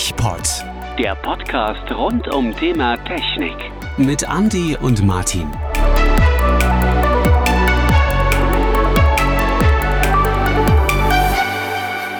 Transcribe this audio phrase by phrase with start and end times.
[0.00, 0.64] TechPod.
[0.98, 3.52] Der Podcast rund um Thema Technik.
[3.98, 5.46] Mit Andy und Martin.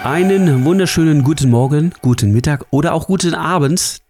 [0.03, 4.01] Einen wunderschönen guten Morgen, guten Mittag oder auch guten Abend.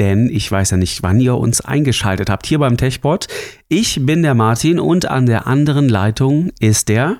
[0.00, 3.28] Denn ich weiß ja nicht, wann ihr uns eingeschaltet habt hier beim TechPod.
[3.68, 7.18] Ich bin der Martin und an der anderen Leitung ist der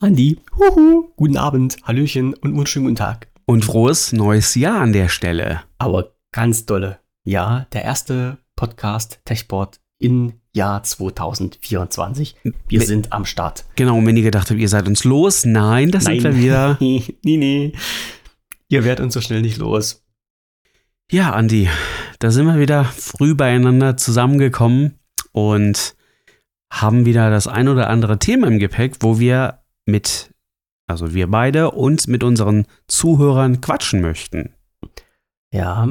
[0.00, 0.40] Andi.
[0.58, 1.12] Huhu.
[1.14, 3.29] Guten Abend, Hallöchen und wunderschönen guten Tag.
[3.50, 5.62] Und frohes neues Jahr an der Stelle.
[5.78, 7.00] Aber ganz dolle.
[7.24, 12.36] Ja, der erste Podcast Techport in Jahr 2024.
[12.68, 13.64] Wir Me- sind am Start.
[13.74, 16.76] Genau, und wenn ihr gedacht habt, ihr seid uns los, nein, das sind wir wieder.
[16.80, 17.72] nee, nee.
[18.68, 20.04] Ihr werdet uns so schnell nicht los.
[21.10, 21.68] Ja, Andi,
[22.20, 25.00] da sind wir wieder früh beieinander zusammengekommen
[25.32, 25.96] und
[26.72, 30.29] haben wieder das ein oder andere Thema im Gepäck, wo wir mit,
[30.90, 34.54] also wir beide, und mit unseren Zuhörern quatschen möchten.
[35.52, 35.88] Ja,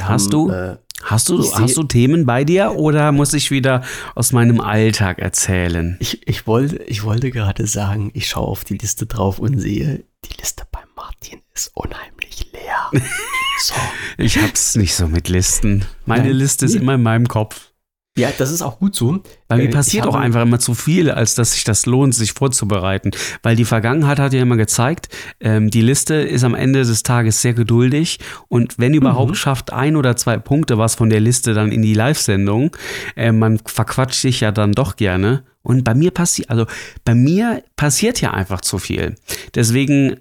[0.00, 0.50] Hast du?
[0.50, 3.82] Äh, Hast du, Ich seh- hast du Themen bei dir oder muss ich wieder
[4.14, 5.96] aus meinem Alltag erzählen?
[6.00, 10.04] ich, ich, wollte, ich wollte gerade sagen, ich schaue auf die Liste drauf und sehe,
[10.24, 12.90] die Liste bei Martin ist unheimlich leer.
[13.60, 13.74] so.
[14.16, 15.84] Ich hab's nicht so mit Listen.
[16.06, 17.72] Meine Nein, Liste ist immer in meinem Kopf.
[18.16, 19.22] Ja, das ist auch gut so.
[19.48, 22.32] Weil mir Äh, passiert auch einfach immer zu viel, als dass sich das lohnt, sich
[22.32, 23.10] vorzubereiten.
[23.42, 25.08] Weil die Vergangenheit hat ja immer gezeigt,
[25.40, 29.34] ähm, die Liste ist am Ende des Tages sehr geduldig und wenn überhaupt Mhm.
[29.34, 32.76] schafft ein oder zwei Punkte was von der Liste dann in die Live-Sendung.
[33.16, 35.42] Äh, man verquatscht sich ja dann doch gerne.
[35.62, 36.66] Und bei mir passiert, also
[37.04, 39.16] bei mir passiert ja einfach zu viel.
[39.56, 40.20] Deswegen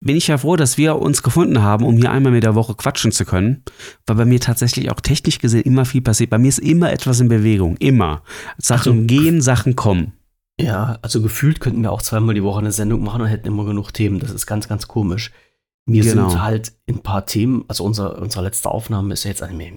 [0.00, 2.74] bin ich ja froh, dass wir uns gefunden haben, um hier einmal mit der Woche
[2.74, 3.62] quatschen zu können,
[4.06, 6.30] weil bei mir tatsächlich auch technisch gesehen immer viel passiert.
[6.30, 8.22] Bei mir ist immer etwas in Bewegung, immer.
[8.58, 10.12] Sachen Also- gehen, Sachen kommen.
[10.58, 13.66] Ja, also gefühlt könnten wir auch zweimal die Woche eine Sendung machen und hätten immer
[13.66, 14.20] genug Themen.
[14.20, 15.30] Das ist ganz, ganz komisch.
[15.88, 16.28] Wir Genau.
[16.28, 19.70] sind halt ein paar Themen, also unser, unsere letzte Aufnahme ist ja jetzt, also wir,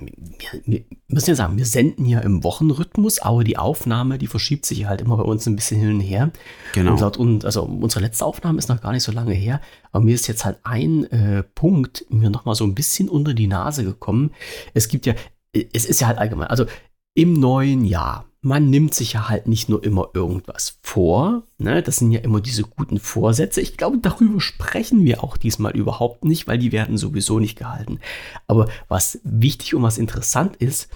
[0.66, 4.88] wir, müssen ja sagen, wir senden ja im Wochenrhythmus, aber die Aufnahme, die verschiebt sich
[4.88, 6.32] halt immer bei uns ein bisschen hin und her.
[6.74, 6.94] Genau.
[6.94, 9.62] Und, laut, und also unsere letzte Aufnahme ist noch gar nicht so lange her,
[9.92, 13.36] aber mir ist jetzt halt ein äh, Punkt mir noch mal so ein bisschen unter
[13.36, 14.32] die Nase gekommen.
[14.74, 15.14] Es gibt ja,
[15.54, 16.66] es ist ja halt allgemein, also
[17.14, 21.84] im neuen Jahr, man nimmt sich ja halt nicht nur immer irgendwas vor, ne?
[21.84, 23.60] das sind ja immer diese guten Vorsätze.
[23.60, 28.00] Ich glaube, darüber sprechen wir auch diesmal überhaupt nicht, weil die werden sowieso nicht gehalten.
[28.48, 30.90] Aber was wichtig und was interessant ist,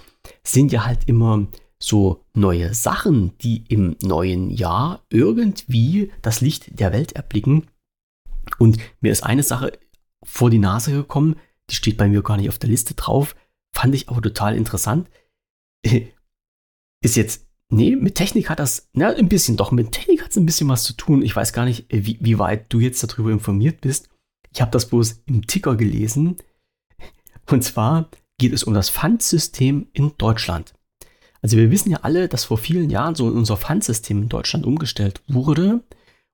[0.43, 1.47] sind ja halt immer
[1.81, 7.67] so neue Sachen, die im neuen Jahr irgendwie das Licht der Welt erblicken.
[8.57, 9.73] Und mir ist eine Sache
[10.23, 11.35] vor die Nase gekommen,
[11.69, 13.35] die steht bei mir gar nicht auf der Liste drauf,
[13.75, 15.09] fand ich aber total interessant.
[17.03, 20.37] Ist jetzt, nee, mit Technik hat das, na, ein bisschen doch, mit Technik hat es
[20.37, 21.21] ein bisschen was zu tun.
[21.21, 24.09] Ich weiß gar nicht, wie, wie weit du jetzt darüber informiert bist.
[24.53, 26.37] Ich habe das bloß im Ticker gelesen.
[27.51, 30.73] Und zwar geht es um das Pfandsystem in Deutschland.
[31.41, 35.21] Also wir wissen ja alle, dass vor vielen Jahren so unser Pfandsystem in Deutschland umgestellt
[35.27, 35.83] wurde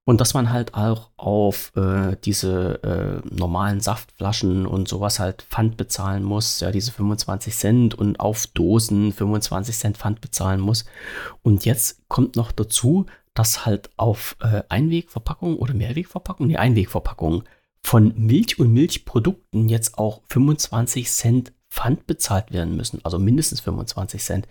[0.09, 5.77] und dass man halt auch auf äh, diese äh, normalen Saftflaschen und sowas halt Pfand
[5.77, 10.85] bezahlen muss, ja, diese 25 Cent und auf Dosen 25 Cent Pfand bezahlen muss.
[11.43, 13.05] Und jetzt kommt noch dazu,
[13.35, 17.43] dass halt auf äh, Einwegverpackungen oder Mehrwegverpackungen, nee, Einwegverpackungen
[17.83, 24.23] von Milch und Milchprodukten jetzt auch 25 Cent Pfand bezahlt werden müssen, also mindestens 25
[24.23, 24.47] Cent.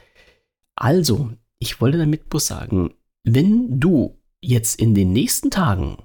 [0.77, 2.95] Also, ich wollte damit bloß sagen,
[3.25, 5.99] wenn du jetzt in den nächsten Tagen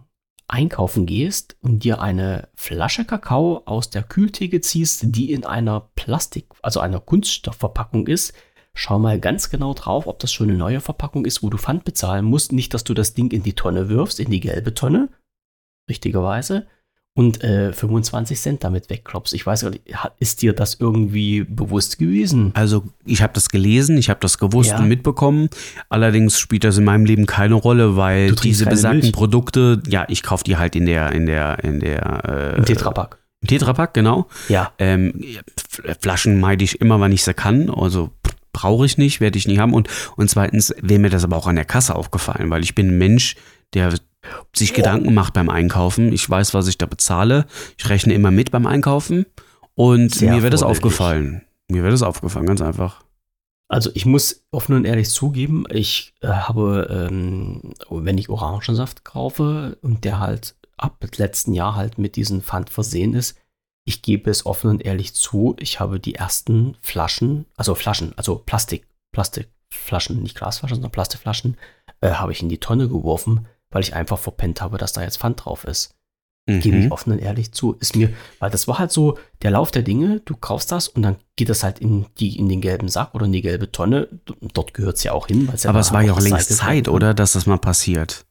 [0.48, 6.48] einkaufen gehst und dir eine Flasche Kakao aus der Kühltheke ziehst, die in einer Plastik,
[6.62, 8.34] also einer Kunststoffverpackung ist,
[8.74, 11.86] schau mal ganz genau drauf, ob das schon eine neue Verpackung ist, wo du Pfand
[11.86, 12.52] bezahlen musst.
[12.52, 15.10] Nicht, dass du das Ding in die Tonne wirfst, in die gelbe Tonne,
[15.90, 16.68] richtigerweise,
[17.16, 19.34] und äh, 25 Cent damit wegklopfst.
[19.34, 19.84] Ich weiß gar nicht,
[20.20, 22.52] ist dir das irgendwie bewusst gewesen?
[22.56, 24.80] Also ich habe das gelesen, ich habe das gewusst Ja.
[24.80, 25.50] und mitbekommen.
[25.90, 29.12] Allerdings spielt das in meinem Leben keine Rolle, weil diese besagten Milch.
[29.14, 33.20] Produkte, ja, ich kaufe die halt in der in der in der äh, Ein Tetrapack.
[33.42, 34.28] im Tetrapack, genau.
[34.50, 34.72] Ja.
[34.80, 35.24] Ähm,
[36.02, 37.70] Flaschen meide ich immer, wann ich sie kann.
[37.70, 38.10] Also
[38.54, 39.74] brauche ich nicht, werde ich nicht haben.
[39.74, 42.88] Und, und zweitens wäre mir das aber auch an der Kasse aufgefallen, weil ich bin
[42.90, 43.36] ein Mensch,
[43.74, 43.94] der
[44.56, 46.12] sich Gedanken macht beim Einkaufen.
[46.14, 47.46] Ich weiß, was ich da bezahle.
[47.78, 49.26] Ich rechne immer mit beim Einkaufen.
[49.76, 51.44] Und Sehr mir wäre das aufgefallen.
[51.70, 53.04] Mir wäre das aufgefallen, ganz einfach.
[53.68, 59.78] Also ich muss offen und ehrlich zugeben, ich äh, habe, ähm, wenn ich Orangensaft kaufe
[59.82, 63.38] und der halt ab letzten Jahr halt mit diesem Pfand versehen ist,
[63.86, 68.36] ich gebe es offen und ehrlich zu, ich habe die ersten Flaschen, also Flaschen, also
[68.36, 71.58] Plastik, Plastikflaschen, nicht Glasflaschen, sondern Plastikflaschen,
[72.02, 75.18] äh, habe ich in die Tonne geworfen, weil ich einfach verpennt habe, dass da jetzt
[75.18, 75.96] Pfand drauf ist.
[76.46, 76.60] Mhm.
[76.60, 77.74] Gebe ich offen und ehrlich zu.
[77.80, 80.22] Ist mir, weil das war halt so der Lauf der Dinge.
[80.26, 83.26] Du kaufst das und dann geht das halt in, die, in den gelben Sack oder
[83.26, 84.08] in die gelbe Tonne.
[84.54, 85.48] Dort gehört es ja auch hin.
[85.48, 86.94] weil's Aber es war ja auch längst Zeit, werden kann.
[86.94, 88.26] oder, dass das mal passiert.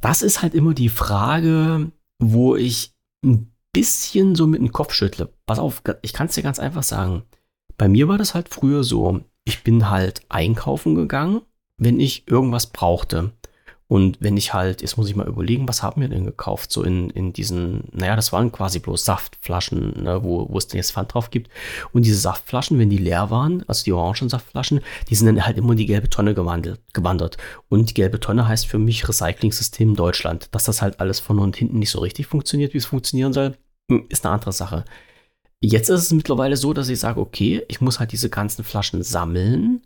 [0.00, 2.92] Das ist halt immer die Frage, wo ich
[3.24, 5.28] ein bisschen so mit dem Kopf schüttle.
[5.44, 7.24] Pass auf, ich kann es dir ganz einfach sagen.
[7.76, 9.20] Bei mir war das halt früher so.
[9.44, 11.42] Ich bin halt einkaufen gegangen,
[11.76, 13.32] wenn ich irgendwas brauchte.
[13.88, 16.72] Und wenn ich halt, jetzt muss ich mal überlegen, was haben wir denn gekauft?
[16.72, 20.78] So in, in diesen, naja, das waren quasi bloß Saftflaschen, ne, wo, wo es denn
[20.78, 21.50] jetzt Pfand drauf gibt.
[21.92, 25.72] Und diese Saftflaschen, wenn die leer waren, also die Orangensaftflaschen, die sind dann halt immer
[25.72, 27.36] in die gelbe Tonne gewandelt, gewandert.
[27.68, 30.48] Und die gelbe Tonne heißt für mich Recycling-System Deutschland.
[30.52, 33.56] Dass das halt alles von und hinten nicht so richtig funktioniert, wie es funktionieren soll,
[33.88, 34.84] hm, ist eine andere Sache.
[35.60, 39.02] Jetzt ist es mittlerweile so, dass ich sage, okay, ich muss halt diese ganzen Flaschen
[39.04, 39.82] sammeln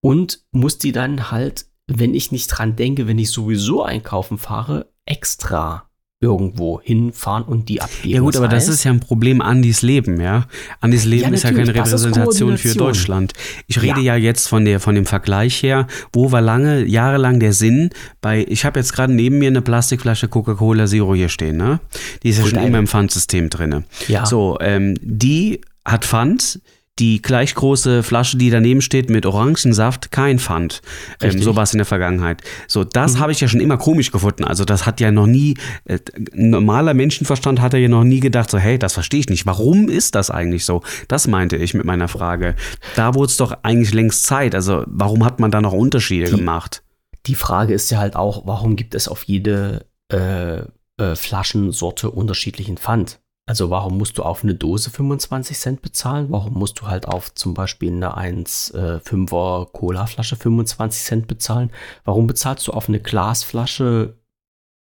[0.00, 4.86] und muss die dann halt, wenn ich nicht dran denke, wenn ich sowieso einkaufen fahre,
[5.06, 5.88] extra
[6.20, 8.14] irgendwo hinfahren und die abgeben.
[8.14, 10.46] Ja gut, aber das ist ja ein Problem Andys Leben, ja.
[10.80, 12.74] Andys Leben Ja, ist ja keine Repräsentation für.
[12.74, 13.34] Deutschland.
[13.66, 14.16] Ich rede ja, Ja.
[14.16, 17.90] jetzt von der von dem Vergleich her, wo war lange jahrelang der Sinn
[18.22, 21.80] bei ich habe jetzt gerade neben mir eine Plastikflasche Coca-Cola Zero hier stehen, ne?
[22.22, 23.84] Die ist ja schon immer im Pfandsystem drinne.
[24.08, 24.24] Ja.
[24.24, 26.60] So, ähm, die hat Pfand.
[27.00, 30.80] Die gleich große Flasche, die daneben steht mit Orangensaft, kein Pfand.
[31.20, 32.42] Ähm, so war es in der Vergangenheit.
[32.68, 33.18] So, das Mhm.
[33.18, 34.44] habe ich ja schon immer komisch gefunden.
[34.44, 35.56] Also das hat ja noch nie,
[35.86, 35.98] äh,
[36.32, 39.44] normaler Menschenverstand hat er ja noch nie gedacht, so, hey, das verstehe ich nicht.
[39.44, 40.82] Warum ist das eigentlich so?
[41.08, 42.54] Das meinte ich mit meiner Frage.
[42.94, 44.54] Da wurde es doch eigentlich längst Zeit.
[44.54, 46.84] Also warum hat man da noch Unterschiede Die- gemacht?
[47.26, 50.58] Die Frage ist ja halt auch, warum gibt es auf jede äh,
[50.98, 53.18] äh, Flaschensorte unterschiedlichen Pfand?
[53.46, 56.30] Also warum musst du auf eine Dose 25 Cent bezahlen?
[56.30, 61.70] Warum musst du halt auf zum Beispiel eine 1,5er Cola-Flasche 25 Cent bezahlen?
[62.04, 64.18] Warum bezahlst du auf eine Glasflasche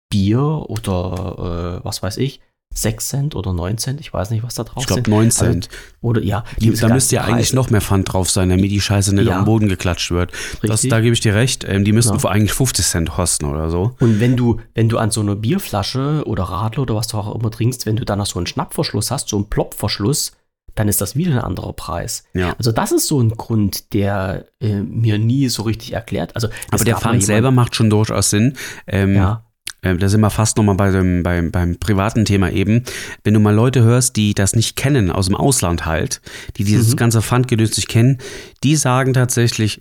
[0.10, 2.40] Bier oder äh, was weiß ich,
[2.74, 4.00] 6 Cent oder 9 Cent?
[4.02, 5.08] Ich weiß nicht, was da drauf Ich glaube sind.
[5.10, 5.70] 9 Also, Cent.
[6.02, 7.56] oder ja, da müsste ja eigentlich Preise.
[7.56, 9.40] noch mehr Pfand drauf sein, damit die Scheiße nicht Ja.
[9.40, 10.32] am Boden geklatscht wird.
[10.62, 11.64] Das, da gebe ich dir recht.
[11.68, 12.20] Ähm, die müssten Ja.
[12.20, 13.96] vor eigentlich 50 Cent kosten oder so.
[14.00, 17.34] Und wenn du, wenn du an so einer Bierflasche oder Radler oder was du auch
[17.36, 20.34] immer trinkst, wenn du dann noch so einen Schnappverschluss hast, so einen Plopverschluss,
[20.76, 22.24] dann ist das wieder ein anderer Preis.
[22.34, 22.56] Ja.
[22.58, 26.36] Also das ist so ein Grund, der äh, mir nie so richtig erklärt.
[26.36, 28.56] Also Aber der Pfand selber macht schon durchaus Sinn.
[28.88, 29.46] Ähm, ja,
[29.84, 32.84] äh, da sind wir fast nochmal bei dem, beim, beim privaten Thema eben.
[33.24, 36.22] Wenn du mal Leute hörst, die das nicht kennen, aus dem Ausland halt,
[36.58, 36.98] die dieses Mhm.
[36.98, 38.18] ganze Pfandgedöns nicht kennen,
[38.64, 39.80] die sagen tatsächlich,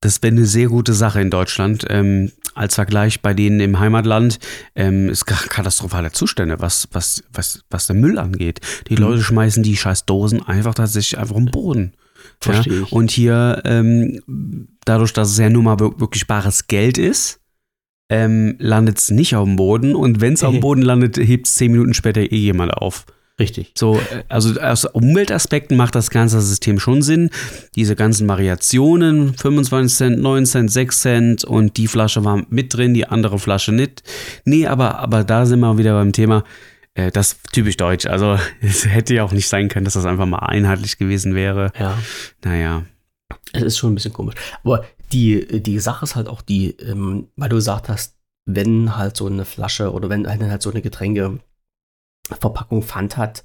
[0.00, 1.84] das wäre eine sehr gute Sache in Deutschland.
[1.90, 4.38] Ähm, als Vergleich bei denen im Heimatland
[4.76, 8.60] ähm, ist katastrophale Zustände, was, was, was, was der Müll angeht.
[8.88, 9.00] Die Mhm.
[9.00, 11.94] Leute schmeißen die scheiß Dosen einfach tatsächlich einfach im Boden.
[12.40, 12.92] Verstehe ich.
[12.92, 14.20] Und hier, ähm,
[14.84, 17.40] dadurch, dass es ja nun mal wir- wirklich bares Geld ist,
[18.08, 19.94] ähm, landet es nicht auf dem Boden.
[19.94, 23.06] Und wenn es auf dem Boden landet, hebt es zehn Minuten später eh jemand auf.
[23.38, 23.72] richtig.
[23.76, 27.30] So, äh, also aus Umweltaspekten macht das ganze System schon Sinn.
[27.74, 32.94] Diese ganzen Variationen, 25 Cent, 9 Cent, 6 Cent und die Flasche war mit drin,
[32.94, 34.02] die andere Flasche nicht.
[34.44, 36.44] Nee, aber, aber da sind wir wieder beim Thema,
[36.94, 38.06] äh, das typisch deutsch.
[38.06, 41.72] Also es hätte ja auch nicht sein können, dass das einfach mal einheitlich gewesen wäre.
[41.78, 41.98] Ja.
[42.44, 42.84] Naja.
[43.52, 44.34] Es ist schon ein bisschen komisch.
[44.64, 48.16] Aber die, die Sache ist halt auch die, ähm, weil du gesagt hast,
[48.46, 53.44] wenn halt so eine Flasche oder wenn halt halt so eine Getränkeverpackung Pfand hat,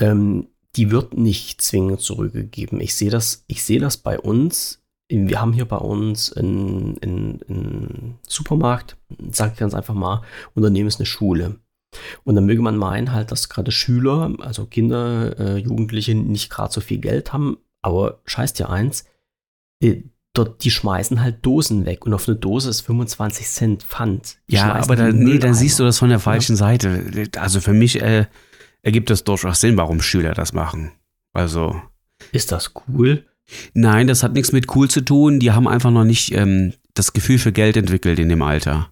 [0.00, 2.80] ähm, die wird nicht zwingend zurückgegeben.
[2.80, 4.82] Ich sehe das, ich das bei uns.
[5.10, 8.96] Wir haben hier bei uns einen Supermarkt,
[9.30, 10.22] sag ich ganz einfach mal,
[10.54, 11.58] Unternehmen ist eine Schule.
[12.24, 16.72] Und dann möge man meinen halt, dass gerade Schüler, also Kinder, äh, Jugendliche nicht gerade
[16.72, 19.06] so viel Geld haben, aber scheiß dir eins,
[19.82, 20.02] äh,
[20.38, 24.36] dort, die schmeißen halt Dosen weg und auf eine Dose ist 25 Cent Pfand.
[24.48, 27.28] Die Ja, aber da, nee, dann siehst du das von der falschen Seite.
[27.36, 28.26] Also für mich äh,
[28.82, 30.92] ergibt es durchaus Sinn, warum Schüler das machen.
[31.32, 31.80] Also,
[32.32, 33.24] Ist das cool?
[33.74, 35.40] nein, das hat nichts mit cool zu tun.
[35.40, 38.90] Die haben einfach noch nicht ähm, das Gefühl für Geld entwickelt in dem Alter.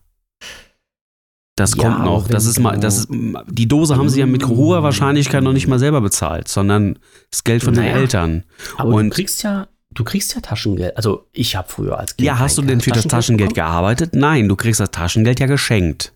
[1.57, 2.29] Das Ja, kommt noch.
[2.29, 3.09] Das ist mal, das ist,
[3.49, 6.99] die Dose haben sie ja mit hoher Wahrscheinlichkeit noch nicht mal selber bezahlt, sondern
[7.31, 7.97] das Geld von den Naja.
[7.97, 8.45] Eltern.
[8.77, 10.97] Aber Und- du kriegst ja, du kriegst ja Taschengeld.
[10.97, 13.69] Also ich habe früher als Kind Ja, hast du denn für das Taschengeld bekommen.
[13.71, 14.15] gearbeitet?
[14.15, 16.13] Nein, du kriegst das Taschengeld ja geschenkt.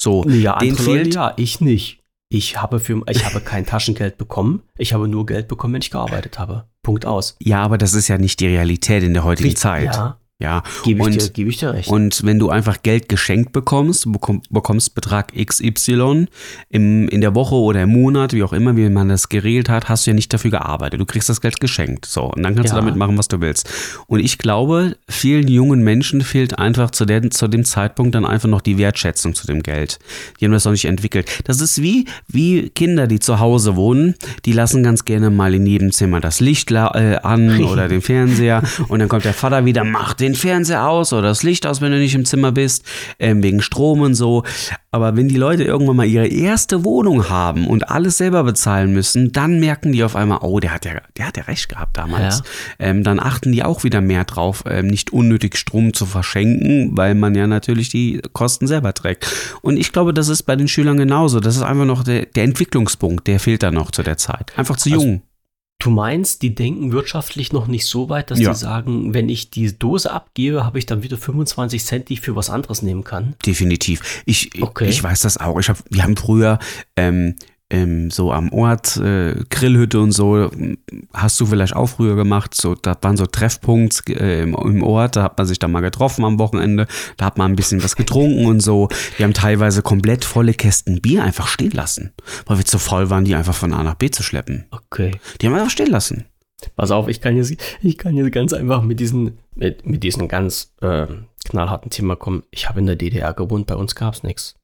[0.00, 2.00] So, Ja, den fehlt- Leute, ja, ich nicht.
[2.32, 4.62] Ich habe, für, ich habe kein Taschengeld bekommen.
[4.78, 6.68] Ich habe nur Geld bekommen, wenn ich gearbeitet habe.
[6.82, 7.36] Punkt aus.
[7.40, 9.86] Ja, aber das ist ja nicht die Realität in der heutigen Zeit.
[9.96, 11.88] Ja, Ja, Gebe ich, und, dir, ich dir recht.
[11.88, 14.08] und wenn du einfach Geld geschenkt bekommst,
[14.50, 16.26] bekommst Betrag XY
[16.70, 19.88] im, in der Woche oder im Monat, wie auch immer, wie man das geregelt hat,
[19.90, 20.98] hast du ja nicht dafür gearbeitet.
[20.98, 22.06] Du kriegst das Geld geschenkt.
[22.06, 22.76] So, und dann kannst Ja.
[22.76, 23.68] du damit machen, was du willst.
[24.06, 28.48] Und ich glaube, vielen jungen Menschen fehlt einfach zu, der, zu dem Zeitpunkt dann einfach
[28.48, 29.98] noch die Wertschätzung zu dem Geld.
[30.40, 31.28] Die haben das noch nicht entwickelt.
[31.44, 34.14] Das ist wie, wie Kinder, die zu Hause wohnen,
[34.46, 36.76] die lassen ganz gerne mal in jedem Zimmer das Licht äh,
[37.22, 41.28] an oder den Fernseher und dann kommt der Vater wieder, mach den Fernseher aus oder
[41.28, 42.84] das Licht aus, wenn du nicht im Zimmer bist,
[43.18, 44.44] ähm, wegen Strom und so.
[44.92, 49.30] Aber wenn die Leute irgendwann mal ihre erste Wohnung haben und alles selber bezahlen müssen,
[49.32, 52.38] dann merken die auf einmal, oh, der hat ja, der hat ja recht gehabt damals.
[52.78, 52.86] Ja.
[52.86, 57.14] Ähm, dann achten die auch wieder mehr drauf, ähm, nicht unnötig Strom zu verschenken, weil
[57.14, 59.26] man ja natürlich die Kosten selber trägt.
[59.62, 61.40] Und ich glaube, das ist bei den Schülern genauso.
[61.40, 64.52] Das ist einfach noch der, der Entwicklungspunkt, der fehlt da noch zu der Zeit.
[64.56, 65.22] Einfach zu Also- jung.
[65.80, 68.50] Du meinst, die denken wirtschaftlich noch nicht so weit, dass Ja.
[68.52, 72.20] die sagen, wenn ich die Dose abgebe, habe ich dann wieder 25 Cent, die ich
[72.20, 73.34] für was anderes nehmen kann?
[73.44, 74.22] Definitiv.
[74.26, 74.88] Ich, Okay.
[74.88, 75.58] ich weiß das auch.
[75.58, 76.58] Ich hab, wir haben früher
[76.96, 77.34] ähm,
[77.70, 80.50] ähm, so am Ort äh, Grillhütte und so,
[81.14, 82.54] hast du vielleicht auch früher gemacht.
[82.54, 85.80] So, da waren so Treffpunkts äh, im, im Ort, da hat man sich dann mal
[85.80, 86.86] getroffen am Wochenende,
[87.16, 88.88] da hat man ein bisschen was getrunken und so.
[89.16, 92.12] Wir haben teilweise komplett volle Kästen Bier einfach stehen lassen,
[92.46, 94.66] weil wir zu voll waren, die einfach von A nach B zu schleppen.
[94.70, 95.12] Okay.
[95.40, 96.24] Die haben wir einfach stehen lassen.
[96.76, 100.28] Pass auf, ich kann jetzt, ich kann jetzt ganz einfach mit diesen, mit, mit diesem
[100.28, 101.06] ganz äh,
[101.44, 102.42] knallharten Thema kommen.
[102.50, 104.59] Ich habe in der DDR gewohnt, bei uns gab es nichts.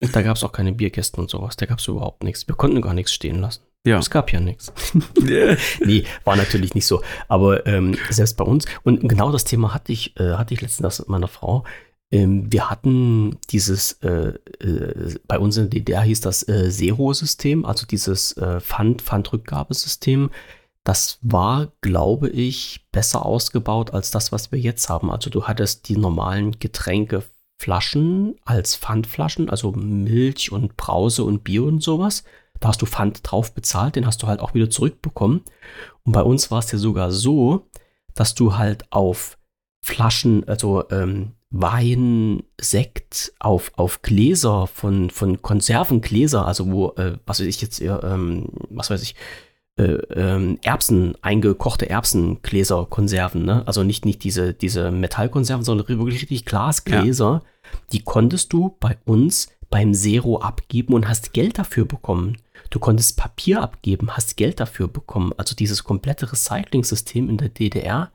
[0.00, 2.48] Da gab es auch keine Bierkästen und sowas, da gab es überhaupt nichts.
[2.48, 3.62] Wir konnten gar nichts stehen lassen.
[3.86, 3.98] Ja.
[3.98, 4.72] Es gab ja nichts.
[5.84, 7.02] nee, war natürlich nicht so.
[7.28, 10.98] Aber ähm, selbst bei uns, und genau das Thema hatte ich, äh, hatte ich letztens
[10.98, 11.64] mit meiner Frau.
[12.10, 17.64] Ähm, wir hatten dieses, äh, äh, bei uns in der DDR hieß das äh, Zero-System,
[17.64, 20.30] also dieses äh, Pfand, Pfandrückgabesystem.
[20.84, 25.10] Das war, glaube ich, besser ausgebaut als das, was wir jetzt haben.
[25.10, 26.58] Also du hattest die normalen
[27.60, 32.24] Getränkeflaschen als Pfandflaschen, also Milch und Brause und Bier und sowas.
[32.58, 35.42] Da hast du Pfand drauf bezahlt, den hast du halt auch wieder zurückbekommen.
[36.04, 37.68] Und bei uns war es ja sogar so,
[38.14, 39.38] dass du halt auf
[39.82, 47.40] Flaschen, also ähm, Wein, Sekt, auf, auf Gläser von, von Konservengläser, also wo, äh, was
[47.40, 49.16] weiß ich jetzt, eher, ähm, was weiß ich,
[49.80, 53.62] äh, ähm, Erbsen, eingekochte Erbsengläser, Konserven, ne?
[53.66, 57.42] Also nicht, nicht diese, diese Metallkonserven, sondern wirklich richtig Glasgläser.
[57.92, 62.36] Die konntest du bei uns beim Zero abgeben und hast Geld dafür bekommen.
[62.68, 65.32] Du konntest Papier abgeben, hast Geld dafür bekommen.
[65.38, 68.10] Also dieses komplette Recycling-System in der DDR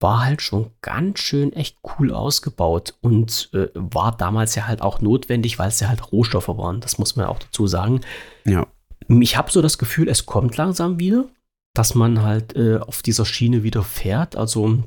[0.00, 5.00] war halt schon ganz schön echt cool ausgebaut und äh, war damals ja halt auch
[5.00, 6.80] notwendig, weil es ja halt Rohstoffe waren.
[6.80, 8.02] Das muss man auch dazu sagen.
[8.44, 8.66] Ja.
[9.08, 11.26] Ich habe so das Gefühl, es kommt langsam wieder,
[11.74, 14.36] dass man halt äh, auf dieser Schiene wieder fährt.
[14.36, 14.82] Also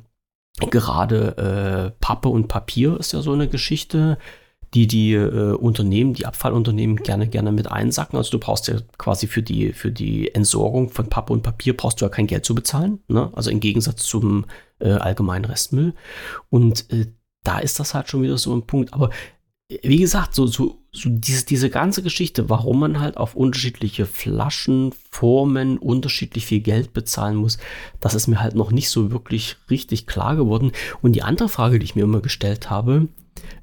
[0.69, 4.17] gerade äh, Pappe und Papier ist ja so eine Geschichte,
[4.73, 8.17] die die äh, Unternehmen, die Abfallunternehmen gerne gerne mit einsacken.
[8.17, 11.99] Also du brauchst ja quasi für die für die Entsorgung von Pappe und Papier brauchst
[11.99, 12.99] du ja kein Geld zu bezahlen.
[13.07, 13.31] Ne?
[13.33, 14.45] Also im Gegensatz zum
[14.79, 15.93] äh, allgemeinen Restmüll.
[16.49, 17.07] Und äh,
[17.43, 18.93] da ist das halt schon wieder so ein Punkt.
[18.93, 19.09] Aber
[19.83, 24.93] wie gesagt, so, so, so diese, diese ganze Geschichte, warum man halt auf unterschiedliche Flaschen,
[25.09, 27.57] Formen unterschiedlich viel Geld bezahlen muss,
[27.99, 30.71] das ist mir halt noch nicht so wirklich richtig klar geworden.
[31.01, 33.07] Und die andere Frage, die ich mir immer gestellt habe,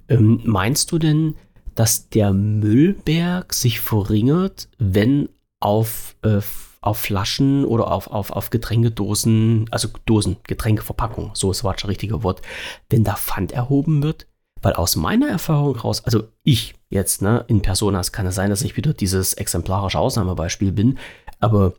[0.09, 1.35] ähm, meinst du denn,
[1.75, 5.29] dass der Müllberg sich verringert, wenn
[5.61, 6.41] auf, äh,
[6.81, 12.41] auf Flaschen oder auf, auf, auf Getränkedosen, also Dosen, Getränkeverpackung, so ist das richtige Wort,
[12.89, 14.27] wenn da Pfand erhoben wird?
[14.63, 18.63] Weil aus meiner Erfahrung raus, also ich jetzt, ne, in Personas kann es sein, dass
[18.63, 20.99] ich wieder dieses exemplarische Ausnahmebeispiel bin,
[21.39, 21.75] aber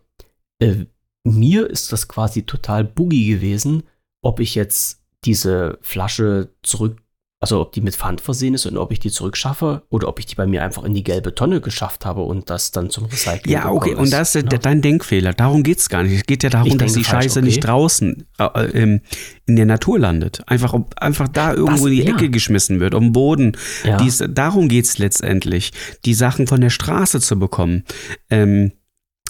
[0.60, 0.86] äh,
[1.24, 3.84] mir ist das quasi total buggy gewesen,
[4.22, 7.02] ob ich jetzt diese Flasche zurück,
[7.42, 10.26] also ob die mit Pfand versehen ist und ob ich die zurückschaffe oder ob ich
[10.26, 13.54] die bei mir einfach in die gelbe Tonne geschafft habe und das dann zum Recycling
[13.54, 14.50] Ja, okay, und das ist Ja.
[14.50, 15.34] der- dein Denkfehler.
[15.34, 16.14] Darum geht es gar nicht.
[16.16, 17.46] Es geht ja darum, dass die falsch, Scheiße okay.
[17.48, 19.02] nicht draußen äh, äh, ähm,
[19.46, 20.42] in der Natur landet.
[20.48, 22.14] Einfach, ob- einfach da irgendwo in die ja.
[22.14, 23.56] Ecke geschmissen wird, um Boden.
[23.86, 23.96] Ja.
[23.98, 25.72] Dies, darum geht es letztendlich,
[26.04, 27.86] die Sachen von der Straße zu bekommen.
[28.30, 28.74] Ähm,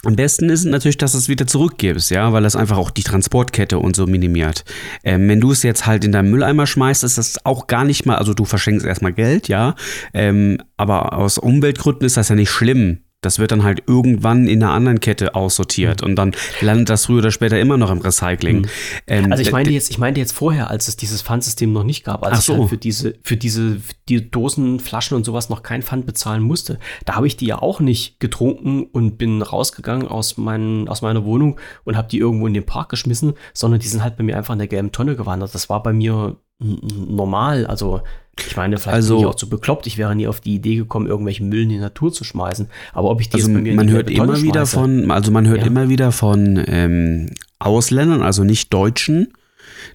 [0.05, 3.03] am besten ist natürlich, dass du es wieder zurückgibst, ja, weil das einfach auch die
[3.03, 4.63] Transportkette und so minimiert.
[5.03, 8.05] Ähm, wenn du es jetzt halt in deinen Mülleimer schmeißt, ist das auch gar nicht
[8.05, 9.75] mal, also du verschenkst erstmal Geld, ja,
[10.13, 12.99] ähm, aber aus Umweltgründen ist das ja nicht schlimm.
[13.21, 15.29] Das wird dann halt irgendwann in einer anderen Kette Mhm.
[15.35, 18.67] aussortiert und dann landet das früher oder später immer noch im Recycling.
[19.07, 22.05] Ähm, Also ich meinte jetzt, ich meinte jetzt vorher, als es dieses Pfandsystem noch nicht
[22.05, 22.57] gab, als Ach ich so.
[22.57, 26.41] halt für diese, für diese, für die Dosen, Flaschen und sowas noch kein Pfand bezahlen
[26.43, 26.79] musste.
[27.05, 31.25] Da habe ich die ja auch nicht getrunken und bin rausgegangen aus, meinen, aus meiner
[31.25, 34.37] Wohnung und habe die irgendwo in den Park geschmissen, sondern die sind halt bei mir
[34.37, 35.53] einfach in der gelben Tonne gewandert.
[35.53, 37.65] Das war bei mir normal.
[37.65, 38.01] Also,
[38.37, 39.87] ich meine, vielleicht Also- bin ich auch zu bekloppt.
[39.87, 42.67] Ich wäre nie auf die Idee gekommen, irgendwelchen Müll in die Natur zu schmeißen.
[42.93, 45.47] Aber ob ich die Also jetzt bei man hört immer wieder schmeiße- von, also man
[45.47, 45.67] hört Ja.
[45.67, 49.33] immer wieder von ähm, Ausländern, also nicht Deutschen,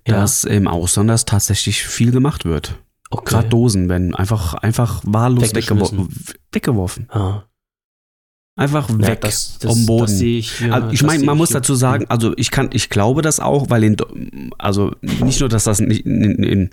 [0.07, 0.15] Ja.
[0.21, 2.75] dass im Ausland das tatsächlich viel gemacht wird.
[3.11, 3.31] okay.
[3.35, 6.09] Gerade Dosen werden einfach, einfach wahllos weggeworfen.
[6.53, 7.09] weggeworfen.
[7.11, 7.45] Ah.
[8.57, 10.21] Einfach Ja, weg das, das, vom Boden.
[10.23, 11.57] Ich hier, Also ich meine, man muss hier.
[11.61, 13.97] dazu sagen, also ich kann, ich glaube das auch, weil in,
[14.59, 16.71] also nicht nur, dass das nicht in, in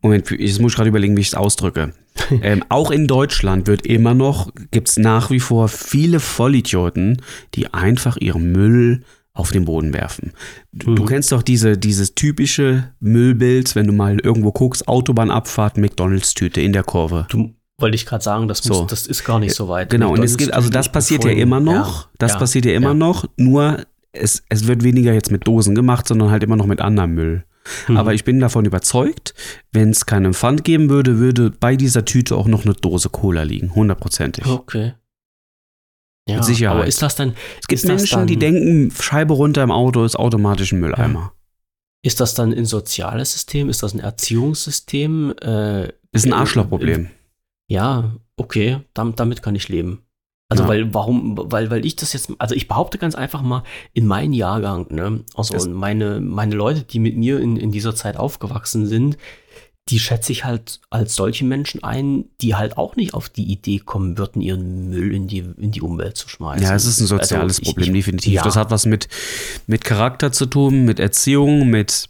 [0.00, 1.92] Moment, jetzt muss ich gerade überlegen, wie ich es ausdrücke.
[2.42, 7.20] ähm, auch in Deutschland wird immer noch, gibt es nach wie vor viele Vollidioten,
[7.54, 10.30] die einfach ihren Müll auf den Boden werfen.
[10.72, 11.06] Du, du Mhm.
[11.08, 16.84] kennst doch diese, dieses typische Müllbild, wenn du mal irgendwo guckst, Autobahnabfahrt, McDonalds-Tüte in der
[16.84, 17.26] Kurve.
[17.30, 18.82] Du wollte ich gerade sagen, das, So.
[18.82, 19.90] muss, das ist gar nicht so weit.
[19.90, 22.08] Genau, und es gibt, also das passiert ja immer noch.
[22.18, 22.94] Das ja, passiert ja immer ja.
[22.94, 26.80] noch, nur es, es wird weniger jetzt mit Dosen gemacht, sondern halt immer noch mit
[26.80, 27.44] anderem Müll.
[27.88, 27.96] Mhm.
[27.96, 29.34] Aber ich bin davon überzeugt,
[29.72, 33.42] wenn es keinen Pfand geben würde, würde bei dieser Tüte auch noch eine Dose Cola
[33.42, 33.74] liegen.
[33.74, 34.46] Hundertprozentig.
[34.46, 34.94] Okay.
[36.28, 36.76] Ja, Mit Sicherheit.
[36.76, 40.16] aber ist das dann, Es gibt Menschen, dann, die denken, Scheibe runter im Auto ist
[40.16, 41.32] automatisch ein Mülleimer.
[42.02, 43.68] ist das dann ein soziales System?
[43.68, 45.34] Ist das ein Erziehungssystem?
[45.42, 47.08] Äh, Ist ein äh, Arschlochproblem.
[47.68, 50.02] Ja, okay, damit, damit kann ich leben.
[50.50, 50.68] Also Ja.
[50.68, 53.62] weil, warum, weil, weil ich das jetzt, also ich behaupte ganz einfach mal,
[53.94, 57.94] in meinen Jahrgang, ne, also Das- meine, meine Leute, die mit mir in, in dieser
[57.94, 59.16] Zeit aufgewachsen sind,
[59.90, 63.78] die schätze ich halt als solche Menschen ein, die halt auch nicht auf die Idee
[63.80, 66.62] kommen würden, ihren Müll in die, in die Umwelt zu schmeißen.
[66.66, 68.32] Ja, es ist ein soziales Also ich- Problem, ich- definitiv.
[68.32, 68.42] ja.
[68.42, 69.08] Das hat was mit,
[69.66, 72.08] mit Charakter zu tun, mit Erziehung, mit.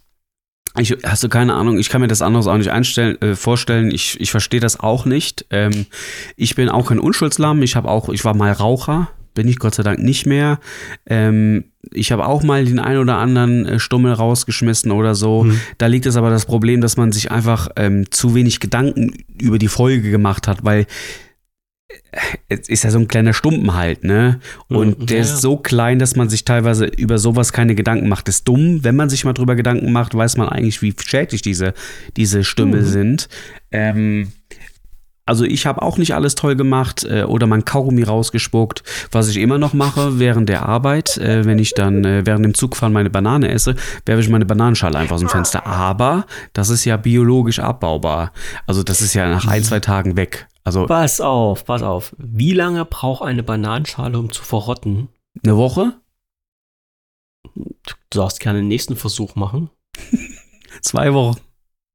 [0.77, 3.91] Ich, hast du keine Ahnung, ich kann mir das anderes auch nicht einstellen, äh, vorstellen.
[3.91, 5.45] Ich, ich verstehe das auch nicht.
[5.49, 5.85] Ähm,
[6.35, 7.61] ich bin auch kein Unschuldslamm.
[7.63, 10.59] Ich habe auch, ich war mal Raucher, bin ich Gott sei Dank nicht mehr.
[11.05, 15.43] Ähm, ich habe auch mal den ein oder anderen äh, Stummel rausgeschmissen oder so.
[15.43, 15.59] Hm.
[15.77, 19.59] Da liegt es aber das Problem, dass man sich einfach ähm, zu wenig Gedanken über
[19.59, 20.87] die Folge gemacht hat, weil
[22.49, 24.39] ist ja so ein kleiner Stumpen halt, ne?
[24.67, 25.37] Und Mhm, der ja, ist ja.
[25.37, 28.27] so klein, dass man sich teilweise über sowas keine Gedanken macht.
[28.27, 28.83] Das ist dumm.
[28.83, 31.73] Wenn man sich mal drüber Gedanken macht, weiß man eigentlich, wie schädlich diese,
[32.17, 32.85] diese Stümmel Mhm.
[32.85, 33.29] sind.
[33.71, 34.31] Ähm,
[35.27, 38.83] also ich habe auch nicht alles toll gemacht äh, oder mein Kaugummi rausgespuckt.
[39.11, 42.53] Was ich immer noch mache während der Arbeit, äh, wenn ich dann äh, während dem
[42.53, 45.65] Zugfahren meine Banane esse, werfe ich meine Bananenschale einfach aus dem Fenster.
[45.65, 48.33] Aber das ist ja biologisch abbaubar.
[48.67, 50.47] Also das ist ja nach ein, zwei Tagen weg.
[50.65, 52.13] Also Pass auf, pass auf.
[52.17, 55.07] Wie lange braucht eine Bananenschale, um zu verrotten?
[55.43, 55.93] eine Woche,
[57.53, 59.69] Du darfst gerne den nächsten Versuch machen.
[60.81, 61.39] zwei Wochen.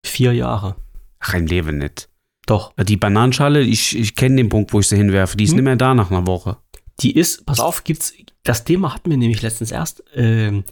[0.06, 0.76] Vier Jahre.
[1.18, 2.08] Ach, im Leben nicht.
[2.46, 2.72] Doch.
[2.76, 5.36] Die Bananenschale, ich, ich kenne den Punkt, wo ich sie hinwerfe.
[5.36, 5.56] Die ist Hm?
[5.56, 6.56] nicht mehr da nach einer Woche.
[7.00, 10.02] Die ist, pass auf, gibt's, das Thema hatten wir nämlich letztens erst.
[10.14, 10.64] Ähm,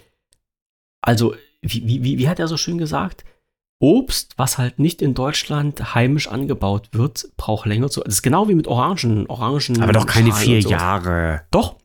[1.03, 3.25] also, wie, wie, wie- wie hat er so schön gesagt?
[3.81, 8.01] Obst, was halt nicht in Deutschland heimisch angebaut wird, braucht länger zu.
[8.01, 9.27] Das ist genau wie mit Orangen.
[9.29, 10.71] Orangen Aber doch keine vier so.
[10.71, 11.43] Jahre.
[11.51, 11.77] Doch.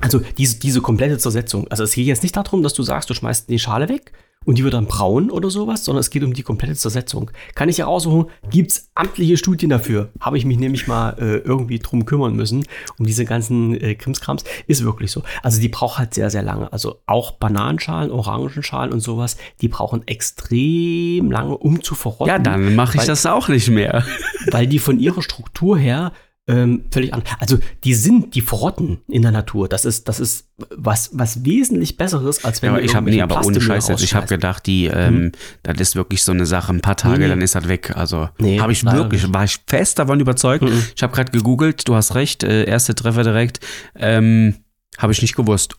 [0.00, 1.66] Also diese, diese komplette Zersetzung.
[1.68, 4.12] Also es geht jetzt nicht darum, dass du sagst, du schmeißt die Schale weg
[4.44, 7.30] und die wird dann braun oder sowas, sondern es geht um die komplette Zersetzung.
[7.54, 10.10] Kann ich heraussuchen, gibt es amtliche Studien dafür?
[10.20, 12.64] Habe ich mich nämlich mal äh, irgendwie drum kümmern müssen,
[12.98, 14.44] um diese ganzen äh, Krimskrams.
[14.68, 15.22] Ist wirklich so.
[15.42, 16.72] Also die braucht halt sehr, sehr lange.
[16.72, 22.28] Also auch Bananenschalen, Orangenschalen und sowas, die brauchen extrem lange, um zu verrotten.
[22.28, 24.04] Ja, dann mache ich Weil- das auch nicht mehr.
[24.50, 26.12] weil die von ihrer Struktur her
[26.48, 27.22] ähm, völlig an.
[27.38, 29.68] Also die sind, die verrotten in der Natur.
[29.68, 33.20] Das ist, das ist was, was wesentlich Besseres, als wenn Ja, aber ich habe nee,
[33.20, 34.02] aber ohne Scheiß jetzt.
[34.02, 35.32] Ich habe gedacht, die, ähm,
[35.62, 36.72] das ist wirklich so eine Sache.
[36.72, 37.94] Ein paar Tage, Nee, dann ist das weg.
[37.94, 40.64] Also Nee, habe ich wirklich, war ich fest davon überzeugt.
[40.64, 40.82] Mhm.
[40.96, 41.86] Ich habe gerade gegoogelt.
[41.86, 42.42] Du hast recht.
[42.42, 43.60] Äh, erste Treffer direkt.
[43.94, 44.54] Ähm,
[44.96, 45.76] habe ich nicht gewusst.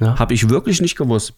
[0.00, 0.18] Ja.
[0.18, 1.34] Habe ich wirklich nicht gewusst.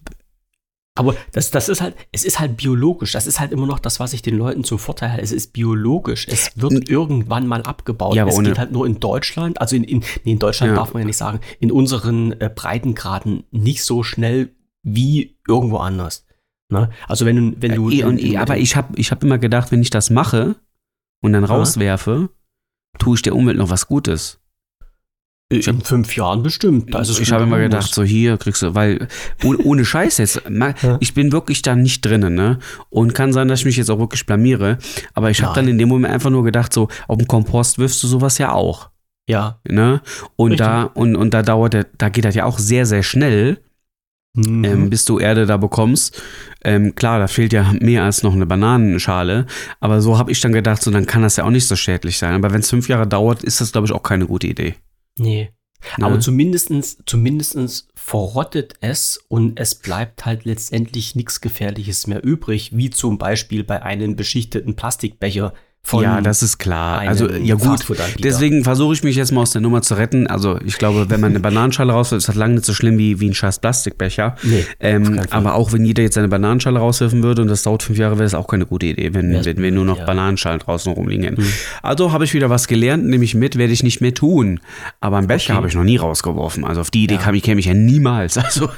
[0.97, 3.13] Aber das, das ist halt, es ist halt biologisch.
[3.13, 5.23] Das ist halt immer noch das, was ich den Leuten zum Vorteil halte.
[5.25, 6.27] Es ist biologisch.
[6.29, 8.15] Es wird irgendwann mal abgebaut.
[8.15, 10.71] Ja, aber es ohne- geht halt nur in Deutschland, also in, in, nee, in Deutschland
[10.71, 10.77] Ja.
[10.77, 14.55] darf man ja nicht sagen, in unseren äh, Breitengraden nicht so schnell
[14.85, 16.27] wie irgendwo anders.
[16.71, 16.91] Ne?
[17.09, 17.91] Also wenn du, wenn du.
[17.91, 20.55] Äh, und, in- aber ich habe ich hab immer gedacht, wenn ich das mache
[21.23, 22.29] und dann rauswerfe,
[23.01, 24.39] tue ich der Umwelt noch was Gutes.
[25.61, 26.95] In fünf Jahren bestimmt.
[26.95, 29.09] Ist es ich habe immer gedacht, so hier kriegst du, weil
[29.43, 30.43] ohne, ohne Scheiß jetzt,
[31.01, 32.59] ich bin wirklich da nicht drinnen, ne?
[32.91, 34.79] Und kann sein, dass ich mich jetzt auch wirklich blamiere.
[35.15, 38.03] Aber ich habe dann in dem Moment einfach nur gedacht, so auf dem Kompost wirfst
[38.03, 38.91] du sowas ja auch,
[39.29, 39.59] Ja.
[39.69, 40.01] ne?
[40.37, 40.67] Und Richtig.
[40.67, 43.59] da und, und da dauert da geht das ja auch sehr sehr schnell,
[44.37, 44.65] Mhm.
[44.65, 46.21] ähm, bis du Erde da bekommst.
[46.65, 49.47] Ähm, klar, da fehlt ja mehr als noch eine Bananenschale.
[49.79, 52.19] Aber so habe ich dann gedacht, so dann kann das ja auch nicht so schädlich
[52.19, 52.35] sein.
[52.35, 54.75] Aber wenn es fünf Jahre dauert, ist das glaube ich auch keine gute Idee.
[55.19, 55.51] Nee.
[55.99, 56.07] Ne?
[56.07, 62.91] Aber zumindestens, zumindestens verrottet es und es bleibt halt letztendlich nichts Gefährliches mehr übrig, wie
[62.91, 65.53] zum Beispiel bei einem beschichteten Plastikbecher
[65.87, 67.01] von ja, das ist klar.
[67.01, 67.85] Also, ja gut.
[68.19, 70.27] Deswegen versuche ich mich jetzt mal aus der Nummer zu retten.
[70.27, 73.21] Also, ich glaube, wenn man eine Bananenschale rauswirft, ist das lange nicht so schlimm wie,
[73.21, 74.37] wie ein scheiß Plastikbecher.
[74.43, 77.99] Nee, ähm, aber auch wenn jeder jetzt eine Bananenschale rauswerfen würde und das dauert fünf
[77.99, 80.07] Jahre, wäre das auch keine gute Idee, wenn, wenn wir nur noch ja.
[80.07, 81.35] Bananenschalen draußen rumliegen.
[81.35, 81.47] Mhm.
[81.83, 84.61] Also habe ich wieder was gelernt, nehme ich mit, werde ich nicht mehr tun.
[85.01, 85.57] Aber einen Becher Okay.
[85.59, 86.65] habe ich noch nie rausgeworfen.
[86.65, 87.21] Also auf die Idee Ja.
[87.21, 88.37] kam ich, käme ich ja niemals.
[88.43, 88.71] Also,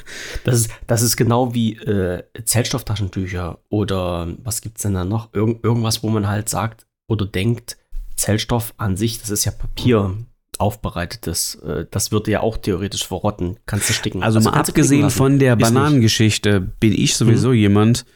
[0.42, 5.28] Das ist, das ist genau wie äh, Zellstofftaschentücher oder was gibt's denn da noch?
[5.32, 7.76] Irgend, irgendwas, wo man halt sagt oder denkt,
[8.16, 10.16] Zellstoff an sich, das ist ja Papier
[10.58, 11.56] aufbereitetes.
[11.56, 13.58] Äh, das würde ja auch theoretisch verrotten.
[13.66, 14.22] Kannst du sticken.
[14.22, 15.56] also mal du knicken abgesehen von der.
[15.56, 17.54] Bananengeschichte bin ich sowieso Mhm.
[17.54, 18.06] jemand,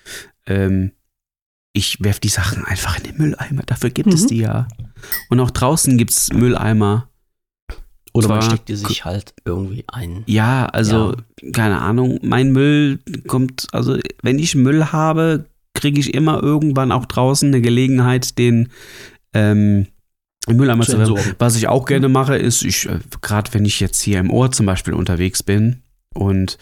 [0.46, 0.92] ähm,
[1.72, 3.62] ich werfe die Sachen einfach in den Mülleimer.
[3.66, 4.29] Dafür gibt es Mhm.
[4.29, 4.68] die ja.
[5.29, 7.09] Und auch draußen gibt es Mülleimer.
[8.12, 10.24] Oder man zwar- steckt die sich halt irgendwie ein.
[10.26, 11.14] Ja, also,
[11.53, 12.98] keine Ahnung, mein Müll
[13.29, 15.46] kommt, also wenn ich Müll habe,
[15.81, 18.69] kriege ich immer irgendwann auch draußen eine Gelegenheit, den
[19.33, 19.87] ähm,
[20.47, 21.35] im Mülleimer Zu entsorgen.
[21.38, 24.55] Was ich auch gerne mache, ist, ich, äh, gerade wenn ich jetzt hier im Ort
[24.55, 25.83] zum Beispiel unterwegs bin
[26.14, 26.59] und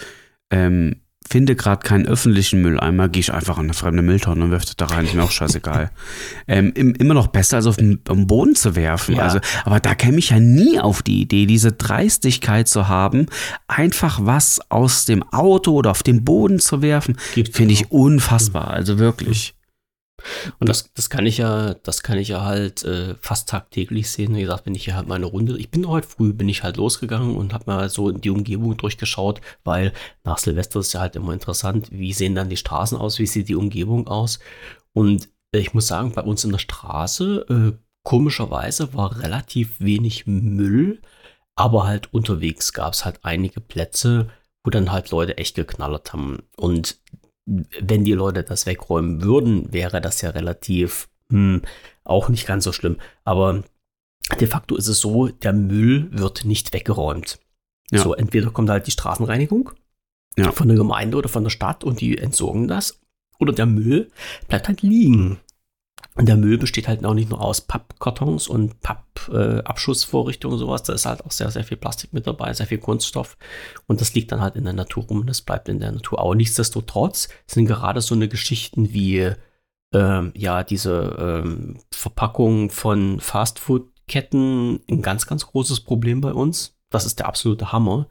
[0.50, 0.96] ähm,
[1.28, 4.76] finde gerade keinen öffentlichen Mülleimer, gehe ich einfach in eine fremde Mülltonne und werfe das
[4.76, 5.90] da rein, ist mir auch scheißegal.
[6.48, 9.16] ähm, im, immer noch besser, als auf den, Boden zu werfen.
[9.16, 9.22] Ja.
[9.22, 13.26] Also, aber da käme ich ja nie auf die Idee, diese Dreistigkeit zu haben,
[13.66, 17.16] einfach was aus dem Auto oder auf den Boden zu werfen,
[17.52, 18.70] finde ich unfassbar.
[18.70, 19.54] Also wirklich.
[20.58, 24.34] Und das, das kann ich ja, das kann ich ja halt äh, fast tagtäglich sehen.
[24.34, 26.76] Wie gesagt, wenn ich hier halt meine Runde, ich bin heute früh, bin ich halt
[26.76, 29.92] losgegangen und habe mal so in die Umgebung durchgeschaut, weil
[30.24, 33.48] nach Silvester ist ja halt immer interessant, wie sehen dann die Straßen aus, wie sieht
[33.48, 34.38] die Umgebung aus.
[34.92, 40.26] Und äh, ich muss sagen, bei uns in der Straße, äh, komischerweise war relativ wenig
[40.26, 41.00] Müll,
[41.56, 44.28] aber halt unterwegs gab es halt einige Plätze,
[44.64, 46.38] wo dann halt Leute echt geknallert haben.
[46.56, 46.98] Und
[47.80, 51.62] wenn die Leute das wegräumen würden, wäre das ja relativ hm,
[52.04, 52.96] auch nicht ganz so schlimm.
[53.24, 53.62] Aber
[54.40, 57.38] de facto ist es so, der Müll wird nicht weggeräumt.
[57.90, 58.02] Ja.
[58.02, 59.70] So, entweder kommt halt die Straßenreinigung
[60.36, 60.52] Ja.
[60.52, 63.00] von der Gemeinde oder von der Stadt und die entsorgen das.
[63.38, 64.10] Oder der Müll
[64.48, 65.38] bleibt halt liegen.
[66.18, 70.82] Und der Müll besteht halt auch nicht nur aus Pappkartons und Pappabschussvorrichtungen äh, und sowas.
[70.82, 73.38] Da ist halt auch sehr, sehr viel Plastik mit dabei, sehr viel Kunststoff.
[73.86, 76.18] Und das liegt dann halt in der Natur rum das bleibt in der Natur.
[76.18, 79.30] Aber nichtsdestotrotz sind gerade so eine Geschichten wie
[79.94, 86.76] ähm, ja, diese ähm, Verpackung von Fastfood-Ketten ein ganz, ganz großes Problem bei uns.
[86.90, 88.08] Das ist der absolute Hammer.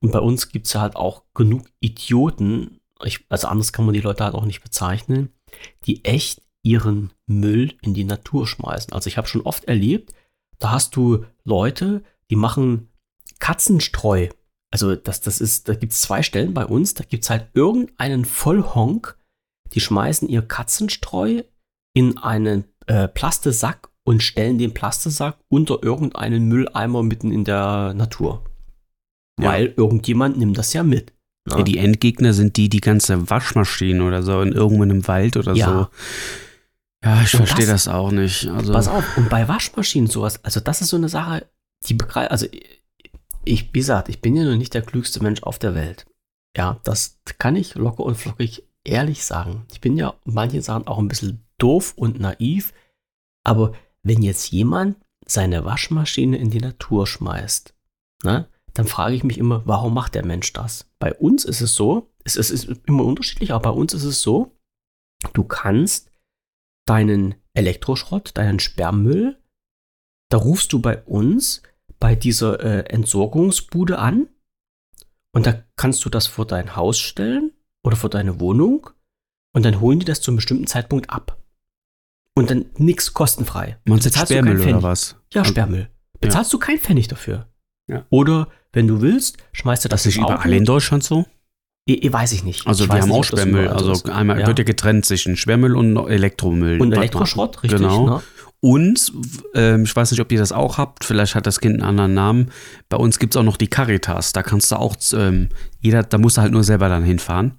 [0.00, 4.00] Und bei uns gibt es halt auch genug Idioten, ich, also anders kann man die
[4.00, 5.34] Leute halt auch nicht bezeichnen,
[5.84, 8.92] die echt ihren Müll in die Natur schmeißen.
[8.92, 10.12] Also ich habe schon oft erlebt,
[10.58, 12.88] da hast du Leute, die machen
[13.40, 14.28] Katzenstreu.
[14.70, 17.48] Also das, das ist, da gibt es zwei Stellen bei uns, da gibt es halt
[17.54, 19.18] irgendeinen Vollhonk,
[19.72, 21.42] die schmeißen ihr Katzenstreu
[21.94, 28.44] in einen äh, Plastesack und stellen den Plastesack unter irgendeinen Mülleimer mitten in der Natur.
[29.40, 29.48] Ja.
[29.48, 31.12] Weil irgendjemand nimmt das ja mit.
[31.48, 31.58] ne?
[31.58, 35.36] Ja, die Endgegner sind die, die ganze Waschmaschinen oder so in irgendwo in einem Wald
[35.36, 35.66] oder Ja.
[35.66, 35.88] so.
[37.04, 38.46] Ja, ich Und verstehe das- das, auch nicht.
[38.48, 41.46] Also, Pass auf, und bei Waschmaschinen sowas, also das ist so eine Sache,
[41.86, 42.46] die begreift, also
[43.44, 46.06] ich, wie gesagt, ich bin ja noch nicht der klügste Mensch auf der Welt.
[46.56, 49.66] Ja, das kann ich locker und flockig ehrlich sagen.
[49.72, 52.72] Ich bin ja in manchen Sachen auch ein bisschen doof und naiv,
[53.44, 53.72] aber
[54.04, 57.74] wenn jetzt jemand seine Waschmaschine in die Natur schmeißt,
[58.22, 60.86] ne, dann frage ich mich immer, warum macht der Mensch das?
[60.98, 64.20] Bei uns ist es so, es, es ist immer unterschiedlich, aber bei uns ist es
[64.22, 64.56] so,
[65.32, 66.10] du kannst
[66.86, 69.38] deinen Elektroschrott, deinen Sperrmüll,
[70.30, 71.62] da rufst du bei uns
[71.98, 74.28] bei dieser äh, Entsorgungsbude an
[75.34, 77.52] und da kannst du das vor dein Haus stellen
[77.84, 78.90] oder vor deine Wohnung
[79.54, 81.38] und dann holen die das zu einem bestimmten Zeitpunkt ab.
[82.34, 83.78] Und dann nichts kostenfrei.
[83.84, 84.82] du jetzt Bezahlst du Sperrmüll oder Pfennig.
[84.82, 85.16] was?
[85.34, 85.90] Ja, Sperrmüll.
[86.18, 87.48] Bezahlst du keinen Pfennig dafür.
[87.90, 88.06] Ja.
[88.08, 91.26] Oder wenn du willst, schmeißt du das Das ist überall in Deutschland so?
[91.84, 92.66] Ich, ich weiß ich nicht.
[92.66, 93.68] Also ich wir haben nicht, auch Sperrmüll.
[93.68, 94.08] Also ist.
[94.08, 94.46] einmal Ja.
[94.46, 96.78] wird ja getrennt zwischen Sperrmüll und Und Elektromüll.
[96.78, 96.92] Mal.
[96.92, 97.80] Elektroschrott, richtig.
[97.80, 98.06] Genau.
[98.08, 98.22] Ne?
[98.60, 99.12] Und
[99.54, 102.14] ähm, ich weiß nicht, ob ihr das auch habt, vielleicht hat das Kind einen anderen
[102.14, 102.52] Namen.
[102.88, 104.32] Bei uns gibt es auch noch die Caritas.
[104.32, 105.48] Da kannst du auch, ähm,
[105.80, 107.54] jeder, da musst du halt nur selber dann hinfahren.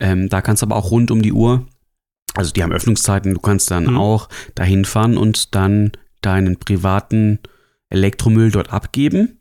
[0.00, 1.66] Ähm, da kannst du aber auch rund um die Uhr,
[2.34, 3.96] also die haben Öffnungszeiten, du kannst dann Mhm.
[3.96, 7.38] auch da hinfahren und dann deinen privaten
[7.88, 9.39] Elektromüll dort abgeben.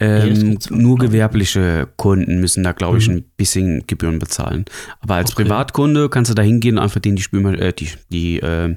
[0.00, 3.14] Ähm, auch, nur gewerbliche Kunden müssen da, glaube ich, Mhm.
[3.16, 4.64] ein bisschen Gebühren bezahlen.
[5.00, 5.42] Aber als Okay.
[5.44, 8.74] Privatkunde kannst du da hingehen und einfach denen die, Spülma äh, die, die äh,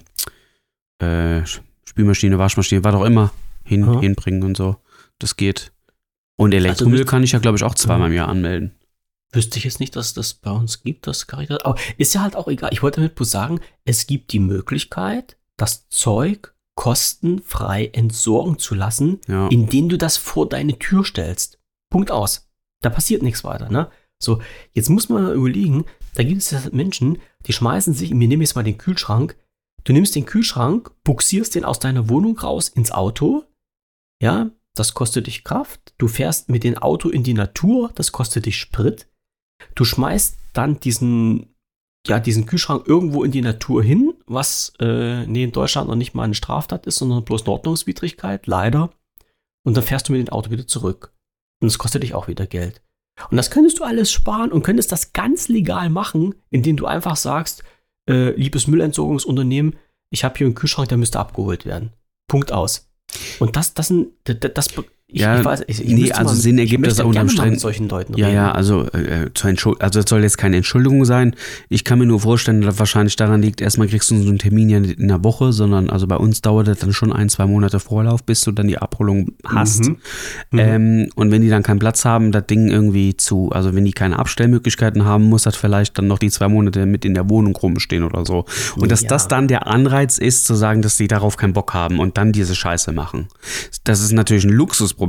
[0.99, 1.43] äh,
[1.85, 3.31] Spülmaschine, Waschmaschine, was auch immer
[3.63, 3.99] hin, Ja.
[3.99, 4.77] hinbringen und so.
[5.19, 5.71] Das geht.
[6.35, 8.71] Und Elektromüll Also, kann ich ja, glaube ich, auch zweimal im Jahr anmelden.
[9.31, 11.59] Wüsste ich jetzt nicht, dass das bei uns gibt, das Caritas.
[11.61, 12.69] Aber ist ja halt auch egal.
[12.73, 19.19] Ich wollte damit bloß sagen, es gibt die Möglichkeit, das Zeug kostenfrei entsorgen zu lassen,
[19.27, 19.47] Ja.
[19.47, 21.59] indem du das vor deine Tür stellst.
[21.89, 22.49] Punkt aus.
[22.81, 23.89] Da passiert nichts weiter, ne?
[24.21, 28.41] So, jetzt muss man überlegen, da gibt es ja Menschen, die schmeißen sich, wir nehmen
[28.41, 29.35] jetzt mal den Kühlschrank,
[29.83, 33.43] du nimmst den Kühlschrank, buxierst den aus deiner Wohnung raus ins Auto,
[34.21, 38.45] ja, das kostet dich Kraft, du fährst mit dem Auto in die Natur, das kostet
[38.45, 39.07] dich Sprit,
[39.75, 41.53] du schmeißt dann diesen,
[42.07, 46.13] ja, diesen Kühlschrank irgendwo in die Natur hin, was äh, nee, in Deutschland noch nicht
[46.13, 48.91] mal eine Straftat ist, sondern bloß eine Ordnungswidrigkeit, leider.
[49.65, 51.13] Und dann fährst du mit dem Auto wieder zurück.
[51.61, 52.81] Und das kostet dich auch wieder Geld.
[53.29, 57.15] Und das könntest du alles sparen und könntest das ganz legal machen, indem du einfach
[57.15, 57.63] sagst,
[58.09, 59.77] äh, liebes Müllentsorgungsunternehmen,
[60.09, 61.93] ich habe hier einen Kühlschrank, der müsste abgeholt werden.
[62.27, 62.89] Punkt aus.
[63.39, 63.93] Und das, das,
[64.23, 64.67] das, das
[65.13, 67.87] ich, Ja, ich weiß, ich, ich nee, also mal- Sinn ergibt das unterm Strich- solchen
[67.87, 68.35] Leuten Ja, reden.
[68.35, 69.29] ja, also, äh,
[69.79, 71.35] also es soll jetzt keine Entschuldigung sein.
[71.69, 74.69] Ich kann mir nur vorstellen, dass wahrscheinlich daran liegt, erstmal kriegst du so einen Termin
[74.69, 77.45] ja nicht in der Woche, sondern also bei uns dauert das dann schon ein, zwei
[77.45, 79.85] Monate Vorlauf, bis du dann die Abholung hast.
[79.85, 79.97] Mhm.
[80.51, 80.59] Mhm.
[80.59, 83.93] Ähm, und wenn die dann keinen Platz haben, das Ding irgendwie zu, also wenn die
[83.93, 87.55] keine Abstellmöglichkeiten haben, muss das vielleicht dann noch die zwei Monate mit in der Wohnung
[87.55, 88.45] rumstehen oder so.
[88.77, 89.09] Und dass Ja.
[89.09, 92.31] das dann der Anreiz ist, zu sagen, dass die darauf keinen Bock haben und dann
[92.31, 93.27] diese Scheiße machen.
[93.83, 95.02] Das ist natürlich ein Luxusproblem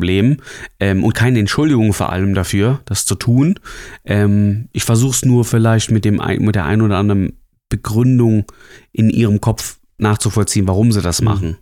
[0.80, 3.58] ähm, und keine Entschuldigung vor allem dafür, das zu tun.
[4.04, 8.44] Ähm, ich versuche es nur vielleicht mit, dem, mit der ein oder anderen Begründung
[8.92, 11.24] in ihrem Kopf nachzuvollziehen, warum sie das Mhm.
[11.24, 11.56] machen.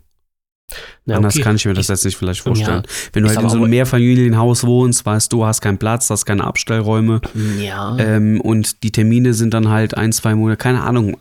[1.05, 1.43] Na, Anders okay.
[1.43, 2.83] kann ich mir das jetzt nicht vielleicht vorstellen.
[2.85, 6.25] Ja, Wenn du halt in so einem Mehrfamilienhaus wohnst, weißt du, hast keinen Platz, hast
[6.25, 7.21] keine Abstellräume
[7.59, 7.95] ja.
[7.99, 11.17] ähm, und die Termine sind dann halt ein, zwei Monate, keine Ahnung.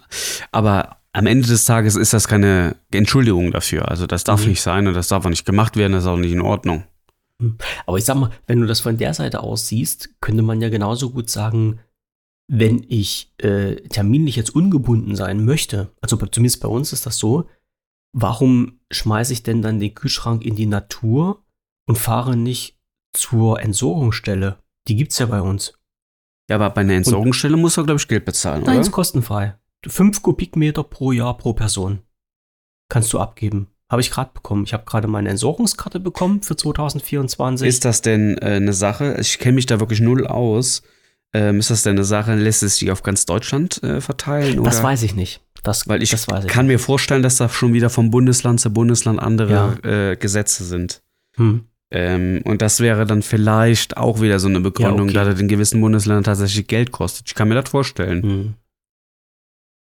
[0.52, 3.88] Aber am Ende des Tages ist das keine Entschuldigung dafür.
[3.90, 4.50] Also das darf Mhm.
[4.50, 6.84] nicht sein und das darf auch nicht gemacht werden, das ist auch nicht in Ordnung.
[7.86, 10.68] Aber ich sag mal, wenn du das von der Seite aus siehst, könnte man ja
[10.68, 11.80] genauso gut sagen,
[12.48, 17.48] wenn ich äh, terminlich jetzt ungebunden sein möchte, also zumindest bei uns ist das so,
[18.12, 21.44] warum schmeiße ich denn dann den Kühlschrank in die Natur
[21.86, 22.78] und fahre nicht
[23.14, 24.58] zur Entsorgungsstelle?
[24.88, 25.78] Die gibt's ja bei uns.
[26.50, 28.80] Ja, aber bei einer Entsorgungsstelle musst du, glaube ich, Geld bezahlen, Nein, oder?
[28.82, 29.56] ist kostenfrei.
[29.86, 32.00] Fünf Kubikmeter pro Jahr pro Person.
[32.88, 33.68] Kannst du abgeben.
[33.92, 34.64] Habe ich gerade bekommen.
[34.64, 37.68] Ich habe gerade meine Entsorgungskarte bekommen für 2024.
[37.68, 39.18] Ist das denn äh, eine Sache?
[39.20, 40.82] Ich kenne mich da wirklich null aus.
[41.34, 44.64] Ähm, ist das denn eine Sache, lässt es sich auf ganz Deutschland äh, verteilen?
[44.64, 44.84] das oder?
[44.84, 45.42] weiß ich nicht.
[45.62, 48.72] Das, Weil ich das ich kann mir vorstellen, dass da schon wieder vom Bundesland zu
[48.72, 51.02] Bundesland andere äh, Gesetze sind.
[51.36, 51.66] Hm.
[51.90, 55.12] Ähm, und das wäre dann vielleicht auch wieder so eine Begründung, okay.
[55.12, 57.26] dass es in gewissen Bundesländern tatsächlich Geld kostet.
[57.26, 58.22] Ich kann mir das vorstellen.
[58.22, 58.54] Hm.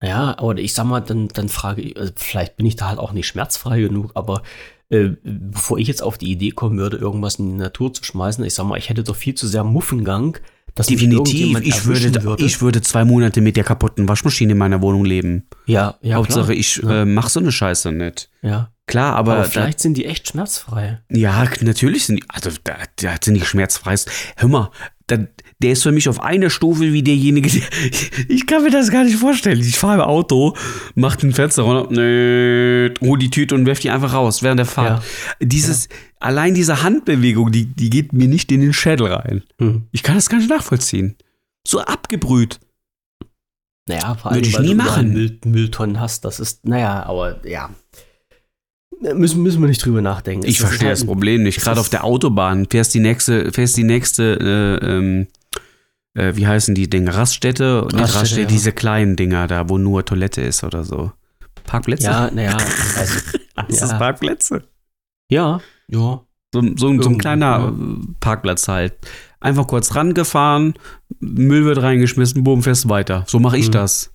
[0.01, 2.99] Ja, aber ich sag mal, dann, dann frage ich, also vielleicht bin ich da halt
[2.99, 4.43] auch nicht schmerzfrei genug, aber
[4.89, 8.43] äh, bevor ich jetzt auf die Idee kommen würde, irgendwas in die Natur zu schmeißen,
[8.45, 10.37] ich sag mal, ich hätte doch viel zu sehr Muffengang,
[10.75, 11.59] dass Definitiv.
[11.61, 15.47] Ich würde, erwischen ich würde zwei Monate mit der kaputten Waschmaschine in meiner Wohnung leben.
[15.65, 16.57] ja, ja, Hauptsache, klar.
[16.57, 17.01] ich Ja.
[17.01, 18.29] äh, mach so eine Scheiße nicht.
[18.41, 18.69] ja.
[18.85, 21.01] Klar, aber, Aber, da, vielleicht sind die echt schmerzfrei.
[21.09, 23.95] ja, natürlich sind die, also da, da sind die schmerzfrei.
[24.37, 24.71] Hör mal,
[25.07, 25.17] da,
[25.59, 27.63] der ist für mich auf einer Stufe wie derjenige, der,
[28.27, 29.59] ich kann mir das gar nicht vorstellen.
[29.59, 30.55] Ich fahre im Auto,
[30.95, 34.67] mach den Fenster runter, nö, hol die Tüte und werf die einfach raus während der
[34.67, 35.03] Fahrt.
[35.41, 35.89] Dieses,
[36.19, 39.43] allein diese Handbewegung, die, die geht mir nicht in den Schädel rein.
[39.59, 39.87] Hm.
[39.91, 41.15] Ich kann das gar nicht nachvollziehen.
[41.67, 42.59] So abgebrüht.
[43.87, 45.13] Naja, vor Würde allem, ich weil nie machen.
[45.13, 47.69] Müll, Mülltonnen hast, das ist, naja, aber ja.
[48.99, 50.45] Müssen, müssen wir nicht drüber nachdenken.
[50.47, 51.61] Ich verstehe halt das Problem nicht.
[51.61, 55.25] Gerade auf der Autobahn fährst die nächste, fährst die nächste, äh,
[56.17, 57.15] äh, wie heißen die Dinge?
[57.15, 57.83] Raststätte?
[57.85, 58.47] Nicht Raststätte, Raststätte, ja.
[58.47, 61.11] diese kleinen Dinger da, wo nur Toilette ist oder so.
[61.65, 62.05] Parkplätze?
[62.05, 62.57] Ja, naja,
[62.97, 63.19] also,
[63.67, 63.97] Ist das ja.
[63.97, 64.63] Parkplätze?
[65.29, 66.21] ja, ja.
[66.53, 67.67] So, so, ein- so ein kleiner ja.
[67.69, 67.73] äh,
[68.21, 68.93] Parkplatz halt.
[69.41, 70.73] Einfach kurz rangefahren,
[71.19, 73.23] Müll wird reingeschmissen, boom, weiter.
[73.27, 73.71] So mache ich Mhm.
[73.73, 74.11] das.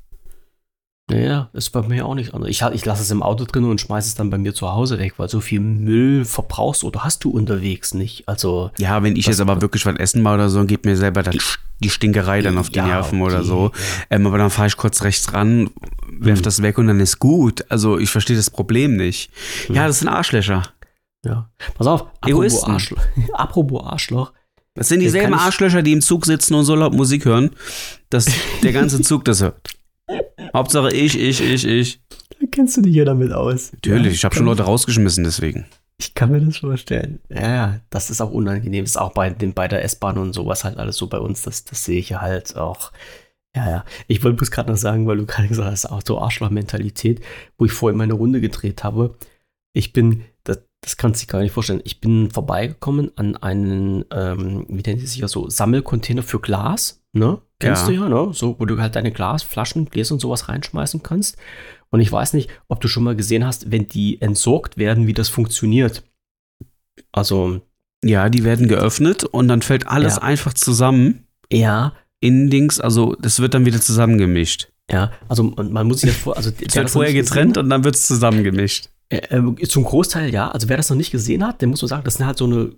[1.12, 2.48] Naja, ist bei mir auch nicht anders.
[2.48, 4.98] Ich, ich lasse es im Auto drin und schmeiße es dann bei mir zu Hause
[4.98, 8.26] weg, weil so viel Müll verbrauchst oder hast du unterwegs nicht.
[8.26, 11.22] Also, Ja, wenn ich jetzt aber wirklich was essen mal oder so, geht mir selber
[11.22, 11.36] dann
[11.80, 13.70] die Stinkerei dann auf die Ja, Nerven oder okay, so.
[13.74, 13.80] ja.
[14.10, 15.68] Ähm, aber dann fahre ich kurz rechts ran,
[16.10, 16.42] werf Hm.
[16.44, 17.64] das weg und dann ist gut.
[17.68, 19.30] Also ich verstehe das Problem nicht.
[19.66, 19.74] Hm.
[19.74, 20.62] Ja, das sind Arschlöcher.
[21.26, 21.50] ja.
[21.74, 22.64] Pass auf, apropos.
[22.64, 23.00] Arschloch.
[23.34, 24.32] apropos Arschloch.
[24.74, 27.50] Das sind Jetzt dieselben Arschlöcher, die im Zug sitzen und so laut Musik hören,
[28.08, 28.26] dass
[28.62, 29.56] der ganze Zug das hört.
[30.54, 32.00] Hauptsache ich, ich, ich, ich.
[32.40, 33.72] Da kennst du dich ja damit aus.
[33.72, 35.66] Natürlich, Ja, ich habe schon Leute rausgeschmissen deswegen.
[35.98, 37.20] Ich kann mir das vorstellen.
[37.28, 38.84] Ja, ja, das ist auch unangenehm.
[38.84, 41.42] Das ist auch bei, den, bei der S-Bahn und sowas halt alles so bei uns.
[41.42, 42.90] Das, das sehe ich ja halt auch.
[43.54, 43.84] Ja, ja.
[44.08, 47.20] Ich wollte bloß gerade noch sagen, weil du gerade gesagt hast, auch so Arschloch-Mentalität,
[47.58, 49.16] wo ich vorhin meine Runde gedreht habe.
[49.74, 51.82] Ich bin, das, Das kannst du dir gar nicht vorstellen.
[51.84, 57.40] Ich bin vorbeigekommen an einen, ähm, wie nennt sich ja so, Sammelcontainer für Glas, ne?
[57.58, 57.88] Kennst Ja.
[57.88, 58.32] du ja, ne?
[58.32, 61.36] So, wo du halt deine Glasflaschen, Gläser und sowas reinschmeißen kannst.
[61.90, 65.12] Und ich weiß nicht, ob du schon mal gesehen hast, wenn die entsorgt werden, wie
[65.12, 66.02] das funktioniert.
[67.12, 67.60] Also,
[68.04, 70.22] Ja, die werden geöffnet und dann fällt alles Ja.
[70.22, 74.68] einfach zusammen ja, in Dings, also das wird dann wieder zusammengemischt.
[74.90, 77.94] ja, also man muss sich das vor, also Es wird vorher getrennt und dann wird
[77.94, 78.88] es zusammengemischt.
[79.12, 80.50] Äh, äh, zum Großteil ja.
[80.50, 82.46] Also wer das noch nicht gesehen hat, der muss man sagen, das sind halt so
[82.46, 82.72] eine äh,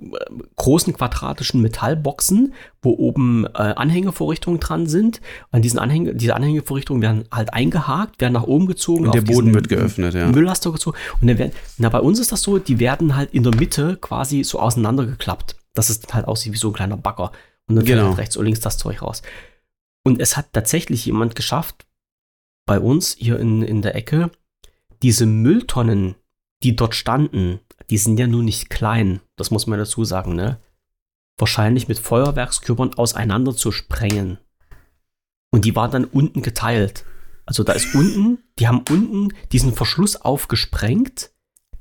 [0.56, 5.20] großen quadratischen Metallboxen, wo oben äh, Anhängevorrichtungen dran sind.
[5.52, 9.06] An diesen Anhänge, diese Anhängevorrichtungen werden halt eingehakt, werden nach oben gezogen.
[9.06, 10.26] Und der Boden wird geöffnet, ja.
[10.26, 10.96] Mülllaster gezogen.
[11.20, 13.96] Und dann werden, na, bei uns ist das so, die werden halt in der Mitte
[14.00, 15.56] quasi so auseinandergeklappt.
[15.74, 17.32] Dass es halt aussieht wie so ein kleiner Bagger.
[17.66, 18.08] Und dann fällt Genau.
[18.10, 19.22] halt rechts und links das Zeug raus.
[20.04, 21.86] Und es hat tatsächlich jemand geschafft,
[22.66, 24.30] bei uns hier in, in der Ecke,
[25.02, 26.14] diese Mülltonnen,
[26.64, 30.58] die dort standen, die sind ja nun nicht klein, das muss man dazu sagen, ne?
[31.38, 34.38] Wahrscheinlich mit Feuerwerkskörpern auseinander zu sprengen.
[35.50, 37.04] Und die waren dann unten geteilt.
[37.44, 41.32] Also da ist unten, die haben unten diesen Verschluss aufgesprengt,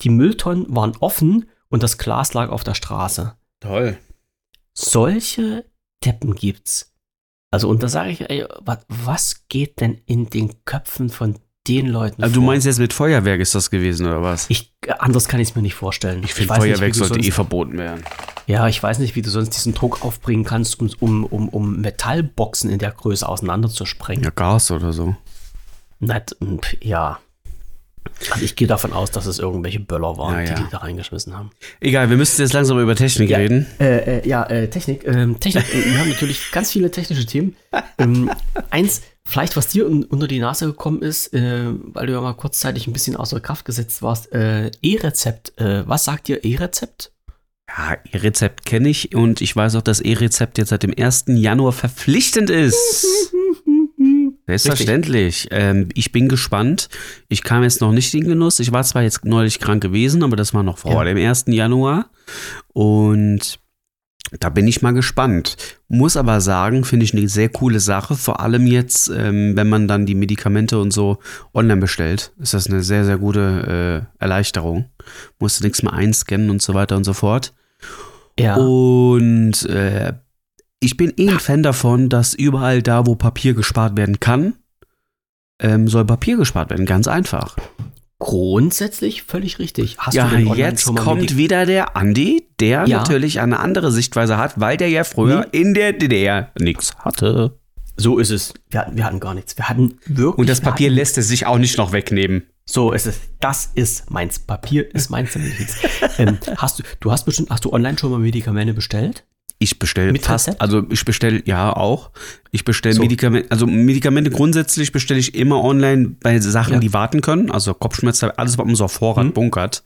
[0.02, 3.38] die Mülltonnen waren offen und das Glas lag auf der Straße.
[3.62, 3.98] Toll.
[4.74, 5.65] Solche
[6.04, 6.93] Deppen gibt's.
[7.52, 11.88] Also, und da sage ich, ey, was, was geht denn in den Köpfen von den
[11.88, 14.49] Leuten Also du meinst jetzt mit Feuerwerk ist das gewesen, oder was?
[14.49, 16.21] Ich, anders kann ich es mir nicht vorstellen.
[16.23, 18.04] Ich finde, nicht, Feuerwerk du sollte eh sonst, verboten werden.
[18.47, 21.80] Ja, ich weiß nicht, wie du sonst diesen Druck aufbringen kannst, um, um, um, um
[21.80, 24.23] Metallboxen in der Größe auseinanderzusprengen.
[24.23, 25.15] Ja, Gas oder so.
[25.99, 27.19] Nett, und ja.
[28.32, 30.56] Also ich gehe davon aus, dass es irgendwelche Böller waren, Ja, ja.
[30.56, 31.52] die die da reingeschmissen haben.
[31.80, 33.38] Egal, wir müssen jetzt langsam über Technik Ja.
[33.38, 33.66] reden.
[33.80, 35.06] Äh, äh, ja, äh, Technik.
[35.06, 35.66] Ähm, Technik.
[35.74, 37.56] äh, wir haben natürlich ganz viele technische Themen.
[37.98, 38.30] Ähm,
[38.70, 42.34] eins, vielleicht was dir un unter die Nase gekommen ist, äh, weil du ja mal
[42.34, 44.32] kurzzeitig ein bisschen außer Kraft gesetzt warst.
[44.32, 45.54] Äh, E-Rezept.
[45.58, 47.12] Was sagt dir E-Rezept?
[47.70, 51.26] Ja, E-Rezept kenne ich und ich weiß auch, dass E-Rezept jetzt seit dem 1.
[51.28, 53.06] Januar verpflichtend ist.
[54.47, 55.47] Selbstverständlich.
[55.51, 56.89] Ähm, ich bin gespannt.
[57.29, 58.60] Ich kam jetzt noch nicht in den Genuss.
[58.60, 61.03] Ich war zwar jetzt neulich krank gewesen, aber das war noch vor Ja.
[61.06, 61.45] dem 1.
[61.47, 62.10] Januar.
[62.73, 63.60] Und
[64.39, 65.58] da bin ich mal gespannt.
[65.88, 68.15] Muss aber sagen, finde ich eine sehr coole Sache.
[68.15, 71.19] Vor allem jetzt, ähm, wenn man dann die Medikamente und so
[71.53, 74.86] online bestellt, ist das eine sehr, sehr gute äh, Erleichterung.
[75.39, 77.53] Musst du nichts mehr einscannen und so weiter und so fort.
[78.39, 78.56] Ja.
[78.56, 80.13] Und äh,
[80.84, 84.56] ich bin eh ein Fan davon, dass überall da, wo Papier gespart werden kann,
[85.60, 86.86] ähm, soll Papier gespart werden.
[86.86, 87.56] Ganz einfach.
[88.19, 89.98] Grundsätzlich völlig richtig.
[89.98, 93.00] Hast ja, jetzt kommt wieder der Andi, der Ja.
[93.00, 97.60] natürlich eine andere Sichtweise hat, weil der ja früher in der DDR nichts hatte.
[97.96, 98.54] So ist es.
[98.69, 99.58] Wir hatten, wir hatten gar nichts.
[99.58, 100.38] Wir hatten wirklich.
[100.38, 102.43] Und das Papier hatten, lässt es sich auch nicht noch wegnehmen.
[102.65, 103.19] So ist es.
[103.39, 104.39] Das ist meins.
[104.39, 105.36] Papier ist meins.
[106.17, 109.26] ähm, hast du, du hast bestimmt, hast du online schon mal Medikamente bestellt?
[109.60, 112.12] Ich bestelle Mit fast, also ich bestelle ja auch.
[112.52, 113.02] Ich bestelle So.
[113.02, 116.80] Medikamente, also Medikamente grundsätzlich bestelle ich immer online bei Sachen, Ja.
[116.80, 117.50] die warten können.
[117.50, 119.32] Also Kopfschmerzen, alles, was man so auf Vorrat Mhm.
[119.34, 119.84] bunkert.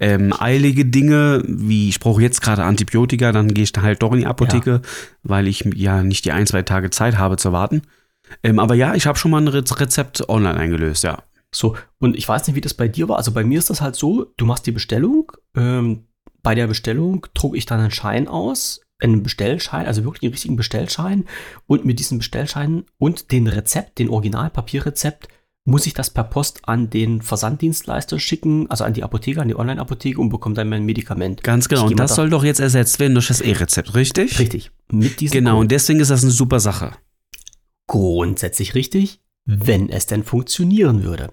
[0.00, 4.12] Ähm, eilige Dinge, wie ich brauche jetzt gerade Antibiotika, dann gehe ich da halt doch
[4.12, 4.80] in die Apotheke,
[5.22, 7.82] weil ich ja nicht die ein, zwei Tage Zeit habe zu warten.
[8.42, 11.22] Ähm, aber ja, ich habe schon mal ein Rez- Rezept online eingelöst, ja.
[11.54, 13.16] So, und ich weiß nicht, wie das bei dir war.
[13.18, 16.04] Also bei mir ist das halt so, du machst die Bestellung, ähm,
[16.42, 20.56] bei der Bestellung drucke ich dann einen Schein aus, einen Bestellschein, also wirklich einen richtigen
[20.56, 21.24] Bestellschein.
[21.66, 25.28] Und mit diesem Bestellschein und den Rezept, den Originalpapierrezept,
[25.64, 29.54] muss ich das per Post an den Versanddienstleister schicken, also an die Apotheke, an die
[29.56, 31.44] Online-Apotheke und bekomme dann mein Medikament.
[31.44, 31.86] Ganz genau.
[31.86, 34.38] Und das da- soll doch jetzt ersetzt werden durch das E-Rezept, richtig?
[34.38, 34.70] Richtig.
[34.90, 35.60] Mit diesem Genau, Code.
[35.60, 36.92] und deswegen ist das eine super Sache.
[37.86, 41.32] grundsätzlich richtig, wenn es denn funktionieren würde.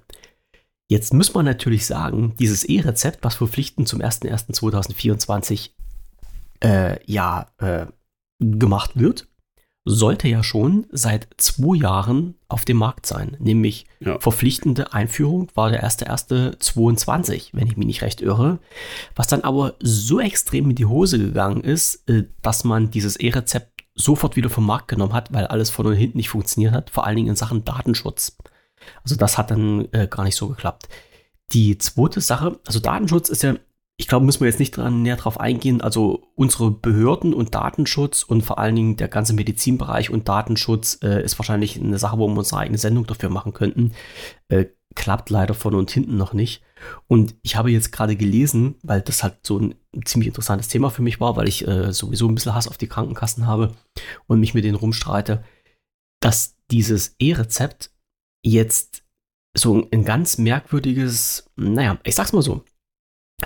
[0.88, 5.71] Jetzt muss man natürlich sagen, dieses E-Rezept, was verpflichtend zum 01.01.2024
[6.65, 7.86] äh, ja, äh,
[8.39, 9.28] gemacht wird,
[9.88, 13.38] sollte ja schon seit zwei Jahren auf dem Markt sein.
[13.39, 14.19] Nämlich Ja.
[14.19, 18.60] verpflichtende Einführung war der 1.1.22, wenn ich mich nicht recht irre.
[19.15, 23.84] Was dann aber so extrem in die Hose gegangen ist, äh, dass man dieses E-Rezept
[23.93, 27.06] sofort wieder vom Markt genommen hat, weil alles von und hinten nicht funktioniert hat, vor
[27.06, 28.38] allen Dingen in Sachen Datenschutz.
[29.04, 30.89] Also das hat dann äh, gar nicht so geklappt.
[31.54, 33.56] Die zweite Sache, also Datenschutz ist ja,
[33.97, 35.79] ich glaube, müssen wir jetzt nicht dran, näher drauf eingehen.
[35.81, 41.23] Also unsere Behörden und Datenschutz und vor allen Dingen der ganze Medizinbereich und Datenschutz äh,
[41.23, 43.93] ist wahrscheinlich eine Sache, wo wir unsere eigene Sendung dafür machen könnten.
[44.49, 46.61] Äh, klappt leider von und hinten noch nicht.
[47.07, 51.01] Und ich habe jetzt gerade gelesen, weil das halt so ein ziemlich interessantes Thema für
[51.01, 53.74] mich war, weil ich äh, sowieso ein bisschen Hass auf die Krankenkassen habe
[54.28, 55.43] und mich mit denen rumstreite,
[56.22, 57.91] dass dieses E-Rezept
[58.43, 59.03] jetzt
[59.57, 62.63] so ein ganz merkwürdiges, naja, ich sag's mal so.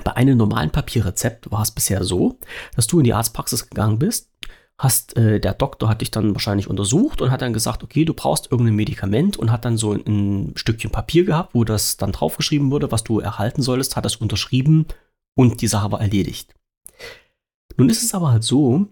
[0.04, 2.38] Bei einem normalen Papierrezept war es bisher so,
[2.76, 4.32] dass du in die Arztpraxis gegangen bist,
[4.78, 8.14] hast, äh, der Doktor hat dich dann wahrscheinlich untersucht und hat dann gesagt, okay, du
[8.14, 12.14] brauchst irgendein Medikament und hat dann so ein, ein Stückchen Papier gehabt, wo das dann
[12.14, 14.86] draufgeschrieben wurde, was du erhalten solltest, hat das unterschrieben
[15.36, 16.56] und die Sache war erledigt.
[17.78, 18.88] Nun ist es aber halt so,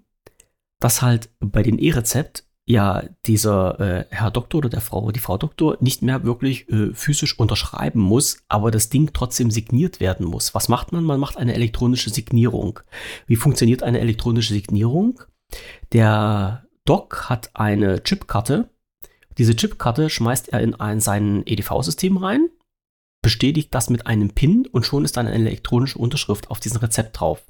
[0.79, 5.38] dass halt bei dem E-Rezept ja dieser äh, Herr Doktor oder der Frau, die Frau
[5.38, 10.53] Doktor nicht mehr wirklich äh, physisch unterschreiben muss, aber das Ding trotzdem signiert werden muss.
[10.53, 11.05] Was macht man?
[11.05, 12.82] Man macht eine elektronische Signierung.
[13.26, 15.22] Wie funktioniert eine elektronische Signierung?
[15.93, 18.70] Der Doc hat eine Chipkarte.
[19.38, 22.49] Diese Chipkarte schmeißt er in ein, sein EDV-System rein,
[23.22, 27.20] bestätigt das mit einem PIN und schon ist dann eine elektronische Unterschrift auf diesem Rezept
[27.20, 27.45] drauf.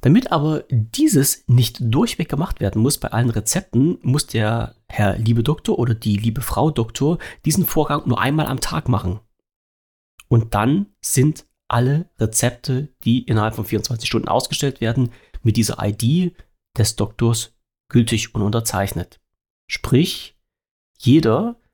[0.00, 5.42] Damit aber dieses nicht durchweg gemacht werden muss bei allen Rezepten, muss der Herr liebe
[5.42, 9.20] Doktor oder die liebe Frau Doktor diesen Vorgang nur einmal am Tag machen.
[10.28, 15.10] Und dann sind alle Rezepte, die innerhalb von 24 Stunden ausgestellt werden,
[15.42, 16.34] mit dieser ID
[16.76, 17.56] des Doktors
[17.90, 19.20] gültig und unterzeichnet.
[19.70, 20.38] Sprich,
[20.98, 21.67] jeder, der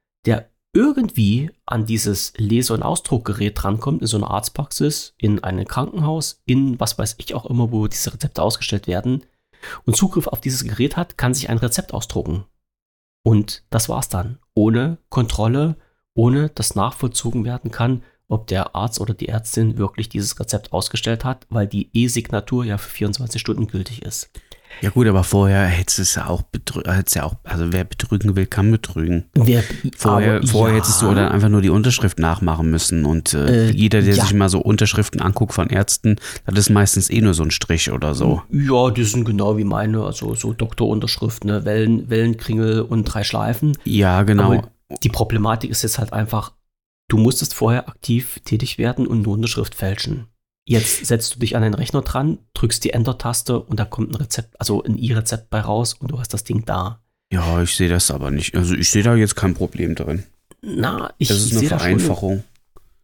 [0.74, 6.78] irgendwie an dieses Lese- und Ausdruckgerät drankommt, in so einer Arztpraxis, in einem Krankenhaus, in
[6.80, 9.24] was weiß ich auch immer, wo diese Rezepte ausgestellt werden
[9.86, 12.44] und Zugriff auf dieses Gerät hat, kann sich ein Rezept ausdrucken.
[13.22, 14.38] Und das war's dann.
[14.54, 15.76] Ohne Kontrolle,
[16.14, 21.24] ohne dass nachvollzogen werden kann, ob der Arzt oder die Ärztin wirklich dieses Rezept ausgestellt
[21.24, 24.30] hat, weil die E-Signatur ja für 24 Stunden gültig ist.
[24.80, 26.42] Ja gut, aber vorher hättest es ja auch,
[26.86, 29.24] hättest ja auch, also wer betrügen will, kann betrügen.
[29.34, 29.62] Wer,
[29.96, 33.68] Vorher, aber vorher ja, hättest du dann einfach nur die Unterschrift nachmachen müssen und äh,
[33.68, 34.22] Äh, jeder, der ja.
[34.24, 36.16] sich mal so Unterschriften anguckt von Ärzten,
[36.46, 38.42] das ist meistens eh nur so ein Strich oder so.
[38.50, 41.64] Ja, die sind genau wie meine, also so Doktorunterschrift, ne?
[41.64, 43.76] Wellen, Wellenkringel und drei Schleifen.
[43.84, 44.52] Ja, genau.
[44.52, 44.70] Aber
[45.02, 46.52] die Problematik ist jetzt halt einfach,
[47.08, 50.26] du musstest vorher aktiv tätig werden und nur eine Schrift fälschen.
[50.66, 54.14] Jetzt setzt du dich an den Rechner dran, drückst die Enter-Taste und da kommt ein
[54.14, 57.00] Rezept, also ein I-Rezept bei raus und du hast das Ding da.
[57.30, 58.56] ja, ich sehe das aber nicht.
[58.56, 60.24] Also ich sehe da jetzt kein Problem drin.
[60.62, 61.68] Na, ich Das ist eine sehe.
[61.68, 62.44] Vereinfachung.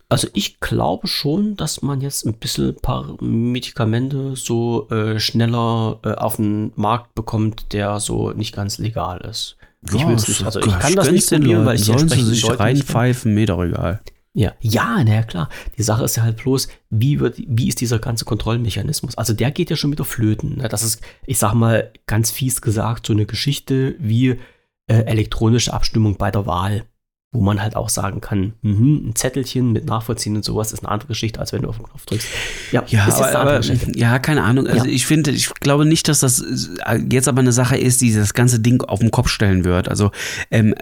[0.08, 6.00] Also ich glaube schon, dass man jetzt ein bisschen ein paar Medikamente so äh, schneller
[6.02, 9.56] äh, auf den Markt bekommt, der so nicht ganz legal ist.
[9.92, 10.44] ich will es nicht.
[10.44, 14.00] Also ich kann das nicht probieren, weil ich Sollen sie sich reinpfeifen, mir doch egal.
[14.32, 15.48] Ja, ja, na ja, klar.
[15.76, 19.18] Die Sache ist ja halt bloß, wie wird, wie ist dieser ganze Kontrollmechanismus?
[19.18, 20.58] Also der geht ja schon wieder flöten.
[20.58, 20.68] Ne?
[20.68, 24.38] Das ist, ich sag mal, ganz fies gesagt, so eine Geschichte wie
[24.86, 26.84] äh, elektronische Abstimmung bei der Wahl,
[27.32, 30.90] wo man halt auch sagen kann, mhm, ein Zettelchen mit Nachvollziehen und sowas ist eine
[30.90, 32.28] andere Geschichte, als wenn du auf den Knopf drückst.
[32.70, 33.60] Ja, Ja, aber, aber
[33.94, 34.66] ja, keine Ahnung.
[34.68, 34.90] Also Ja.
[34.92, 36.40] ich finde, ich glaube nicht, dass das
[36.86, 39.88] äh, jetzt aber eine Sache ist, die das ganze Ding auf den Kopf stellen wird.
[39.88, 40.10] Also
[40.52, 40.74] ähm,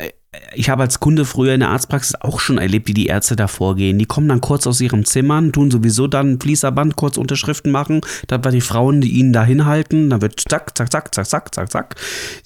[0.54, 3.48] ich habe als Kunde früher in der Arztpraxis auch schon erlebt, wie die Ärzte da
[3.48, 3.98] vorgehen.
[3.98, 8.02] Die kommen dann kurz aus ihrem Zimmern, tun sowieso dann ein Fließerband, kurz Unterschriften machen,
[8.26, 11.54] dann bei die Frauen, die ihnen da hinhalten, dann wird zack, zack, zack, zack, zack,
[11.54, 11.96] zack, zack.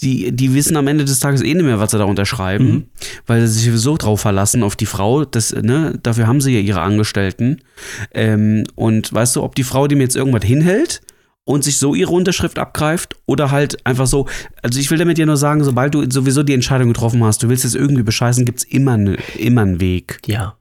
[0.00, 2.84] Die, die wissen am Ende des Tages eh nicht mehr, was sie da unterschreiben, Mhm.
[3.26, 5.24] weil sie sich sowieso drauf verlassen, auf die Frau.
[5.24, 7.62] Das, ne, dafür haben sie ja ihre Angestellten.
[8.14, 11.00] Ähm, und weißt du, ob die Frau dem jetzt irgendwas hinhält
[11.44, 14.28] und sich so ihre Unterschrift abgreift oder halt einfach so,
[14.62, 17.48] also ich will damit ja nur sagen, sobald du sowieso die Entscheidung getroffen hast, du
[17.48, 20.20] willst es irgendwie bescheißen, gibt es immer, ne, immer einen Weg.
[20.26, 20.56] Ja.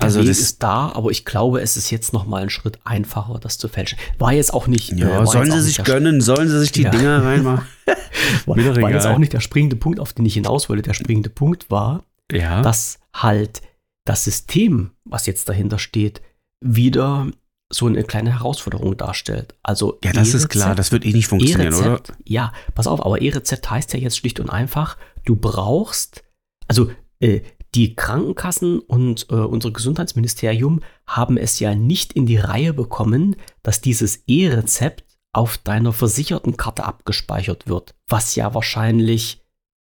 [0.00, 2.50] Der Also Weg das- ist da, aber ich glaube, es ist jetzt noch mal ein
[2.50, 3.98] Schritt einfacher, das zu fälschen.
[4.18, 4.90] War jetzt auch nicht.
[4.92, 6.90] äh, Ja, war sollen sie sich gönnen, sollen sie sich die Ja.
[6.90, 7.66] Dinger reinmachen.
[8.46, 10.82] War, war jetzt auch nicht der springende Punkt, auf den ich hinaus wollte.
[10.82, 12.62] Der springende Punkt war, Ja.
[12.62, 13.60] dass halt
[14.06, 16.22] das System, was jetzt dahinter steht,
[16.60, 17.26] wieder
[17.72, 19.54] so eine kleine Herausforderung darstellt.
[19.62, 21.86] Also ja, das ist E-Rezept- klar, das wird eh nicht funktionieren, oder?
[21.86, 26.22] E-Rezept, ja, pass auf, aber E-Rezept heißt ja jetzt schlicht und einfach, du brauchst,
[26.68, 27.40] also äh,
[27.74, 33.80] die Krankenkassen und äh, unser Gesundheitsministerium haben es ja nicht in die Reihe bekommen, dass
[33.80, 35.04] dieses E-Rezept
[35.34, 39.42] auf deiner Versichertenkarte abgespeichert wird, was ja wahrscheinlich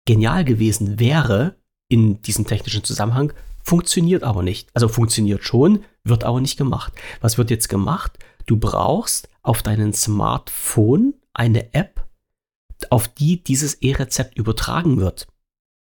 [0.06, 1.56] genial gewesen wäre
[1.88, 3.32] in diesem technischen Zusammenhang,
[3.70, 4.70] funktioniert aber nicht.
[4.74, 6.92] Also funktioniert schon, wird aber nicht gemacht.
[7.22, 8.18] Was wird jetzt gemacht?
[8.48, 12.04] Du brauchst auf deinem Smartphone eine App,
[12.90, 15.28] auf die dieses E-Rezept übertragen wird,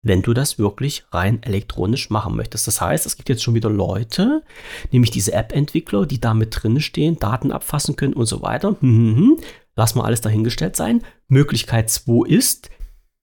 [0.03, 2.67] wenn du das wirklich rein elektronisch machen möchtest.
[2.67, 4.43] Das heißt, es gibt jetzt schon wieder Leute,
[4.91, 8.77] nämlich diese App-Entwickler, die da mit drin stehen, Daten abfassen können und so weiter.
[8.81, 9.37] Mhm.
[9.75, 11.03] Lass mal alles dahingestellt sein.
[11.29, 12.71] Möglichkeit 2 ist,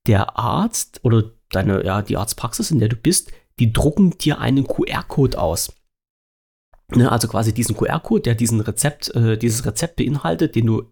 [0.05, 4.67] der Arzt oder deine, ja, die Arztpraxis, in der du bist, die drucken dir einen
[4.67, 5.73] QR-Code aus.
[6.89, 10.83] Ne, also quasi diesen QR-Code, der diesen Rezept, äh, dieses Rezept beinhaltet, den du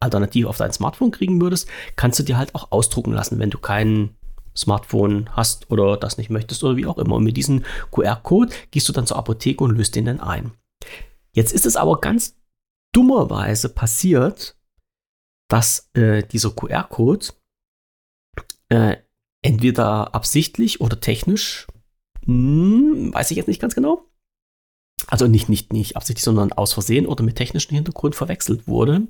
[0.00, 3.58] alternativ auf dein Smartphone kriegen würdest, kannst du dir halt auch ausdrucken lassen, wenn du
[3.58, 4.14] kein
[4.56, 7.16] Smartphone hast oder das nicht möchtest oder wie auch immer.
[7.16, 10.52] Und mit diesem QR-Code gehst du dann zur Apotheke und löst den dann ein.
[11.32, 12.36] Jetzt ist es aber ganz
[12.92, 14.56] dummerweise passiert,
[15.48, 17.26] dass äh, dieser QR-Code
[18.70, 18.96] äh,
[19.42, 21.66] entweder absichtlich oder technisch,
[22.26, 24.04] hm, weiß ich jetzt nicht ganz genau,
[25.06, 29.06] also nicht, nicht, nicht absichtlich, sondern aus Versehen oder mit technischem Hintergrund verwechselt wurde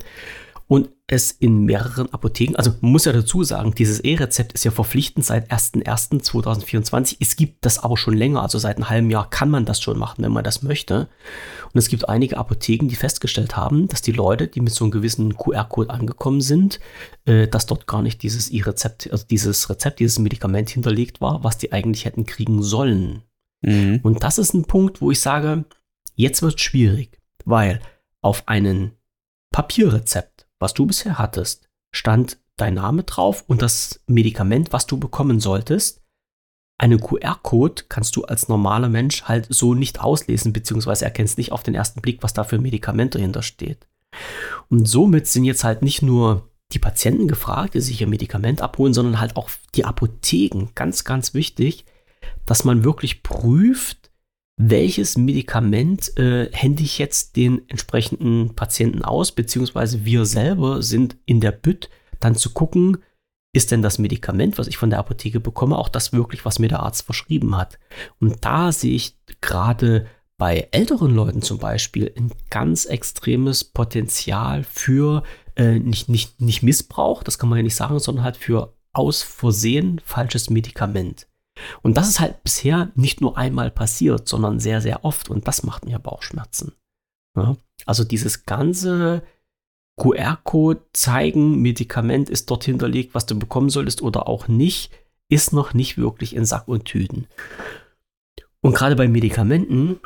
[0.69, 4.73] und es in mehreren Apotheken, also man muss ja dazu sagen, dieses E-Rezept ist ja
[4.73, 7.19] verpflichtend seit 01.01.2024.
[7.21, 9.99] Es gibt das aber schon länger, also seit einem halben Jahr kann man das schon
[9.99, 11.09] machen, wenn man das möchte.
[11.73, 14.91] Und es gibt einige Apotheken, die festgestellt haben, dass die Leute, die mit so einem
[14.91, 16.81] gewissen QR-Code angekommen sind,
[17.25, 21.59] äh, dass dort gar nicht dieses E-Rezept, also dieses Rezept, dieses Medikament hinterlegt war, was
[21.59, 23.23] die eigentlich hätten kriegen sollen.
[23.63, 24.01] Mhm.
[24.03, 25.65] Und das ist ein Punkt, wo ich sage,
[26.17, 27.81] jetzt wird es schwierig, weil
[28.21, 28.97] auf einen
[29.57, 35.41] Papierrezept, was du bisher hattest, stand dein Name drauf und das Medikament, was du bekommen
[35.41, 36.03] solltest.
[36.79, 41.63] Einen QR-Code kannst du als normaler Mensch halt so nicht auslesen, beziehungsweise erkennst nicht auf
[41.63, 43.87] den ersten Blick, was da für ein Medikament dahinter steht.
[44.69, 48.93] Und somit sind jetzt halt nicht nur die Patienten gefragt, die sich ihr Medikament abholen,
[48.93, 50.69] sondern halt auch die Apotheken.
[50.75, 51.85] Ganz, ganz wichtig,
[52.45, 54.06] dass man wirklich prüft,
[54.57, 61.41] welches Medikament äh, hände ich jetzt den entsprechenden Patienten aus, beziehungsweise wir selber sind in
[61.41, 61.91] der Bütt,
[62.21, 62.99] dann zu gucken,
[63.53, 66.69] ist denn das Medikament, was ich von der Apotheke bekomme, auch das wirklich, was mir
[66.69, 67.79] der Arzt verschrieben hat.
[68.21, 70.07] Und da sehe ich gerade
[70.39, 75.23] bei älteren Leuten zum Beispiel ein ganz extremes Potenzial für
[75.57, 79.23] äh, nicht, nicht, nicht Missbrauch, das kann man ja nicht sagen, sondern halt für aus
[79.23, 81.27] Versehen falsches Medikament.
[81.83, 85.31] Und das ist halt bisher nicht nur einmal passiert, sondern sehr, sehr oft.
[85.31, 86.73] Und das macht mir Bauchschmerzen.
[87.37, 87.57] Ja?
[87.85, 89.23] Also dieses ganze
[89.99, 94.93] QR-Code zeigen, Medikament ist dort hinterlegt, was du bekommen solltest oder auch nicht,
[95.29, 97.27] ist noch nicht wirklich in Sack und Tüten.
[98.61, 100.01] Und gerade bei Medikamenten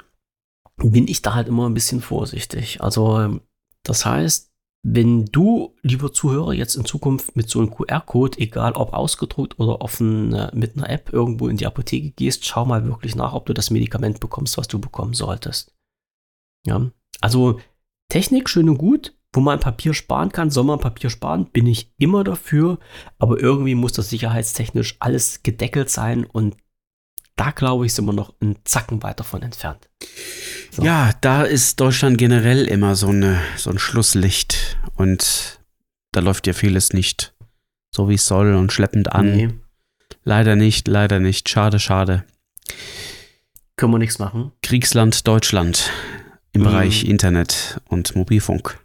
[0.76, 2.80] bin ich da halt immer ein bisschen vorsichtig.
[2.80, 3.40] Also
[3.82, 4.49] das heißt,
[4.82, 9.82] wenn du, lieber Zuhörer, jetzt in Zukunft mit so einem QR-Code, egal ob ausgedruckt oder
[9.82, 13.52] offen mit einer App irgendwo in die Apotheke gehst, schau mal wirklich nach, ob du
[13.52, 15.74] das Medikament bekommst, was du bekommen solltest.
[16.66, 17.60] Ja, also
[18.08, 21.92] Technik schön und gut, wo man Papier sparen kann, soll man Papier sparen, bin ich
[21.98, 22.78] immer dafür,
[23.18, 26.56] aber irgendwie muss das sicherheitstechnisch alles gedeckelt sein und
[27.40, 29.88] da glaube ich, sind wir noch einen Zacken weiter von entfernt.
[30.70, 30.82] So.
[30.82, 35.58] Ja, da ist Deutschland generell immer so, eine, so ein Schlusslicht und
[36.12, 37.32] da läuft ja vieles nicht
[37.94, 39.32] so wie es soll und schleppend an.
[39.32, 39.48] Nee.
[40.22, 41.48] Leider nicht, leider nicht.
[41.48, 42.24] Schade, schade.
[43.76, 44.52] Können wir nichts machen.
[44.62, 45.90] Kriegsland Deutschland
[46.52, 46.66] im mhm.
[46.66, 48.78] Bereich Internet und Mobilfunk.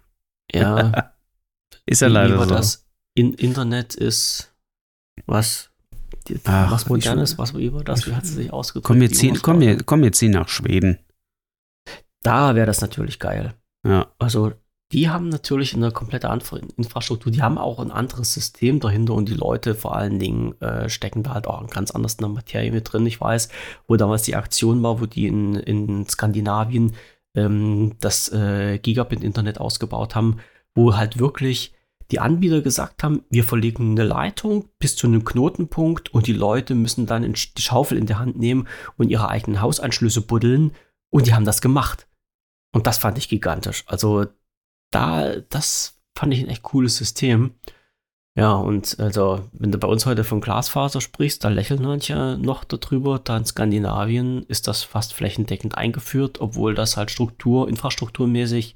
[0.52, 1.14] Ja.
[1.86, 2.46] ist ja leider so.
[2.46, 2.86] Das
[3.16, 4.54] in Internet ist
[5.26, 5.72] was
[6.46, 8.88] Ach, was Modernes, was über das, wie hat sie sich ausgedrückt?
[8.88, 11.00] Komm, wir ziehen, komm, wir, komm, wir ziehen nach Schweden.
[12.24, 13.54] Da wäre das natürlich geil.
[13.86, 14.08] Ja.
[14.18, 14.54] Also,
[14.92, 16.28] die haben natürlich eine komplette
[16.78, 20.90] Infrastruktur, die haben auch ein anderes System dahinter und die Leute vor allen Dingen äh,
[20.90, 23.06] stecken da halt auch ganz anders in der Materie mit drin.
[23.06, 23.50] Ich weiß,
[23.88, 26.94] wo damals die Aktion war, wo die in, in Skandinavien
[27.36, 30.38] ähm, das äh, Gigabit-Internet ausgebaut haben,
[30.74, 31.75] wo halt wirklich
[32.12, 36.76] die Anbieter gesagt haben, wir verlegen eine Leitung bis zu einem Knotenpunkt und die Leute
[36.76, 40.72] müssen dann die Schaufel in der Hand nehmen und ihre eigenen Hausanschlüsse buddeln
[41.12, 42.08] und die haben das gemacht.
[42.74, 43.84] Und das fand ich gigantisch.
[43.88, 44.26] Also
[44.92, 47.56] da, das fand ich ein echt cooles System.
[48.38, 52.66] Ja, und also, wenn du bei uns heute von Glasfaser sprichst, da lächeln manche noch
[52.66, 53.18] darüber.
[53.18, 58.76] Da in Skandinavien ist das fast flächendeckend eingeführt, obwohl das halt Struktur, infrastrukturmäßig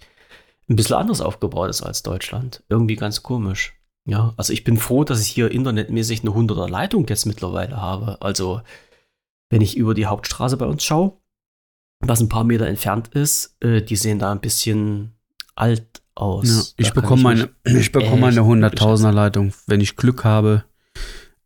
[0.70, 2.63] ein bisschen anders aufgebaut ist als Deutschland.
[2.70, 3.74] Irgendwie ganz komisch.
[4.05, 8.22] Ja, also ich bin froh, dass ich hier internetmäßig eine 100er Leitung jetzt mittlerweile habe.
[8.22, 8.61] Also,
[9.49, 11.13] wenn ich über die Hauptstraße bei uns schaue,
[11.99, 15.13] was ein paar Meter entfernt ist, äh, die sehen da ein bisschen
[15.55, 16.76] alt aus.
[16.78, 20.63] Ja, ich, bekomme meine, ich bekomme eine 100.000er Leitung, wenn ich Glück habe.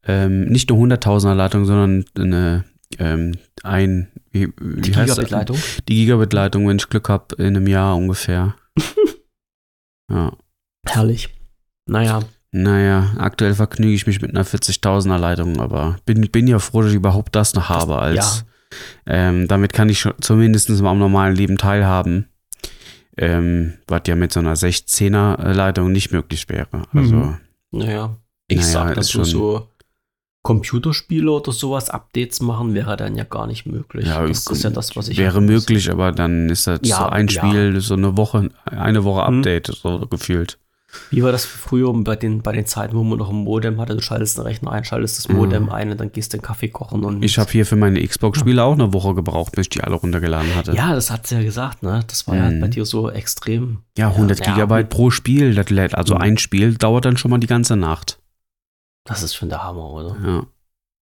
[0.05, 2.65] Ähm, nicht eine 100.000er Leitung, sondern eine
[2.99, 5.57] ähm, ein wie, wie die Gigabit-Leitung.
[5.88, 8.55] Die Gigabit-Leitung, wenn ich Glück habe, in einem Jahr ungefähr.
[10.10, 10.34] Ja.
[10.86, 11.30] Herrlich.
[11.86, 12.22] Naja.
[12.51, 16.91] Naja, aktuell vergnüge ich mich mit einer 40.000er Leitung, aber bin, bin ja froh, dass
[16.91, 17.97] ich überhaupt das noch habe.
[17.97, 18.45] Als,
[19.08, 19.08] ja.
[19.08, 22.30] ähm, damit kann ich schon, zumindest mal am normalen Leben teilhaben.
[23.18, 26.84] Ähm, was ja mit so einer 16er Leitung nicht möglich wäre.
[26.93, 27.38] Also, mhm.
[27.72, 29.70] Naja, ich naja, sag dazu so
[30.43, 34.07] Computerspiele oder sowas Updates machen, wäre dann ja gar nicht möglich.
[34.07, 35.17] Ja, das ist ja das, was ich.
[35.17, 37.79] Wäre möglich, aber dann ist das ja, so ein Spiel, ja.
[37.79, 39.37] so eine Woche, eine Woche mhm.
[39.39, 39.75] Update, hm.
[39.81, 40.57] so gefühlt.
[41.09, 43.95] Wie war das früher bei den, bei den Zeiten, wo man noch ein Modem hatte?
[43.95, 46.67] Du schaltest den Rechner ein, schaltest das Modem ein und dann gehst du den Kaffee
[46.67, 47.03] kochen.
[47.03, 49.95] Und Ich habe hier für meine Xbox-Spiele auch eine Woche gebraucht, bis ich die alle
[49.95, 50.73] runtergeladen hatte.
[50.75, 52.01] ja, das hat sie ja gesagt, ne?
[52.07, 52.59] Das war ja Mhm.
[52.59, 53.79] bei dir so extrem.
[53.97, 55.55] Ja, 100 Ja, Gigabyte pro Spiel.
[55.55, 56.21] Das lädt, also Mhm.
[56.21, 58.19] ein Spiel dauert dann schon mal die ganze Nacht.
[59.06, 60.18] Das ist schon der Hammer, oder?
[60.24, 60.47] Ja.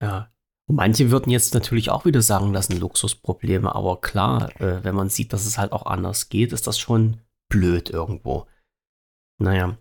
[0.02, 0.32] Ja.
[0.70, 5.10] Manche würden jetzt natürlich auch wieder sagen, das sind Luxusprobleme, aber klar, äh, wenn man
[5.10, 8.48] sieht, dass es halt auch anders geht, ist das schon blöd irgendwo.
[9.39, 9.78] Naja.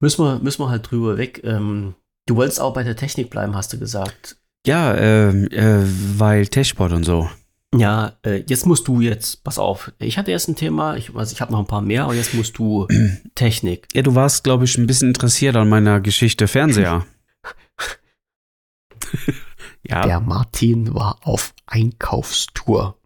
[0.00, 1.42] Müssen wir, müssen wir halt drüber weg.
[1.44, 1.94] Ähm,
[2.26, 4.36] du wolltest auch bei der Technik bleiben, hast du gesagt.
[4.66, 5.84] Ja, ähm, äh,
[6.18, 7.28] weil Techpot und so.
[7.74, 11.32] Ja, äh, jetzt musst du jetzt, pass auf, ich hatte erst ein Thema, ich, also
[11.32, 12.86] ich habe noch ein paar mehr, aber jetzt musst du
[13.34, 13.88] Technik.
[13.94, 17.06] Ja, du warst, glaube ich, ein bisschen interessiert an meiner Geschichte Fernseher.
[19.92, 22.98] Ja, Der Martin war auf Einkaufstour.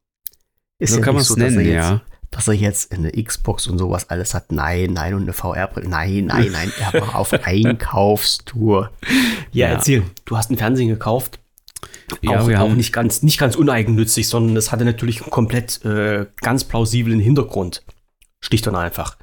[0.78, 2.00] Ist so ja kann man es dass er nennen, jetzt, ja.
[2.30, 4.52] Dass er jetzt eine Xbox und sowas alles hat.
[4.52, 5.88] Nein, nein, und eine VR-Brille.
[5.88, 8.90] Nein, nein, nein, er war auf Einkaufstour.
[9.52, 9.74] Ja, Ja.
[9.74, 10.02] erzähl.
[10.24, 11.38] Du hast einen Fernsehen gekauft.
[12.22, 15.30] Ja, auch, wir auch haben- nicht ganz, nicht ganz uneigennützig, sondern es hatte natürlich einen
[15.30, 17.84] komplett äh, ganz plausiblen Hintergrund.
[18.40, 19.16] Schlicht und einfach.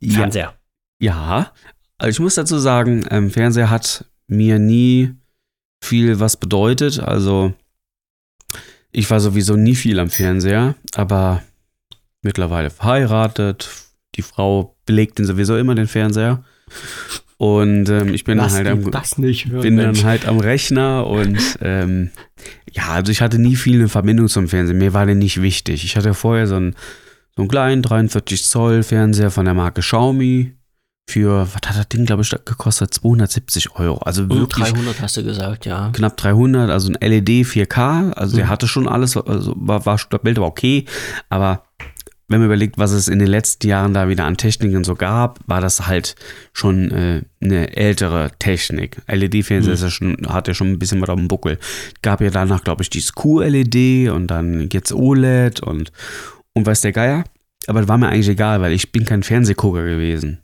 [0.00, 0.54] Ja, Fernseher.
[1.00, 1.52] ja,
[1.98, 5.14] also ich muss dazu sagen, ähm, Fernseher hat mir nie
[5.80, 7.00] viel was bedeutet.
[7.00, 7.52] Also
[8.92, 11.42] ich war sowieso nie viel am Fernseher, aber
[12.22, 13.70] mittlerweile verheiratet.
[14.16, 16.44] Die Frau belegt den sowieso immer den Fernseher.
[17.36, 18.84] Und ähm, ich bin dann halt am,
[19.16, 22.10] nicht bin dann halt am Rechner und ähm,
[22.70, 24.76] ja, also ich hatte nie viel eine Verbindung zum Fernsehen.
[24.76, 25.84] Mir war der nicht wichtig.
[25.84, 26.74] Ich hatte vorher so einen,
[27.34, 30.52] so einen kleinen 43 Zoll Fernseher von der Marke Xiaomi
[31.10, 32.94] für, was hat das Ding, glaube ich, gekostet?
[32.94, 33.98] 270 Euro.
[33.98, 35.90] Also Und wirklich 300 hast du gesagt, ja.
[35.92, 38.12] knapp 300, also ein LED 4K.
[38.12, 38.50] Also der Mhm.
[38.50, 40.84] hatte schon alles, also war, war das Bild war okay,
[41.28, 41.64] aber
[42.28, 45.40] wenn man überlegt, was es in den letzten Jahren da wieder an Techniken so gab,
[45.48, 46.14] war das halt
[46.52, 48.98] schon äh, eine ältere Technik.
[49.08, 49.82] LED-Fernseher Mhm.
[49.82, 51.58] ja schon, hat ja schon ein bisschen was auf dem Buckel.
[52.02, 55.90] Gab ja danach, glaube ich, dieses QLED und dann jetzt OLED und,
[56.52, 57.24] und weiß der Geier.
[57.66, 60.38] Aber das war mir eigentlich egal, weil ich bin kein Fernsehgucker gewesen.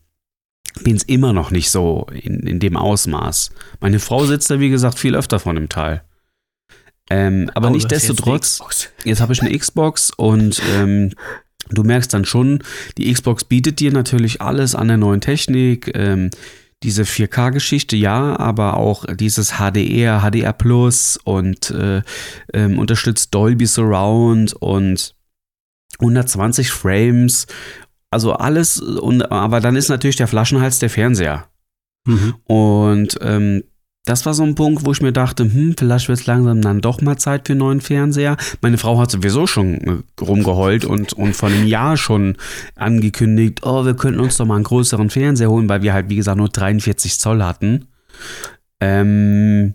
[0.82, 3.50] Bin es immer noch nicht so in, in dem Ausmaß.
[3.80, 6.02] Meine Frau sitzt da, wie gesagt, viel öfter von dem Teil.
[7.08, 8.90] Ähm, aber Oh, hast nichtsdestotrotz, jetzt eine Xbox.
[9.04, 11.12] jetzt habe ich eine Xbox und ähm,
[11.70, 12.62] du merkst dann schon,
[12.98, 15.90] die Xbox bietet dir natürlich alles an der neuen Technik.
[15.94, 16.30] Ähm,
[16.82, 22.02] diese 4K-Geschichte, ja, aber auch dieses HDR, HDR Plus und äh,
[22.52, 25.14] ähm, unterstützt Dolby Surround und
[26.00, 27.46] 120 Frames.
[28.16, 31.48] Also alles, und, aber dann ist natürlich der Flaschenhals der Fernseher.
[32.06, 32.34] Mhm.
[32.44, 33.62] Und ähm,
[34.06, 36.80] das war so ein Punkt, wo ich mir dachte, hm, vielleicht wird es langsam dann
[36.80, 38.38] doch mal Zeit für einen neuen Fernseher.
[38.62, 42.38] Meine Frau hat sowieso schon äh, rumgeheult und, und vor einem Jahr schon
[42.74, 46.16] angekündigt, oh, wir könnten uns doch mal einen größeren Fernseher holen, weil wir halt, wie
[46.16, 47.88] gesagt, nur 43 Zoll hatten.
[48.80, 49.74] Ähm,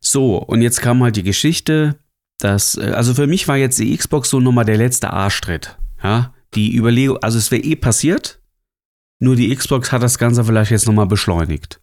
[0.00, 1.94] so, und jetzt kam halt die Geschichte,
[2.38, 5.76] dass, äh, also für mich war jetzt die Xbox so nochmal der letzte Arschtritt.
[6.02, 8.40] Ja, die Überlegung, also es wäre eh passiert,
[9.18, 11.80] nur die Xbox hat das Ganze vielleicht jetzt nochmal beschleunigt.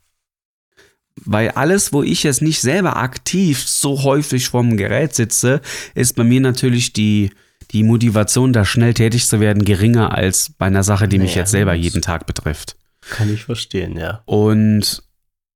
[1.24, 5.61] Weil alles, wo ich jetzt nicht selber aktiv so häufig vorm Gerät sitze,
[5.93, 7.32] ist bei mir natürlich die,
[7.72, 11.41] die Motivation, da schnell tätig zu werden, geringer als bei einer Sache, die mich Ja,
[11.41, 12.76] jetzt selber jeden Tag betrifft.
[13.09, 14.24] Kann ich verstehen, ja.
[14.26, 15.03] Und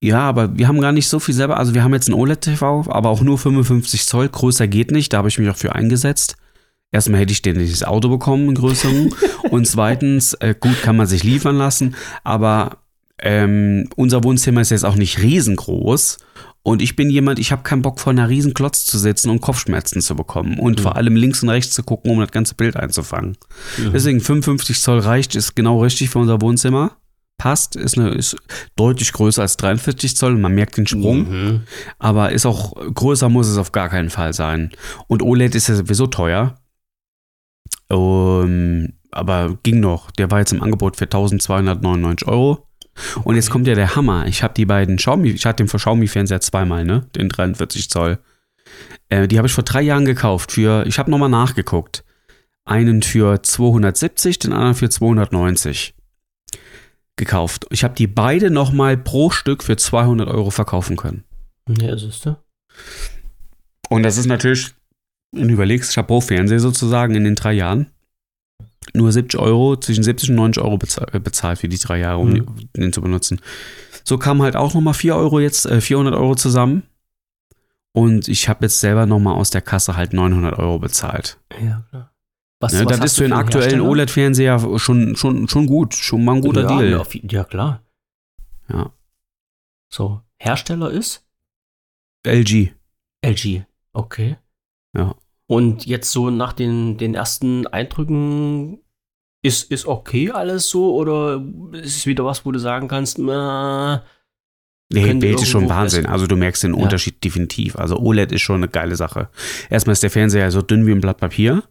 [0.02, 1.58] ja, aber wir haben gar nicht so viel selber.
[1.58, 4.30] Also wir haben jetzt ein OLED-TV, aber auch nur 55 Zoll.
[4.30, 5.12] Größer geht nicht.
[5.12, 6.38] Da habe ich mich auch für eingesetzt.
[6.92, 9.14] Erstmal hätte ich den dieses Auto bekommen, einen größeren.
[9.52, 11.96] Und zweitens, äh, gut, kann man sich liefern lassen.
[12.24, 12.78] Aber
[13.22, 16.18] ähm, unser Wohnzimmer ist jetzt auch nicht riesengroß.
[16.62, 19.42] Und ich bin jemand, ich habe keinen Bock vor einer riesen Klotz zu sitzen und
[19.42, 20.60] Kopfschmerzen zu bekommen.
[20.60, 23.38] Und vor allem links und rechts zu gucken, um das ganze Bild einzufangen.
[23.94, 26.98] Deswegen 55 Zoll reicht, ist genau richtig für unser Wohnzimmer.
[27.38, 28.36] Passt, ist, eine, ist
[28.76, 30.36] deutlich größer als 43 Zoll.
[30.38, 31.30] Man merkt den Sprung.
[31.30, 31.62] Mhm.
[31.98, 34.72] Aber ist auch größer muss es auf gar keinen Fall sein.
[35.08, 36.56] Und OLED ist ja sowieso teuer.
[37.92, 40.12] Um, aber ging noch.
[40.12, 42.68] Der war jetzt im Angebot für 1299 Euro.
[43.24, 44.28] Und jetzt kommt ja der Hammer.
[44.28, 47.08] Ich habe die beiden Xiaomi, ich hatte den für Xiaomi-Fernseher zweimal, ne?
[47.16, 48.20] Den 43 Zoll.
[49.08, 50.52] Äh, die habe ich vor drei Jahren gekauft.
[50.52, 52.04] Für, ich habe nochmal nachgeguckt.
[52.66, 55.96] Einen für 270, den anderen für 290
[57.16, 57.66] gekauft.
[57.72, 61.24] Ich habe die beide nochmal pro Stück für 200 Euro verkaufen können.
[61.68, 62.38] Ja, siehst du?
[63.90, 64.74] Und das ist natürlich,
[65.32, 67.88] wenn du überlegst, Chapeau-Fernseher sozusagen in den drei Jahren.
[68.94, 70.80] Nur 70 Euro, zwischen 70 und 90 Euro
[71.12, 72.70] äh, bezahlt für die drei Jahre, um Mhm.
[72.76, 73.40] den zu benutzen.
[74.04, 76.84] So kamen halt auch nochmal 4 Euro jetzt, äh, 400 Euro zusammen.
[77.92, 81.40] Und ich habe jetzt selber nochmal aus der Kasse halt 900 Euro bezahlt.
[81.62, 82.14] Ja, klar.
[82.62, 83.82] Was, Ne, was das ist du für einen aktuellen?
[83.82, 87.04] OLED-Fernseher schon, schon, schon gut, schon mal ein guter ja, Deal.
[87.30, 87.84] Ja, klar.
[88.70, 88.92] Ja.
[89.90, 91.26] So, Hersteller ist
[92.26, 92.74] LG.
[93.24, 93.64] LG.
[93.94, 94.38] Okay.
[94.96, 95.16] Ja.
[95.48, 98.80] Und jetzt so nach den, den ersten Eindrücken
[99.42, 104.04] ist, ist okay alles so oder ist es wieder was, wo du sagen kannst, na,
[104.92, 106.08] Nee, Bild ist schon Wahnsinn.
[106.08, 106.82] Also du merkst den Ja.
[106.84, 107.76] Unterschied definitiv.
[107.76, 109.30] Also OLED ist schon eine geile Sache.
[109.70, 111.64] Erstmal ist der Fernseher so dünn wie ein Blatt Papier.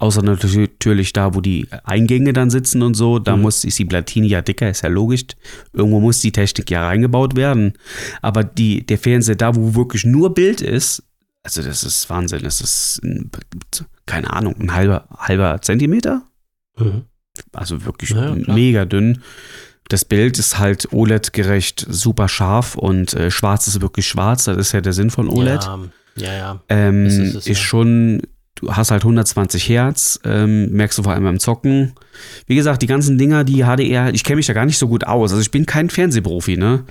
[0.00, 3.20] Außer natürlich da, wo die Eingänge dann sitzen und so.
[3.20, 3.42] Da Mhm.
[3.42, 5.26] muss, ist die Platine ja dicker, ist ja logisch.
[5.72, 7.74] Irgendwo muss die Technik ja reingebaut werden.
[8.20, 11.04] Aber die, der Fernseher da, wo wirklich nur Bild ist,
[11.42, 12.42] also das ist Wahnsinn.
[12.42, 13.30] Das ist, ein,
[14.06, 16.22] keine Ahnung, ein halber, halber Zentimeter?
[16.76, 17.04] Mhm.
[17.52, 19.22] Also wirklich Ja, mega dünn.
[19.88, 24.44] Das Bild ist halt OLED-gerecht, super scharf und äh, schwarz ist wirklich schwarz.
[24.44, 25.64] Das ist ja der Sinn von OLED.
[25.64, 25.78] Ja,
[26.16, 26.60] ja, ja.
[26.68, 27.54] ähm, ist ist es, ja.
[27.54, 28.22] schon,
[28.60, 31.94] du hast halt 120 Hertz, ähm, merkst du vor allem beim Zocken.
[32.46, 35.04] Wie gesagt, die ganzen Dinger, die HDR, ich kenne mich da gar nicht so gut
[35.04, 35.32] aus.
[35.32, 36.84] Also ich bin kein Fernsehprofi, ne?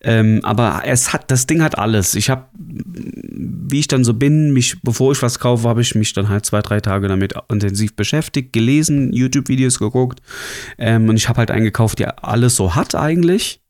[0.00, 2.14] Ähm, aber es hat, das Ding hat alles.
[2.14, 6.12] Ich habe, wie ich dann so bin, mich, bevor ich was kaufe, habe ich mich
[6.14, 10.20] dann halt zwei, drei Tage damit intensiv beschäftigt, gelesen, YouTube-Videos geguckt.
[10.78, 13.60] Ähm, und ich habe halt einen gekauft, der alles so hat eigentlich.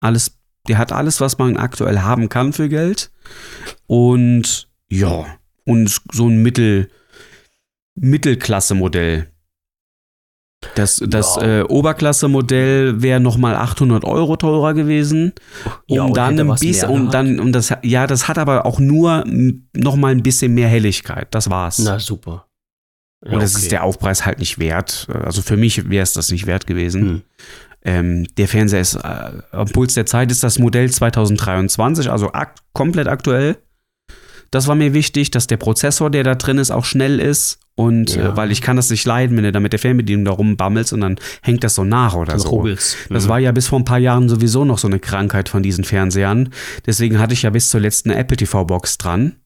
[0.00, 3.10] Alles, der hat alles, was man aktuell haben kann für Geld.
[3.86, 5.26] Und ja,
[5.66, 6.88] und so ein Mittel,
[7.96, 9.26] Mittelklasse-Modell.
[10.74, 11.60] Das, das Ja.
[11.60, 15.32] äh, Oberklasse-Modell wäre nochmal 800 Euro teurer gewesen.
[15.88, 17.14] Um Ja, und dann ein bisschen, um gehabt.
[17.14, 19.24] dann, um das, ja, das hat aber auch nur
[19.74, 21.28] nochmal ein bisschen mehr Helligkeit.
[21.32, 21.78] Das war's.
[21.78, 22.46] Na, super.
[23.24, 23.62] Ja, und das okay.
[23.62, 25.08] ist der Aufpreis halt nicht wert.
[25.12, 27.02] Also für mich wäre es das nicht wert gewesen.
[27.02, 27.22] Hm.
[27.84, 32.54] Ähm, der Fernseher ist äh, am Puls der Zeit, ist das Modell 2023, also ak
[32.72, 33.58] komplett aktuell.
[34.50, 37.58] Das war mir wichtig, dass der Prozessor, der da drin ist, auch schnell ist.
[37.74, 38.30] Und Ja.
[38.32, 40.94] äh, weil ich kann das nicht leiden, wenn du da mit der Fernbedienung da rumbammelst
[40.94, 42.48] und dann hängt das so nach oder Dann so.
[42.48, 42.96] rubbelt's.
[43.10, 43.28] Das Mhm.
[43.28, 46.48] war ja bis vor ein paar Jahren sowieso noch so eine Krankheit von diesen Fernsehern.
[46.86, 49.36] Deswegen hatte ich ja bis zuletzt eine Apple TV-Box dran.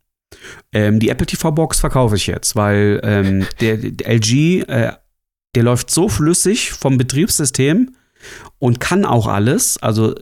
[0.72, 4.92] Ähm, die Apple TV-Box verkaufe ich jetzt, weil ähm, der, der LG, äh,
[5.56, 7.96] der läuft so flüssig vom Betriebssystem
[8.60, 9.76] und kann auch alles.
[9.78, 10.14] Also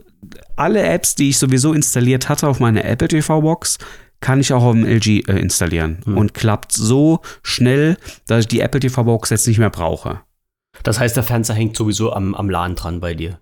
[0.55, 3.77] alle Apps, die ich sowieso installiert hatte auf meiner Apple TV-Box,
[4.21, 5.99] kann ich auch auf dem LG äh, installieren.
[6.05, 6.17] Hm.
[6.17, 7.97] Und klappt so schnell,
[8.27, 10.21] dass ich die Apple TV-Box jetzt nicht mehr brauche.
[10.83, 13.39] Das heißt, der Fernseher hängt sowieso am, am LAN dran bei dir.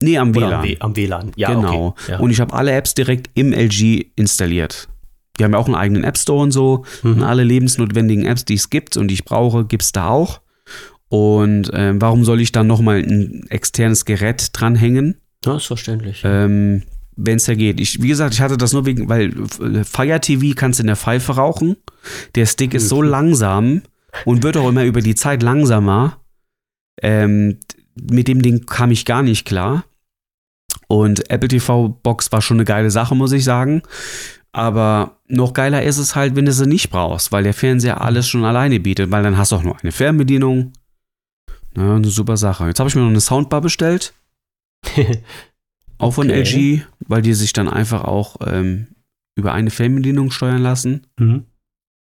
[0.00, 0.76] Nee, am Oder WLAN.
[0.80, 1.32] am, WLAN.
[1.36, 1.88] Ja, genau.
[1.88, 2.12] Okay.
[2.12, 2.18] Ja.
[2.20, 4.88] Und ich habe alle Apps direkt im LG installiert.
[5.38, 6.84] Die haben ja auch einen eigenen App Store und so.
[7.02, 7.22] Und Mhm.
[7.24, 10.40] alle lebensnotwendigen Apps, die es gibt und die ich brauche, gibt es da auch.
[11.08, 16.20] Und ähm, warum soll ich dann nochmal ein externes Gerät dranhängen, ja, ist verständlich.
[16.24, 16.82] ähm,
[17.20, 17.80] wenn es ja geht?
[17.80, 20.86] Ich, wie gesagt, ich hatte das nur wegen, weil äh, Fire TV kannst du in
[20.86, 21.76] der Pfeife rauchen.
[22.34, 23.08] Der Stick ist so Mhm.
[23.08, 23.82] langsam
[24.24, 26.20] und wird auch immer über die Zeit langsamer.
[27.02, 27.58] Ähm,
[27.94, 29.84] mit dem Ding kam ich gar nicht klar.
[30.86, 33.82] Und Apple TV Box war schon eine geile Sache, muss ich sagen.
[34.52, 38.26] Aber noch geiler ist es halt, wenn du sie nicht brauchst, weil der Fernseher alles
[38.28, 40.72] schon alleine bietet, weil dann hast du auch nur eine Fernbedienung.
[41.76, 42.66] Ja, eine super Sache.
[42.66, 44.14] Jetzt habe ich mir noch eine Soundbar bestellt,
[45.98, 46.40] auch von Okay.
[46.42, 48.88] LG, weil die sich dann einfach auch ähm,
[49.36, 51.44] über eine Fernbedienung steuern lassen mhm.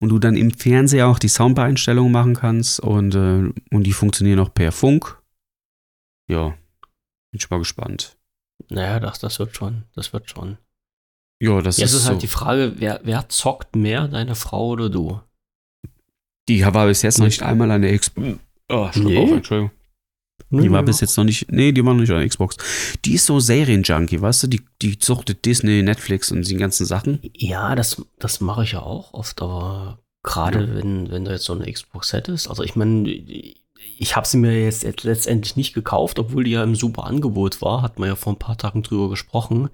[0.01, 4.41] und du dann im Fernseher auch die Soundbar-Einstellungen machen kannst und, äh, und die funktionieren
[4.41, 5.21] auch per Funk.
[6.31, 6.49] Ja,
[7.31, 8.17] bin ich mal gespannt.
[8.71, 9.85] Naja, das, das wird schon.
[9.95, 10.59] Das wird schon.
[11.41, 12.11] Ja, das Jetzt ist, ist so.
[12.11, 15.21] halt die Frage, wer, wer zockt mehr, deine Frau oder du?
[16.49, 18.39] Die war bis jetzt noch nicht einmal an der Xbox.
[18.69, 19.19] Oh, Schluck Nee?
[19.23, 19.71] auf, Entschuldigung.
[20.51, 21.53] Die war bis jetzt noch nicht.
[21.53, 22.57] Nee, die war noch nicht an der Xbox.
[23.05, 24.47] Die ist so Serienjunkie, weißt du?
[24.47, 27.21] Die, die suchtet Disney, Netflix und die ganzen Sachen.
[27.35, 31.53] Ja, das, das mache ich ja auch oft, aber gerade wenn, wenn du jetzt so
[31.53, 33.09] eine Xbox hättest, also ich meine,
[33.99, 37.61] ich habe sie mir jetzt jetzt letztendlich nicht gekauft, obwohl die ja im super Angebot
[37.61, 39.69] war, hat man ja vor ein paar Tagen drüber gesprochen.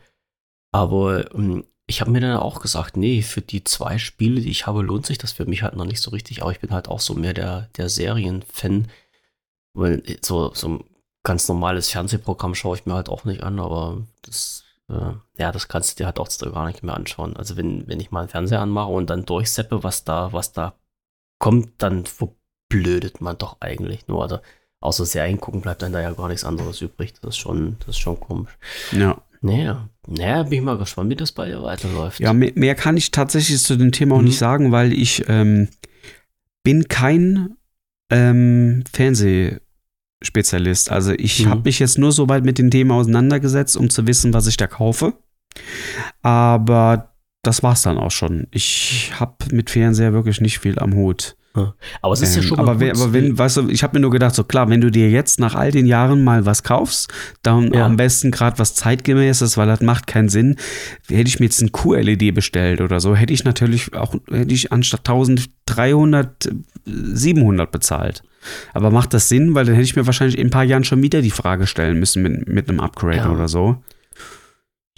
[0.73, 4.67] Aber ähm, ich habe mir dann auch gesagt, nee, für die zwei Spiele, die ich
[4.67, 6.43] habe, lohnt sich das für mich halt noch nicht so richtig.
[6.43, 8.89] Aber ich bin halt auch so mehr der, der Serienfan.
[9.75, 10.85] Weil so, so ein
[11.25, 15.69] ganz normales Fernsehprogramm schaue ich mir halt auch nicht an, aber das, äh, ja, das
[15.69, 17.37] kannst du dir halt auch gar nicht mehr anschauen.
[17.37, 20.75] Also wenn, wenn ich mal einen Fernseher anmache und dann durchseppe, was da, was da
[21.39, 24.23] kommt, dann verblödet man doch eigentlich nur.
[24.23, 24.39] Also
[24.81, 27.15] außer Serien gucken bleibt dann da ja gar nichts anderes übrig.
[27.21, 28.57] Das ist schon, das ist schon komisch.
[28.93, 29.21] Ja.
[29.41, 32.19] Naja, naja, bin ich mal gespannt, wie das bei dir weiterläuft.
[32.21, 34.25] Ja, mehr, mehr kann ich tatsächlich zu dem Thema auch Mhm.
[34.27, 35.69] nicht sagen, weil ich ähm,
[36.63, 37.57] bin kein
[38.11, 38.85] ähm,
[40.25, 40.91] Fernsehspezialist.
[40.91, 41.51] Also ich Mhm.
[41.51, 44.57] habe mich jetzt nur so weit mit dem Thema auseinandergesetzt, um zu wissen, was ich
[44.57, 45.15] da kaufe.
[46.23, 48.47] Aber das war's dann auch schon.
[48.51, 51.37] Ich habe mit Fernseher wirklich nicht viel am Hut.
[52.03, 53.85] Aber es ist ja Ähm, schon mal aber, gut, wenn, aber wenn, weißt du, ich
[53.85, 56.45] habe mir nur gedacht, so klar, wenn du dir jetzt nach all den Jahren mal
[56.47, 57.87] was kaufst, dann Ja.
[57.87, 60.57] am besten gerade was zeitgemäßes, weil das macht keinen Sinn.
[61.09, 64.73] Hätte ich mir jetzt ein QLED bestellt oder so, hätte ich natürlich auch, hätte ich
[64.73, 66.51] anstatt 1300 äh,
[66.87, 68.23] 700 bezahlt.
[68.73, 71.03] Aber macht das Sinn, weil dann hätte ich mir wahrscheinlich in ein paar Jahren schon
[71.03, 73.31] wieder die Frage stellen müssen mit, mit einem Upgrade Ja.
[73.33, 73.77] oder so.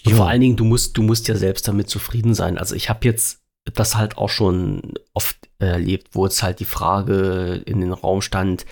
[0.04, 2.58] Und vor allen Dingen, du musst, du musst ja selbst damit zufrieden sein.
[2.58, 3.40] Also ich habe jetzt
[3.74, 8.66] das halt auch schon oft erlebt, wo jetzt halt die Frage in den Raum stand,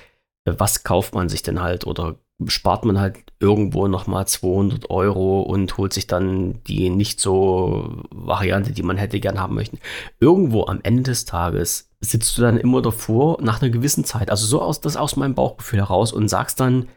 [0.44, 2.16] was kauft man sich denn halt oder
[2.46, 8.72] spart man halt irgendwo nochmal 200 Euro und holt sich dann die nicht so Variante,
[8.72, 9.78] die man hätte gern haben möchten.
[10.20, 14.46] Irgendwo am Ende des Tages sitzt du dann immer davor nach einer gewissen Zeit, also
[14.46, 16.88] so aus, das aus meinem Bauchgefühl heraus und sagst dann,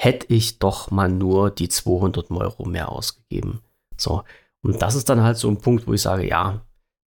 [0.00, 3.60] hätte ich doch mal nur die 200 Euro mehr ausgegeben.
[3.96, 4.22] So.
[4.62, 6.62] Und das ist dann halt so ein Punkt, wo ich sage, ja,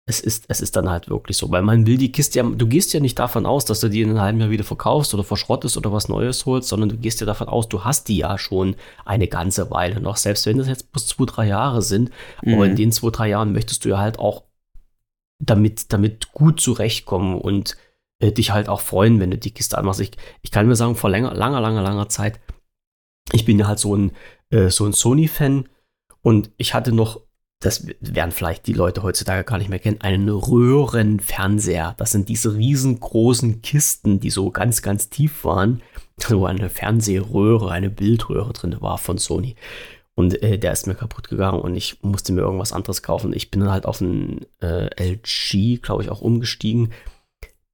[0.08, 2.68] es ist, es ist dann halt wirklich so, weil man will die Kiste ja, du
[2.68, 5.24] gehst ja nicht davon aus, dass du die in einem halben Jahr wieder verkaufst oder
[5.24, 8.38] verschrottest oder was Neues holst, sondern du gehst ja davon aus, du hast die ja
[8.38, 12.12] schon eine ganze Weile noch, selbst wenn das jetzt bloß zwei, drei Jahre sind.
[12.38, 12.62] Aber Mhm.
[12.70, 14.44] in den zwei, drei Jahren möchtest du ja halt auch
[15.42, 17.76] damit, damit gut zurechtkommen und
[18.20, 20.00] äh, dich halt auch freuen, wenn du die Kiste anmachst.
[20.00, 22.38] Ich, ich kann mir sagen, vor länger, langer, langer, langer Zeit,
[23.32, 24.12] ich bin ja halt so ein,
[24.50, 25.68] äh, so ein Sony-Fan
[26.22, 27.20] und ich hatte noch,
[27.60, 31.94] das werden vielleicht die Leute heutzutage gar nicht mehr kennen, einen Röhrenfernseher.
[31.96, 35.82] Das sind diese riesengroßen Kisten, die so ganz, ganz tief waren,
[36.28, 39.56] wo eine Fernsehröhre, eine Bildröhre drin war von Sony.
[40.14, 43.34] Und äh, der ist mir kaputt gegangen und ich musste mir irgendwas anderes kaufen.
[43.34, 46.92] Ich bin dann halt auf einen äh, LG, glaube ich, auch umgestiegen.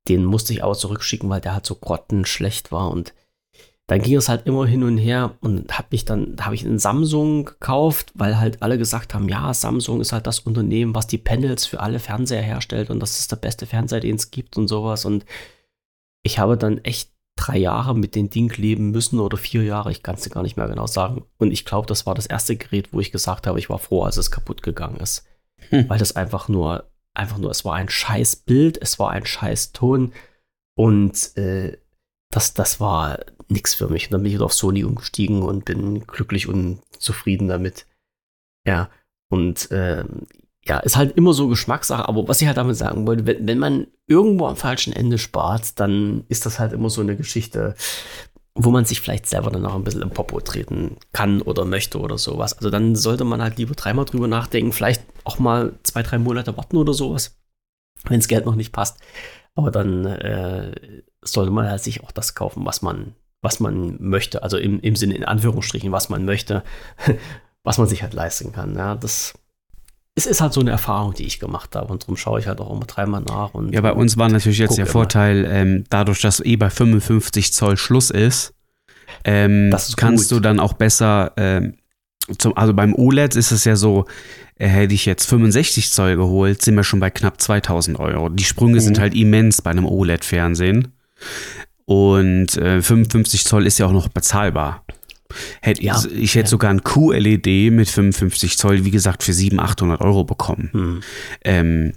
[0.08, 2.90] Den musste ich aber zurückschicken, weil der halt so grottenschlecht war.
[2.90, 3.14] Und
[3.88, 6.64] dann ging es halt immer hin und her und habe ich dann, da habe ich
[6.64, 11.08] einen Samsung gekauft, weil halt alle gesagt haben, ja, Samsung ist halt das Unternehmen, was
[11.08, 14.56] die Panels für alle Fernseher herstellt und das ist der beste Fernseher, den es gibt
[14.56, 15.04] und sowas.
[15.04, 15.24] Und
[16.22, 20.02] ich habe dann echt drei Jahre mit dem Ding leben müssen oder vier Jahre, ich
[20.02, 21.24] kann es dir gar nicht mehr genau sagen.
[21.38, 24.04] Und ich glaube, das war das erste Gerät, wo ich gesagt habe, ich war froh,
[24.04, 25.26] als es kaputt gegangen ist.
[25.70, 25.88] Hm.
[25.88, 29.72] Weil das einfach nur, einfach nur, es war ein scheiß Bild, es war ein scheiß
[29.72, 30.12] Ton
[30.76, 31.78] und äh,
[32.30, 33.18] das, das war
[33.48, 34.06] nix für mich.
[34.06, 37.86] Und dann bin ich wieder auf Sony umgestiegen und bin glücklich und zufrieden damit.
[38.66, 38.90] Ja,
[39.30, 40.26] und ähm,
[40.64, 43.58] ja, ist halt immer so Geschmackssache, aber was ich halt damit sagen wollte, wenn, wenn
[43.58, 47.74] man irgendwo am falschen Ende spart, dann ist das halt immer so eine Geschichte,
[48.54, 51.98] wo man sich vielleicht selber dann auch ein bisschen im Popo treten kann oder möchte
[51.98, 52.52] oder sowas.
[52.52, 56.56] Also dann sollte man halt lieber dreimal drüber nachdenken, vielleicht auch mal zwei, drei Monate
[56.56, 57.36] warten oder sowas,
[58.04, 58.98] wenn das Geld noch nicht passt.
[59.54, 64.42] Aber dann äh, sollte man halt sich auch das kaufen, was man, was man möchte.
[64.42, 66.62] Also im, im Sinne, in Anführungsstrichen, was man möchte,
[67.64, 68.74] was man sich halt leisten kann.
[68.76, 69.34] Ja, das
[70.14, 71.90] es ist halt so eine Erfahrung, die ich gemacht habe.
[71.90, 73.54] Und darum schaue ich halt auch immer dreimal nach.
[73.54, 74.92] Und, Ja, bei uns war natürlich jetzt der immer.
[74.92, 78.52] Vorteil, ähm, dadurch, dass eh bei 55 Zoll Schluss ist,
[79.24, 80.36] ähm, Das ist kannst gut.
[80.36, 81.76] du dann auch besser, ähm,
[82.38, 84.04] zum, also beim OLED ist es ja so,
[84.56, 88.28] äh, hätte ich jetzt 65 Zoll geholt, sind wir schon bei knapp 2000 Euro.
[88.28, 89.00] Die Sprünge sind Mhm.
[89.00, 90.92] halt immens bei einem OLED-Fernsehen.
[91.84, 94.84] Und äh, 55 Zoll ist ja auch noch bezahlbar.
[95.60, 96.50] Hätte, Ja, ich hätte ja.
[96.50, 100.70] sogar ein QLED mit 55 Zoll, wie gesagt, für 700, 800 Euro bekommen.
[100.72, 101.02] Hm.
[101.42, 101.92] Ähm,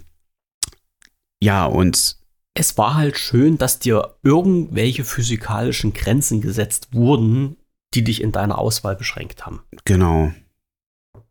[1.42, 2.16] ja, und
[2.54, 7.56] Es war halt schön, dass dir irgendwelche physikalischen Grenzen gesetzt wurden,
[7.94, 9.60] die dich in deiner Auswahl beschränkt haben.
[9.84, 10.32] genau.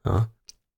[0.05, 0.29] Ja,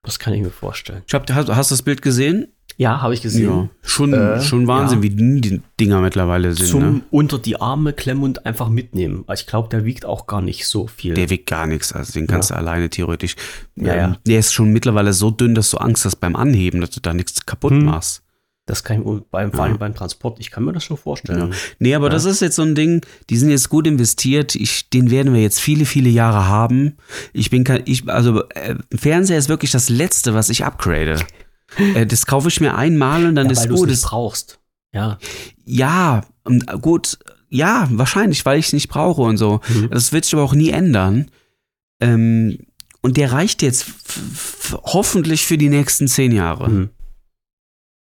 [0.04, 1.04] das kann ich mir vorstellen.
[1.06, 2.54] Ich hab, hast, hast du das Bild gesehen?
[2.80, 3.50] Ja, habe ich gesehen.
[3.50, 3.70] Ja.
[3.82, 5.04] Schon, Äh, schon Wahnsinn, ja.
[5.04, 6.68] wie dünn die Dinger mittlerweile sind.
[6.68, 7.02] Zum ne?
[7.10, 9.24] unter die Arme klemmen und einfach mitnehmen.
[9.26, 11.16] Also Ich glaube, der wiegt auch gar nicht so viel.
[11.16, 12.58] Der wiegt gar nichts, also den kannst Ja.
[12.58, 13.36] du alleine theoretisch.
[13.76, 14.18] Ja, ähm, ja.
[14.28, 17.14] Der ist schon mittlerweile so dünn, dass du Angst hast beim Anheben, dass du da
[17.16, 17.86] nichts kaputt Hm.
[17.86, 18.22] machst.
[18.70, 19.66] das kann ich beim, vor Ja.
[19.72, 21.54] allem beim Transport, ich kann mir das schon vorstellen.
[21.80, 22.12] Nee, aber Ja.
[22.12, 23.00] das ist jetzt so ein Ding,
[23.30, 24.56] die sind jetzt gut investiert.
[24.56, 26.98] Ich, den werden wir jetzt viele, viele Jahre haben.
[27.32, 31.16] Ich bin kein, ich, also äh, Fernseher ist wirklich das Letzte, was ich upgrade.
[31.78, 33.90] Äh, das kaufe ich mir einmal und dann Ja, ist weil du es gut.
[33.90, 34.60] nicht Das- brauchst.
[34.94, 35.18] Ja.
[35.66, 39.60] Ja, und gut, ja, wahrscheinlich, weil ich es nicht brauche und so.
[39.68, 39.90] Mhm.
[39.92, 41.30] Das wird sich aber auch nie ändern.
[42.00, 42.60] Ähm,
[43.02, 43.86] und der reicht jetzt
[44.84, 46.70] hoffentlich für die nächsten zehn Jahre.
[46.70, 46.90] Mhm.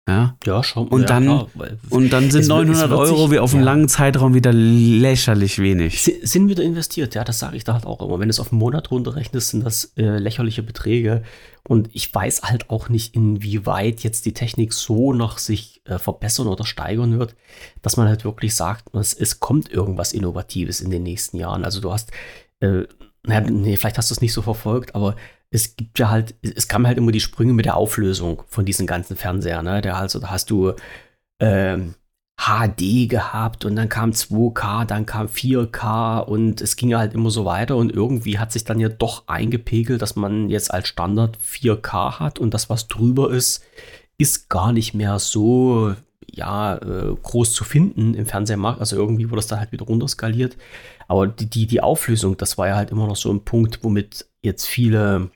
[0.09, 0.37] Ja.
[0.45, 0.89] Ja, schon.
[0.89, 1.47] Und ja, dann- klar,
[1.91, 3.71] Und dann sind Es wird- es 900 wird Euro sich- wie auf einen ja.
[3.71, 6.03] langen Zeitraum wieder lächerlich wenig.
[6.03, 8.19] Si- sind wieder investiert, ja, das sage ich da halt auch immer.
[8.19, 11.23] Wenn du es auf einen Monat runterrechnest, sind das äh, lächerliche Beträge.
[11.69, 16.49] Und ich weiß halt auch nicht, inwieweit jetzt die Technik so noch sich äh, verbessern
[16.49, 17.37] oder steigern wird,
[17.83, 21.65] dass man halt wirklich sagt, es, es kommt irgendwas Innovatives in den nächsten Jahren.
[21.65, 22.11] Also du hast,
[22.59, 22.83] äh,
[23.25, 25.15] naja, nee, vielleicht hast du es nicht so verfolgt, aber
[25.53, 28.87] es gibt ja halt, es kamen halt immer die Sprünge mit der Auflösung von diesen
[28.87, 29.65] ganzen Fernsehern.
[29.65, 29.95] Ne?
[29.95, 30.73] Also, da hast du
[31.41, 31.95] ähm,
[32.39, 37.45] HD gehabt und dann kam 2K, dann kam 4K und es ging halt immer so
[37.45, 42.19] weiter und irgendwie hat sich dann ja doch eingepegelt, dass man jetzt als Standard 4K
[42.19, 43.63] hat und das, was drüber ist,
[44.17, 45.95] ist gar nicht mehr so
[46.35, 48.81] ja, äh, groß zu finden im Fernsehmarkt.
[48.81, 50.57] Also irgendwie wurde das dann halt wieder runterskaliert.
[51.07, 54.27] Aber die, die, die Auflösung, das war ja halt immer noch so ein Punkt, womit
[54.41, 55.31] jetzt viele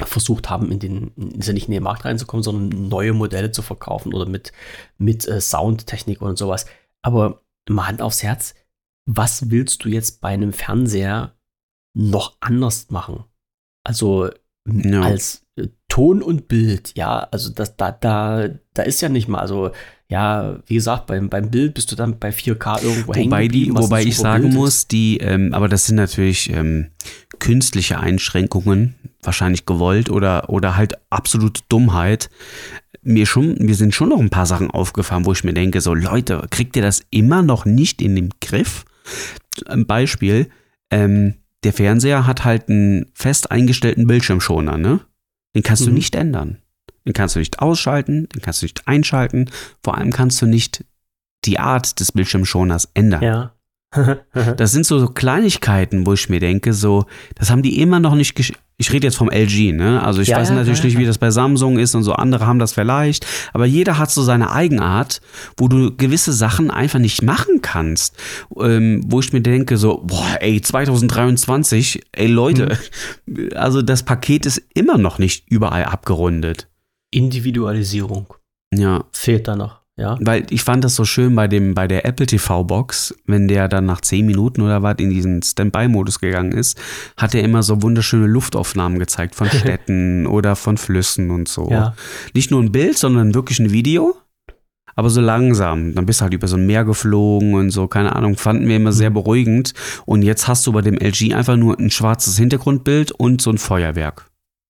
[0.00, 3.62] versucht haben, in den, ist ja nicht in den Markt reinzukommen, sondern neue Modelle zu
[3.62, 4.52] verkaufen oder mit,
[4.98, 6.66] mit äh, Soundtechnik und sowas.
[7.02, 8.54] Aber mal Hand aufs Herz,
[9.06, 11.36] was willst du jetzt bei einem Fernseher
[11.94, 13.24] noch anders machen?
[13.84, 14.30] Also
[14.66, 15.02] ja.
[15.02, 19.40] als äh, Ton und Bild, ja, also das, da, da, da ist ja nicht mal,
[19.40, 19.72] also
[20.08, 23.74] ja, wie gesagt, beim, beim Bild bist du dann bei 4K irgendwo hängen Wobei, die,
[23.74, 26.90] wobei ich sagen Bild muss, die, ähm, aber das sind natürlich ähm,
[27.42, 32.30] künstliche Einschränkungen, wahrscheinlich gewollt oder, oder halt absolute Dummheit.
[33.02, 35.92] Mir, schon, mir sind schon noch ein paar Sachen aufgefallen, wo ich mir denke, so
[35.92, 38.84] Leute, kriegt ihr das immer noch nicht in den Griff?
[39.66, 40.50] Ein Beispiel,
[40.92, 41.34] ähm,
[41.64, 45.00] der Fernseher hat halt einen fest eingestellten Bildschirmschoner, ne?
[45.56, 45.86] Den kannst mhm.
[45.86, 46.58] du nicht ändern.
[47.04, 49.50] Den kannst du nicht ausschalten, den kannst du nicht einschalten.
[49.82, 50.84] Vor allem kannst du nicht
[51.44, 53.22] die Art des Bildschirmschoners ändern.
[53.22, 53.52] Ja.
[54.56, 58.34] das sind so, Kleinigkeiten, wo ich mir denke, so, das haben die immer noch nicht
[58.78, 60.02] ich rede jetzt vom LG, ne?
[60.02, 62.14] Also ich ja, weiß ja, natürlich ja, nicht, wie das bei Samsung ist und so
[62.14, 65.20] andere haben das vielleicht, aber jeder hat so seine Eigenart,
[65.56, 68.16] wo du gewisse Sachen einfach nicht machen kannst,
[68.58, 72.76] ähm, wo ich mir denke so, boah, ey, 2023, ey Leute,
[73.26, 73.50] mhm.
[73.54, 76.68] also das Paket ist immer noch nicht überall abgerundet.
[77.12, 78.34] Individualisierung.
[78.74, 79.04] Ja.
[79.12, 79.81] Fehlt da noch.
[79.96, 80.16] Ja.
[80.20, 83.68] Weil ich fand das so schön bei dem, bei der Apple TV Box, wenn der
[83.68, 86.80] dann nach zehn Minuten oder was in diesen Standby-Modus gegangen ist,
[87.16, 91.68] hat er immer so wunderschöne Luftaufnahmen gezeigt von Städten oder von Flüssen und so.
[91.70, 91.94] Ja.
[92.34, 94.16] Nicht nur ein Bild, sondern wirklich ein Video.
[94.94, 95.94] Aber so langsam.
[95.94, 98.76] Dann bist du halt über so ein Meer geflogen und so, keine Ahnung, fanden wir
[98.76, 99.14] immer sehr mhm.
[99.14, 99.74] beruhigend.
[100.04, 103.58] Und jetzt hast du bei dem LG einfach nur ein schwarzes Hintergrundbild und so ein
[103.58, 104.26] Feuerwerk.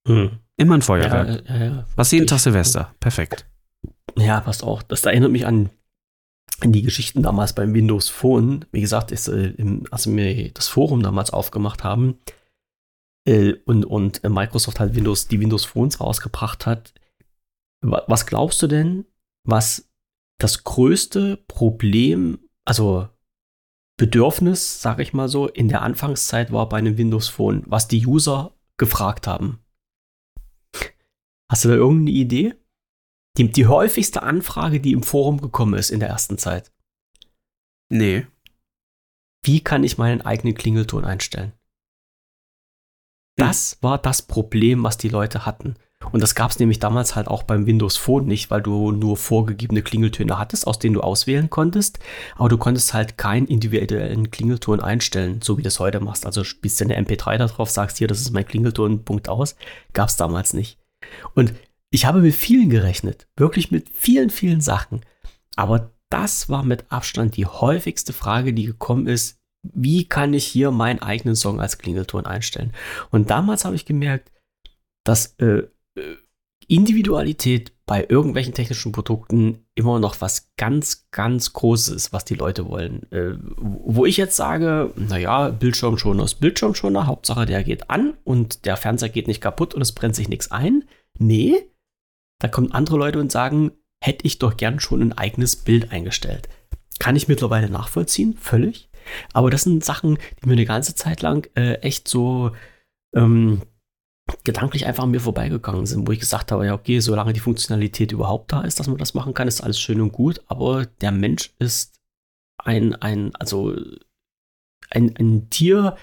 [0.07, 0.31] Hm.
[0.57, 1.43] Immer ein Feuerwerk.
[1.49, 1.85] Ja, ja, ja.
[1.97, 2.93] Was jeden Tag Silvester.
[3.01, 3.47] Perfekt.
[4.17, 4.83] Ja, passt auch.
[4.83, 5.71] Das erinnert mich an,
[6.63, 8.65] die Geschichten damals beim Windows Phone.
[8.73, 12.19] Wie gesagt, ist, äh, im, als wir das Forum damals aufgemacht haben
[13.27, 16.95] äh, und, und Microsoft halt Windows, die Windows Phones rausgebracht hat.
[17.81, 19.07] Was glaubst du denn,
[19.45, 19.91] was
[20.39, 23.09] das größte Problem, also
[23.97, 28.07] Bedürfnis, sage ich mal so, in der Anfangszeit war bei einem Windows Phone, was die
[28.07, 29.59] User gefragt haben?
[31.51, 32.55] Hast du da irgendeine Idee?
[33.39, 36.71] Die, die häufigste Anfrage, die im Forum gekommen ist in der ersten Zeit.
[37.91, 38.27] Nee.
[39.45, 41.53] Wie kann ich meinen eigenen Klingelton einstellen?
[43.37, 45.77] Das war das Problem, was die Leute hatten.
[46.11, 49.17] Und das gab es nämlich damals halt auch beim Windows Phone nicht, weil du nur
[49.17, 52.01] vorgegebene Klingeltöne hattest, aus denen du auswählen konntest.
[52.37, 56.27] Aber du konntest halt keinen individuellen Klingelton einstellen, so wie du es heute machst.
[56.27, 59.55] Also spielst du eine MP3 da drauf, sagst hier, das ist mein Klingelton, Punkt aus.
[59.93, 60.79] Gab es damals nicht.
[61.35, 61.55] Und
[61.93, 65.03] ich habe mit vielen gerechnet, wirklich mit vielen, vielen Sachen.
[65.57, 69.39] Aber das war mit Abstand die häufigste Frage, die gekommen ist.
[69.63, 72.73] Wie kann ich hier meinen eigenen Song als Klingelton einstellen?
[73.11, 74.33] Und damals habe ich gemerkt,
[75.05, 75.65] dass äh,
[75.95, 76.17] äh,
[76.67, 82.69] Individualität bei irgendwelchen technischen Produkten immer noch was ganz, ganz Großes ist, was die Leute
[82.69, 83.11] wollen.
[83.13, 88.79] Äh, wo ich jetzt sage, naja, Bildschirmschoner ist Bildschirmschoner, Hauptsache der geht an und der
[88.79, 90.85] Fernseher geht nicht kaputt und es brennt sich nichts ein.
[91.19, 91.69] Nee,
[92.43, 93.71] da kommen andere Leute und sagen,
[94.03, 96.49] hätte ich doch gern schon ein eigenes Bild eingestellt.
[96.99, 98.91] Kann ich mittlerweile nachvollziehen, völlig.
[99.33, 102.51] Aber das sind Sachen, die mir eine ganze Zeit lang äh, echt so
[103.15, 103.63] ähm,
[104.43, 108.11] gedanklich einfach an mir vorbeigegangen sind, wo ich gesagt habe, ja, okay, solange die Funktionalität
[108.11, 111.13] überhaupt da ist, dass man das machen kann, ist alles schön und gut, aber der
[111.13, 112.01] Mensch ist
[112.59, 113.73] ein, ein, also
[114.91, 115.97] ein, ein Tier,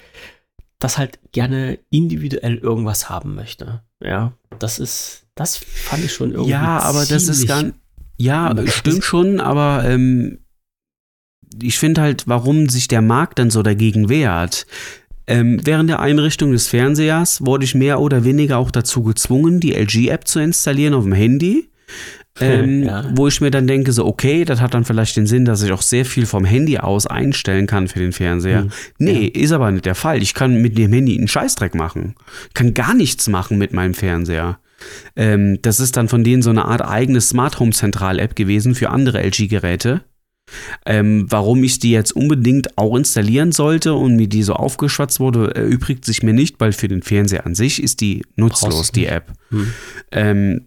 [0.78, 3.82] das halt gerne individuell irgendwas haben möchte.
[4.02, 6.50] Ja, das ist, das fand ich schon irgendwie.
[6.50, 7.72] Ja, aber das ist ganz.
[8.18, 10.40] Ja, stimmt schon, aber ähm,
[11.62, 14.66] ich finde halt, warum sich der Markt dann so dagegen wehrt.
[15.26, 19.72] Ähm, während der Einrichtung des Fernsehers wurde ich mehr oder weniger auch dazu gezwungen, die
[19.72, 21.70] LG-App zu installieren auf dem Handy.
[22.38, 23.04] Ähm, ja.
[23.16, 25.72] Wo ich mir dann denke, so, okay, das hat dann vielleicht den Sinn, dass ich
[25.72, 28.62] auch sehr viel vom Handy aus einstellen kann für den Fernseher.
[28.62, 28.70] Hm.
[28.98, 29.42] Nee, ja.
[29.42, 30.22] ist aber nicht der Fall.
[30.22, 32.14] Ich kann mit dem Handy einen Scheißdreck machen.
[32.54, 34.58] Kann gar nichts machen mit meinem Fernseher.
[35.16, 38.74] Ähm, das ist dann von denen so eine Art eigene Smart Home Zentral App gewesen
[38.74, 40.02] für andere LG-Geräte.
[40.84, 45.54] Ähm, warum ich die jetzt unbedingt auch installieren sollte und mir die so aufgeschwatzt wurde,
[45.54, 49.32] erübrigt sich mir nicht, weil für den Fernseher an sich ist die nutzlos, die App.
[49.50, 49.72] Hm.
[50.10, 50.66] Ähm,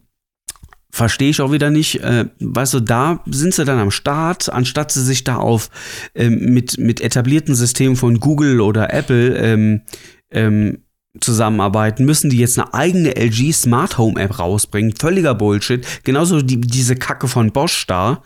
[0.93, 2.01] verstehe ich auch wieder nicht.
[2.01, 5.69] Äh, weißt du, da sind sie dann am Start, anstatt sie sich da auf
[6.13, 9.81] ähm, mit, mit etablierten Systemen von Google oder Apple ähm,
[10.29, 10.83] ähm,
[11.21, 14.95] zusammenarbeiten, müssen die jetzt eine eigene LG Smart Home App rausbringen.
[14.95, 15.85] Völliger Bullshit.
[16.03, 18.21] Genauso die, diese Kacke von Bosch da.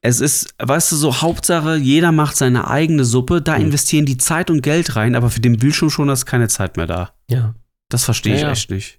[0.00, 3.66] Es ist, weißt du, so Hauptsache, jeder macht seine eigene Suppe, da Mhm.
[3.66, 6.86] investieren die Zeit und Geld rein, aber für den Bildschirm schon ist keine Zeit mehr
[6.86, 7.10] da.
[7.30, 7.54] Ja.
[7.88, 8.52] Das verstehe ich Ja, ja.
[8.52, 8.98] echt nicht.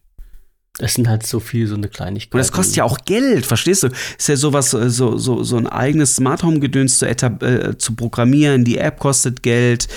[0.79, 2.33] Es sind halt so viel, so eine Kleinigkeit.
[2.33, 3.89] Und das kostet ja auch Geld, verstehst du?
[4.17, 7.95] Ist ja sowas, äh, so, so, so ein eigenes Smart Home Gedöns zu, äh, zu
[7.95, 8.63] programmieren.
[8.65, 9.87] Die App kostet Geld,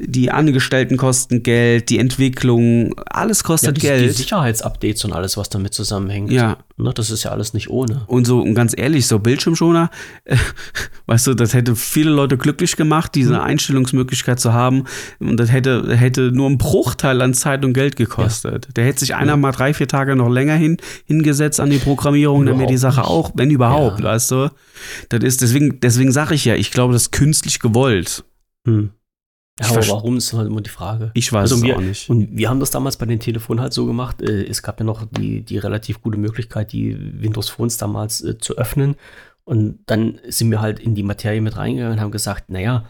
[0.00, 4.16] die Angestellten kosten Geld, die Entwicklung, alles ja, kostet die, die Geld.
[4.16, 6.32] Sicherheitsupdates und alles, was damit zusammenhängt.
[6.32, 8.02] Ja, Ne, das ist ja alles nicht ohne.
[8.06, 9.90] und so, und ganz ehrlich, so Bildschirmschoner,
[10.24, 10.36] äh,
[11.06, 13.40] weißt du, das hätte viele Leute glücklich gemacht, diese Mhm.
[13.40, 14.84] Einstellungsmöglichkeit zu haben.
[15.18, 18.68] Und das hätte, hätte nur einen Bruchteil an Zeit und Geld gekostet.
[18.74, 22.44] Da hätte sich einer mal drei, vier Tage noch länger hin, hingesetzt an die Programmierung,
[22.44, 23.10] dann wäre die Überhaupt Sache nicht.
[23.10, 24.04] auch, wenn überhaupt, Ja.
[24.06, 24.50] weißt du.
[25.08, 28.22] Das ist, deswegen, deswegen sage ich ja, ich glaube, das ist künstlich gewollt.
[28.66, 28.90] Hm.
[29.60, 31.10] Ja, aber warum ist halt immer die Frage.
[31.14, 32.10] Ich weiß Also es wir- auch nicht.
[32.10, 34.20] Und wir haben das damals bei den Telefonen halt so gemacht.
[34.20, 38.36] Äh, es gab ja noch die, die relativ gute Möglichkeit, die Windows Phones damals äh,
[38.38, 38.96] zu öffnen.
[39.44, 42.84] Und dann sind wir halt in die Materie mit reingegangen und haben gesagt, naja,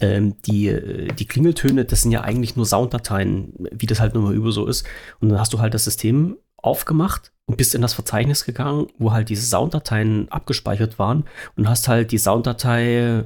[0.00, 4.22] ähm, die, äh, die Klingeltöne, das sind ja eigentlich nur Sounddateien, wie das halt nun
[4.24, 4.86] mal über so ist.
[5.20, 9.12] Und dann hast du halt das System aufgemacht und bist in das Verzeichnis gegangen, wo
[9.12, 11.24] halt diese Sounddateien abgespeichert waren
[11.56, 13.24] und hast halt die Sounddatei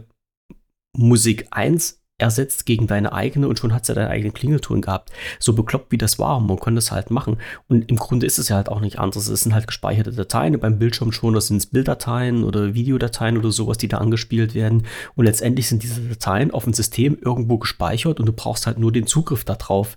[0.97, 5.11] Musik 1 ersetzt gegen deine eigene und schon hat sie deinen eigenen Klingelton gehabt.
[5.39, 7.39] So bekloppt wie das war, man konnte es halt machen.
[7.69, 9.29] Und im Grunde ist es ja halt auch nicht anders.
[9.29, 10.55] Es sind halt gespeicherte Dateien.
[10.55, 14.83] Und beim Bildschirm schon, das sind Bilddateien oder Videodateien oder sowas, die da angespielt werden.
[15.15, 18.91] Und letztendlich sind diese Dateien auf dem System irgendwo gespeichert und du brauchst halt nur
[18.91, 19.97] den Zugriff darauf.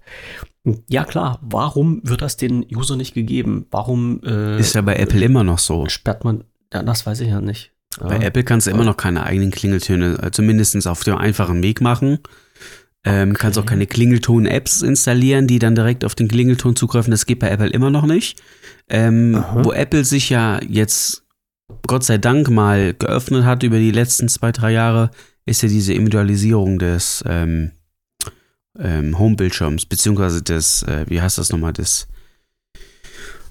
[0.87, 3.65] Ja klar, warum wird das den User nicht gegeben?
[3.71, 5.87] Warum äh, Ist ja bei Apple immer noch so.
[5.89, 7.70] sperrt man, ja, das weiß ich ja nicht.
[7.99, 8.17] Bei.
[8.17, 12.19] Apple kannst du immer noch keine eigenen Klingeltöne, äh, zumindest auf dem einfachen Weg machen.
[13.03, 13.71] Ähm, Kannst auch Okay.
[13.71, 17.09] keine Klingelton-Apps installieren, die dann direkt auf den Klingelton zugreifen.
[17.11, 18.39] Das geht bei Apple immer noch nicht.
[18.89, 21.23] Ähm, wo Apple sich ja jetzt
[21.87, 25.09] Gott sei Dank mal geöffnet hat über die letzten zwei, drei Jahre,
[25.45, 27.71] ist ja diese Individualisierung des ähm,
[28.77, 32.07] ähm, Home-Bildschirms, beziehungsweise des, äh, wie heißt das nochmal, des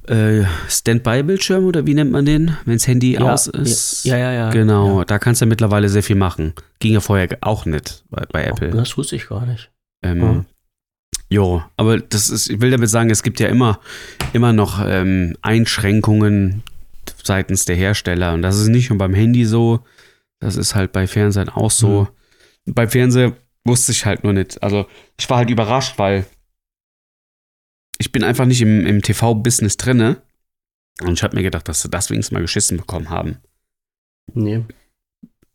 [0.09, 4.05] äh, Standby-Bildschirm oder wie nennt man den, wenn das Handy Ja, aus ist?
[4.05, 4.51] Ja, ja, ja.
[4.51, 5.05] Genau, Ja.
[5.05, 6.55] da kannst du mittlerweile sehr viel machen.
[6.79, 8.71] Ging ja vorher auch nicht bei, bei Apple.
[8.71, 9.71] Das wusste ich gar nicht.
[10.03, 10.45] Ähm, Ja.
[11.33, 13.79] Jo, aber das ist, ich will damit sagen, es gibt ja immer,
[14.33, 16.65] immer noch ähm, Einschränkungen
[17.23, 18.35] seitens der Hersteller.
[18.35, 19.81] Und das ist nicht nur beim Handy so,
[20.41, 22.09] das ist halt bei Fernsehen auch so.
[22.67, 23.35] Bei Fernseher
[23.65, 24.61] wusste ich halt nur nicht.
[24.63, 24.87] Also
[25.19, 26.27] ich war halt überrascht, weil
[28.01, 30.23] ich bin einfach nicht im, im TV-Business drinne.
[31.03, 33.37] Und ich habe mir gedacht, dass sie das wenigstens mal geschissen bekommen haben.
[34.35, 34.65] Nee.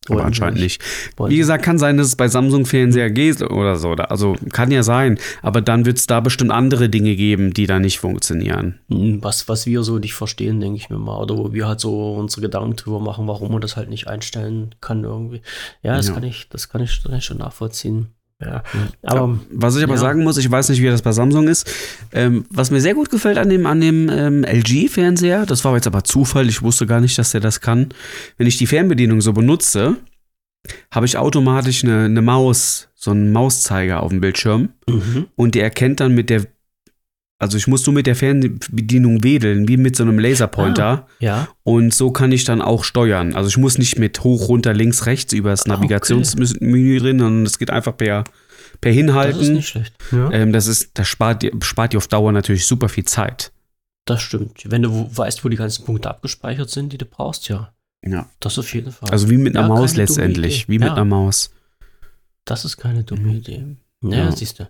[0.07, 0.83] Aber Wollten anscheinend nicht.
[1.17, 3.93] Wollten Wie gesagt, kann sein, dass es bei Samsung-Fernseher geht oder so.
[3.93, 5.17] Also kann ja sein.
[5.41, 8.79] Aber dann wird es da bestimmt andere Dinge geben, die da nicht funktionieren.
[8.89, 11.19] Hm, Was, was wir so nicht verstehen, denke ich mir mal.
[11.19, 14.75] Oder wo wir halt so unsere Gedanken drüber machen, warum man das halt nicht einstellen
[14.81, 15.41] kann irgendwie.
[15.81, 16.13] Ja, das Ja.
[16.13, 18.14] kann ich, das kann ich schon nachvollziehen.
[18.43, 18.63] Ja.
[19.03, 19.99] Aber Was ich aber ja.
[19.99, 21.71] sagen muss, ich weiß nicht, wie das bei Samsung ist.
[22.11, 25.87] Ähm, was mir sehr gut gefällt an dem, an dem ähm, LG-Fernseher, das war jetzt
[25.87, 27.89] aber Zufall, ich wusste gar nicht, dass der das kann.
[28.37, 29.97] Wenn ich die Fernbedienung so benutze,
[30.91, 34.69] habe ich automatisch eine, eine Maus, so einen Mauszeiger auf dem Bildschirm.
[34.89, 35.27] mhm.
[35.35, 36.45] Und der erkennt dann mit der,
[37.37, 41.07] also ich muss nur mit der Fernbedienung wedeln, wie mit so einem Laserpointer.
[41.19, 43.35] ja, Und so kann ich dann auch steuern.
[43.35, 45.71] Also ich muss nicht mit hoch, runter, links, rechts über das Okay.
[45.71, 48.23] Navigationsmenü drin, sondern es geht einfach per,
[48.81, 49.53] per das ist Hinhalten.
[49.53, 49.93] nicht schlecht.
[50.11, 50.31] Ja.
[50.31, 53.51] Ähm, das ist, das spart dir, spart dir auf Dauer natürlich super viel Zeit.
[54.05, 54.63] Das stimmt.
[54.69, 57.73] Wenn du weißt, wo die ganzen Punkte abgespeichert sind, die du brauchst, ja.
[58.05, 58.29] Ja.
[58.39, 59.09] Das auf jeden Fall.
[59.09, 60.69] Also wie mit einer Ja, Maus letztendlich.
[60.69, 60.93] Wie mit Ja.
[60.93, 61.51] einer Maus.
[62.45, 63.35] Das ist keine dumme Mhm.
[63.37, 63.63] Idee.
[64.01, 64.31] Naja, Ja.
[64.31, 64.69] siehst du.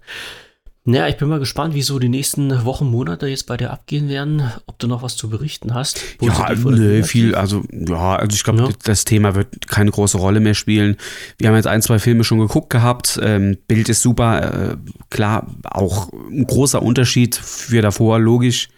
[0.88, 4.08] Naja, ich bin mal gespannt, wie so die nächsten Wochen, Monate jetzt bei dir abgehen
[4.08, 4.44] werden.
[4.68, 6.00] Ob du noch was zu berichten hast.
[6.22, 8.70] Ja, nö, viel, also ja, also ich glaube, Ja.
[8.84, 10.98] das Thema wird keine große Rolle mehr spielen.
[11.40, 13.20] Wir haben jetzt ein, zwei Filme schon geguckt gehabt.
[13.24, 14.78] Ähm, Bild ist super, äh,
[15.10, 18.70] klar, auch ein großer Unterschied für davor, logisch.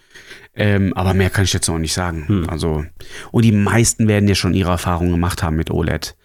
[0.56, 2.24] Ähm, aber mehr kann ich jetzt auch nicht sagen.
[2.26, 2.48] Hm.
[2.48, 2.84] Also,
[3.30, 6.16] und die meisten werden ja schon ihre Erfahrungen gemacht haben mit OLED.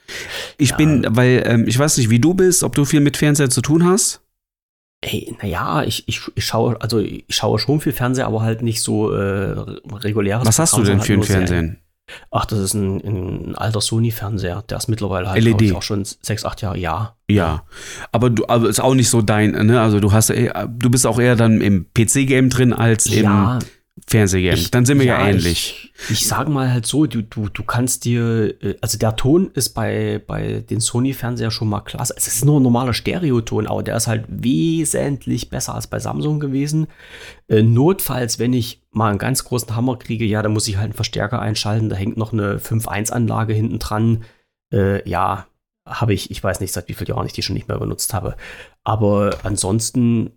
[0.58, 0.76] Ich Ja.
[0.78, 3.62] bin, weil, ähm, ich weiß nicht, wie du bist, ob du viel mit Fernseher zu
[3.62, 4.22] tun hast.
[5.04, 8.82] Ey, naja, ich, ich, ich schaue, also ich schaue schon viel Fernseher, aber halt nicht
[8.82, 9.56] so äh,
[9.92, 10.48] reguläres.
[10.48, 11.28] Was hast du denn für ein halt.
[11.30, 11.78] Fernsehen?
[12.32, 14.64] Ach, das ist ein, ein alter Sony-Fernseher.
[14.70, 15.62] Der ist mittlerweile halt LED.
[15.62, 16.78] ich, auch schon sechs, acht Jahre.
[16.78, 17.16] Ja.
[17.30, 17.64] Ja,
[18.12, 19.82] aber du, aber ist auch nicht so dein, ne?
[19.82, 23.60] Also du hast, eher- du bist auch eher dann im PC-Game drin als im Ja,
[24.08, 24.58] Fernsehgame.
[24.58, 25.92] Ich- Dann sind wir ja, ja, ähnlich.
[26.06, 29.52] Ich, ich sage mal halt so, du, du, du kannst dir, äh, also der Ton
[29.54, 32.14] ist bei, bei den Sony-Fernseher schon mal klasse.
[32.18, 36.40] Es ist nur ein normaler Stereoton, aber der ist halt wesentlich besser als bei Samsung
[36.40, 36.88] gewesen.
[37.48, 40.86] Äh, notfalls, wenn ich mal einen ganz großen Hammer kriege, ja, dann muss ich halt
[40.86, 41.90] einen Verstärker einschalten.
[41.90, 44.24] Da hängt noch eine 5.1-Anlage hinten dran.
[44.74, 45.46] Äh, ja,
[45.88, 48.14] habe ich, ich weiß nicht, seit wie vielen Jahren ich die schon nicht mehr benutzt
[48.14, 48.36] habe.
[48.84, 50.32] Aber ansonsten,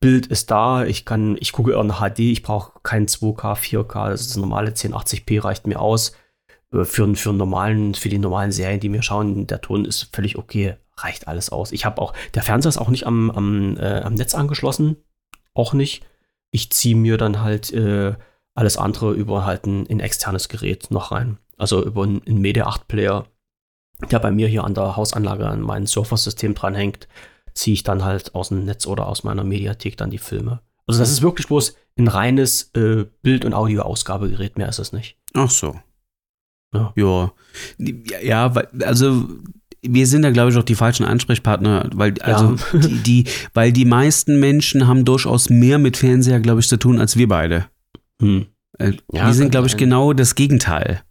[0.00, 4.22] Bild ist da, ich kann, ich gucke in HD, ich brauche kein 2K, 4K, das
[4.22, 6.12] ist das normale 1080p reicht mir aus.
[6.72, 10.38] Äh, Für, für, normalen, für die normalen Serien, die wir schauen, der Ton ist völlig
[10.38, 11.72] okay, reicht alles aus.
[11.72, 14.96] Ich habe auch, der Fernseher ist auch nicht am, am, äh, am Netz angeschlossen,
[15.54, 16.04] auch nicht.
[16.50, 18.14] Ich ziehe mir dann halt äh,
[18.54, 21.38] alles andere über halt ein, ein externes Gerät noch rein.
[21.58, 23.26] Also über einen, einen Media 8 Player,
[24.10, 27.06] der bei mir hier an der Hausanlage an mein Surfer-System dranhängt,
[27.54, 30.60] ziehe ich dann halt aus dem Netz oder aus meiner Mediathek dann die Filme.
[30.86, 35.16] Also das ist wirklich bloß ein reines äh, Bild- und Audio-Ausgabegerät, mehr ist es nicht.
[35.34, 35.78] Ach so.
[36.74, 36.92] Ja.
[36.96, 37.32] Ja.
[38.22, 39.28] Ja, weil- also
[39.82, 43.24] wir sind da, glaube ich, auch die falschen Ansprechpartner, weil, also, die, die,
[43.54, 47.28] weil die meisten Menschen haben durchaus mehr mit Fernseher, glaube ich, zu tun als wir
[47.28, 47.66] beide.
[48.20, 48.46] Hm.
[48.78, 49.78] Äh, Ja, wir sind, glaube ich, sein.
[49.80, 51.02] genau das Gegenteil.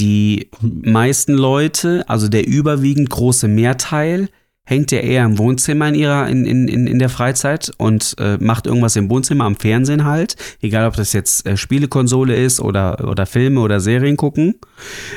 [0.00, 4.28] Die meisten Leute, also der überwiegend große Mehrteil,
[4.68, 8.66] hängt ja eher im Wohnzimmer in ihrer, in, in, in der Freizeit und äh, macht
[8.66, 10.36] irgendwas im Wohnzimmer, am Fernsehen halt.
[10.60, 14.56] Egal, ob das jetzt äh, Spielekonsole ist oder, oder Filme oder Serien gucken.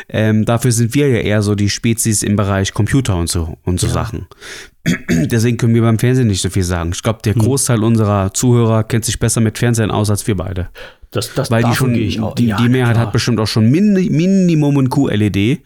[0.07, 3.79] Ähm, dafür sind wir ja eher so die Spezies im Bereich Computer und so und
[3.79, 3.93] so Ja.
[3.93, 4.27] Sachen.
[5.09, 6.91] Deswegen können wir beim Fernsehen nicht so viel sagen.
[6.93, 7.41] Ich glaube, der Hm.
[7.41, 10.69] Großteil unserer Zuhörer kennt sich besser mit Fernsehen aus als wir beide.
[11.11, 13.07] Das, das, Weil die schon, gehe ich auch- die, ja, die Mehrheit klar.
[13.07, 15.59] hat bestimmt auch schon Min Minimum ein QLED,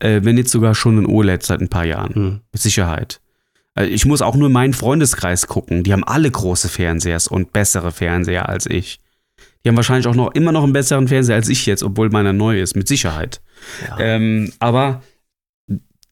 [0.00, 2.14] äh, wenn nicht sogar schon ein OLED seit ein paar Jahren.
[2.14, 2.40] Hm.
[2.52, 3.20] Mit Sicherheit.
[3.78, 5.84] Also ich muss auch nur meinen Freundeskreis gucken.
[5.84, 8.98] Die haben alle große Fernsehers und bessere Fernseher als ich.
[9.62, 12.32] Die haben wahrscheinlich auch noch immer noch einen besseren Fernseher als ich jetzt, obwohl meiner
[12.32, 13.40] neu ist, mit Sicherheit.
[13.86, 13.96] Ja.
[14.00, 15.02] Ähm, aber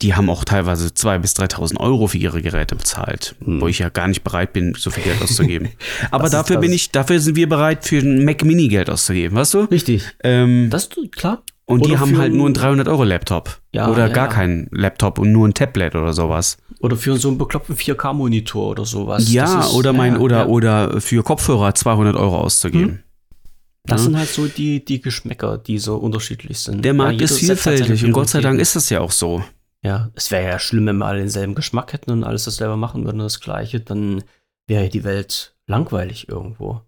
[0.01, 3.61] die haben auch teilweise 2.000 bis 3.000 Euro für ihre Geräte bezahlt, Hm.
[3.61, 5.71] wo ich ja gar nicht bereit bin, so viel Geld auszugeben.
[6.13, 9.55] aber dafür bin ich, dafür sind wir bereit, für einen Mac Mini Geld auszugeben, weißt
[9.55, 9.61] du?
[9.63, 10.05] Richtig.
[10.23, 11.43] Ähm, Das ist klar.
[11.67, 14.27] Und die oder haben für halt nur einen 300 Euro Laptop Ja, oder ja, gar
[14.29, 14.33] ja.
[14.33, 16.57] keinen Laptop und nur ein Tablet oder sowas.
[16.81, 19.31] Oder für so einen bekloppten 4K-Monitor oder sowas.
[19.33, 23.03] ja, Das ist- oder mein oder oder für Kopfhörer 200 Euro auszugeben.
[23.85, 24.05] Das Ja.
[24.07, 26.85] sind halt so die, die Geschmäcker, die so unterschiedlich sind.
[26.85, 29.43] Der Markt ist halt vielfältig und Gott sei Dank ist das ja auch so.
[29.83, 33.05] Ja, es wäre ja schlimm, wenn wir alle denselben Geschmack hätten und alles dasselbe machen
[33.05, 34.25] würden, das Gleiche, dann
[34.67, 36.81] wäre ja die Welt langweilig irgendwo.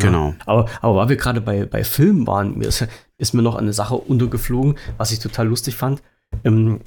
[0.00, 0.06] Ja.
[0.06, 0.34] Genau.
[0.46, 2.86] Aber, aber weil wir gerade bei, bei Filmen waren, mir ist,
[3.18, 6.02] ist mir noch eine Sache untergeflogen, was ich total lustig fand.
[6.44, 6.80] Ähm,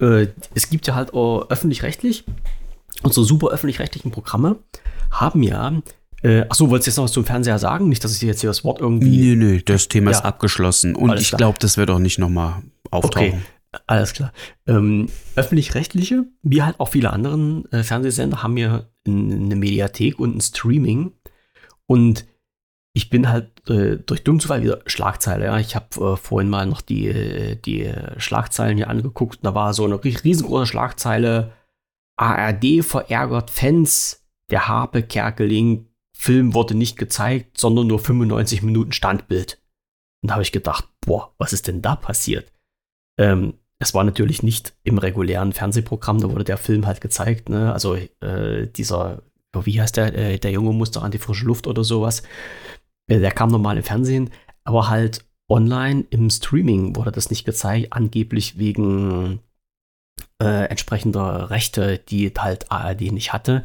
[0.00, 2.24] äh, es gibt ja halt auch öffentlich-rechtlich,
[3.02, 4.56] unsere super öffentlich-rechtlichen Programme
[5.10, 5.72] haben ja,
[6.22, 7.88] äh, achso, wolltest du jetzt noch was zum Fernseher sagen?
[7.88, 9.34] Nicht, dass ich dir jetzt hier das Wort irgendwie.
[9.34, 10.24] Nö, nö, das Thema ist Ja.
[10.24, 13.28] abgeschlossen und Alles ich glaube, das wird auch nicht nochmal auftauchen.
[13.28, 13.38] Okay,
[13.86, 14.32] alles klar.
[14.66, 20.40] Ähm, öffentlich-rechtliche, wie halt auch viele anderen äh, Fernsehsender, haben ja eine Mediathek und ein
[20.40, 21.12] Streaming.
[21.86, 22.24] Und
[22.94, 25.46] ich bin halt äh, durch dumm Zufall wieder Schlagzeile.
[25.46, 29.40] Ja, ich habe äh, vorhin mal noch die, äh, die Schlagzeilen hier angeguckt.
[29.42, 31.52] Da war so eine ri- riesengroße Schlagzeile:
[32.16, 34.18] ARD verärgert Fans.
[34.50, 39.58] Der Harpe Kerkeling Film wurde nicht gezeigt, sondern nur 95 Minuten Standbild.
[40.22, 42.52] Und da habe ich gedacht, boah, was ist denn da passiert?
[43.18, 47.72] Ähm, es war natürlich nicht im regulären Fernsehprogramm, da wurde der Film halt gezeigt, ne?
[47.72, 51.82] Also äh, dieser, wie heißt der, äh, der Junge musste an die frische Luft oder
[51.82, 52.22] sowas.
[53.08, 54.30] Äh, der kam normal im Fernsehen,
[54.64, 59.40] aber halt online im Streaming wurde das nicht gezeigt, angeblich wegen
[60.40, 63.64] äh, entsprechender Rechte, die halt ARD nicht hatte.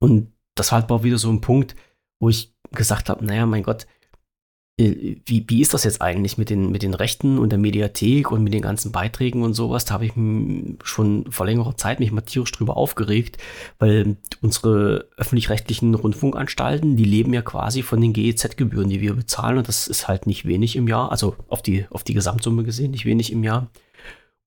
[0.00, 1.76] Und das war halt mal wieder so ein Punkt,
[2.20, 3.86] wo ich gesagt habe, naja, mein Gott,
[4.78, 8.42] wie, wie ist das jetzt eigentlich mit den, mit den Rechten und der Mediathek und
[8.42, 9.84] mit den ganzen Beiträgen und sowas?
[9.84, 10.12] Da habe ich
[10.82, 13.36] schon vor längerer Zeit mich mal tierisch drüber aufgeregt,
[13.78, 19.68] weil unsere öffentlich-rechtlichen Rundfunkanstalten, die leben ja quasi von den GEZ-Gebühren, die wir bezahlen und
[19.68, 23.04] das ist halt nicht wenig im Jahr, also auf die, auf die Gesamtsumme gesehen nicht
[23.04, 23.70] wenig im Jahr.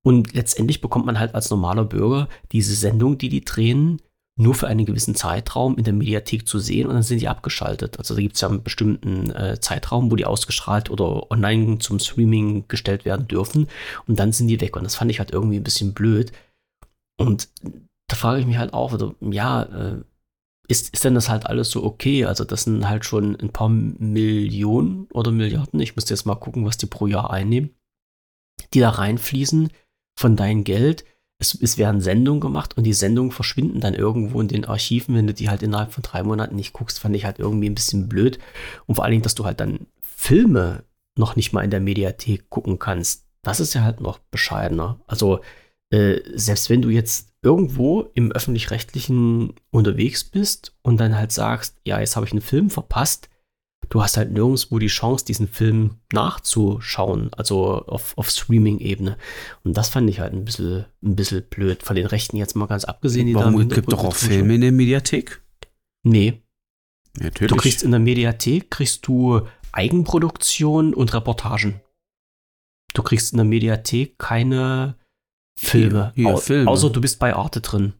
[0.01, 4.01] Und letztendlich bekommt man halt als normaler Bürger diese Sendung, die die drehen,
[4.37, 7.97] nur für einen gewissen Zeitraum in der Mediathek zu sehen und dann sind die abgeschaltet.
[7.99, 11.99] Also da gibt es ja einen bestimmten äh, Zeitraum, wo die ausgestrahlt oder online zum
[11.99, 13.67] Streaming gestellt werden dürfen
[14.07, 14.75] und dann sind die weg.
[14.75, 16.33] Und das fand ich halt irgendwie ein bisschen blöd.
[17.17, 17.47] Und
[18.07, 20.03] da frage ich mich halt auch, also, ja, äh,
[20.67, 22.25] ist, ist denn das halt alles so okay?
[22.25, 26.65] Also das sind halt schon ein paar Millionen oder Milliarden, ich müsste jetzt mal gucken,
[26.65, 27.69] was die pro Jahr einnehmen,
[28.73, 29.69] die da reinfließen
[30.19, 31.05] von deinem Geld.
[31.53, 35.27] Es, es werden Sendungen gemacht und die Sendungen verschwinden dann irgendwo in den Archiven, wenn
[35.27, 38.09] du die halt innerhalb von drei Monaten nicht guckst, fand ich halt irgendwie ein bisschen
[38.09, 38.39] blöd.
[38.85, 40.83] Und vor allen Dingen, dass du halt dann Filme
[41.17, 43.25] noch nicht mal in der Mediathek gucken kannst.
[43.41, 44.99] Das ist ja halt noch bescheidener.
[45.07, 45.41] Also,
[45.91, 51.99] äh, selbst wenn du jetzt irgendwo im öffentlich-rechtlichen unterwegs bist und dann halt sagst, ja,
[51.99, 53.29] jetzt habe ich einen Film verpasst,
[53.89, 59.17] du hast halt nirgendwo die Chance, diesen Film nachzuschauen, also auf, auf Streaming-Ebene.
[59.63, 61.83] Und das fand ich halt ein bisschen, ein bisschen blöd.
[61.83, 63.27] Von den Rechten jetzt mal ganz abgesehen.
[63.27, 65.41] Die Warum gibt doch auch Filme in der Mediathek?
[66.03, 66.41] Nee.
[67.19, 67.51] Natürlich.
[67.51, 69.41] Du kriegst in der Mediathek, kriegst du
[69.71, 71.81] Eigenproduktion und Reportagen.
[72.93, 74.95] Du kriegst in der Mediathek keine
[75.57, 76.11] Filme.
[76.15, 76.69] Hier, hier, Au Filme.
[76.69, 77.93] Außer du bist bei Arte drin.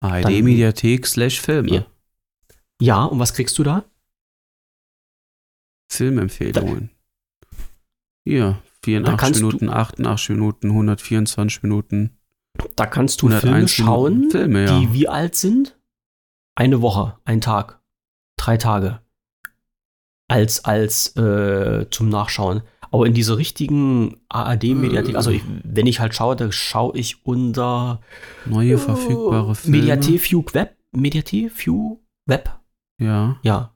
[0.00, 1.70] ARD-Mediathek slash Filme.
[1.70, 1.86] Ja.
[2.80, 3.84] Ja, und was kriegst du da?
[5.96, 6.90] Filmempfehlungen.
[8.24, 12.18] Hier, Da 84 kannst du- Minuten, 88 Minuten, 124 Minuten.
[12.76, 14.78] Da kannst du Filme 101 schauen, Minuten Filme, ja.
[14.80, 15.78] die wie alt sind?
[16.54, 17.80] Eine Woche, ein Tag,
[18.36, 19.00] drei Tage.
[20.28, 22.62] Als, als äh, zum Nachschauen.
[22.90, 25.16] Aber in dieser richtigen ARD-Mediathek, Äh.
[25.16, 28.00] also ich, wenn ich halt schaue, da schaue ich unter
[28.46, 29.78] Neue verfügbare Filme.
[29.78, 30.76] Mediathek View Web.
[30.92, 32.50] Mediathek View Web,
[32.98, 33.38] Ja.
[33.42, 33.71] ja.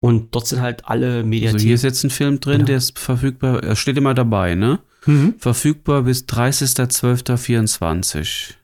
[0.00, 1.60] Und dort sind halt alle Also Mediathek.
[1.60, 2.66] hier ist jetzt ein Film drin, Genau.
[2.66, 4.78] der ist verfügbar, er steht immer dabei, ne?
[5.06, 5.34] Mhm.
[5.38, 8.54] Verfügbar bis 30.12.24.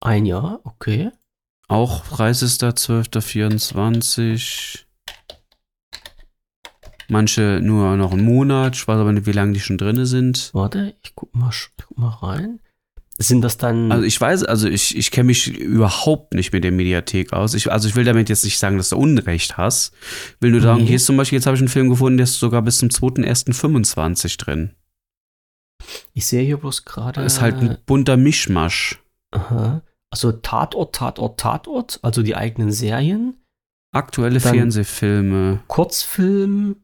[0.00, 1.10] Ein Jahr, okay.
[1.68, 4.84] Auch 30.12.24.
[7.08, 8.74] Manche nur noch einen Monat.
[8.76, 10.50] Ich weiß aber nicht, wie lange die schon drin sind.
[10.54, 12.60] Warte, ich guck mal, ich guck mal rein.
[13.28, 13.90] Sind das dann.
[13.92, 17.54] Also ich weiß, also ich, ich kenne mich überhaupt nicht mit der Mediathek aus.
[17.54, 19.92] Ich, also ich will damit jetzt nicht sagen, dass du Unrecht hast.
[20.40, 20.86] Will nur sagen, Nee.
[20.86, 22.88] hier ist zum Beispiel, jetzt habe ich einen Film gefunden, der ist sogar bis zum
[22.88, 24.70] 2.1.25 drin.
[26.14, 27.22] ich sehe hier bloß gerade.
[27.22, 29.00] Ist halt ein bunter Mischmasch.
[29.32, 29.82] Aha.
[30.10, 33.34] Also Tatort, Tatort, Tatort, also die eigenen Serien,
[33.94, 35.60] Aktuelle Fernsehfilme.
[35.68, 36.76] Kurzfilm,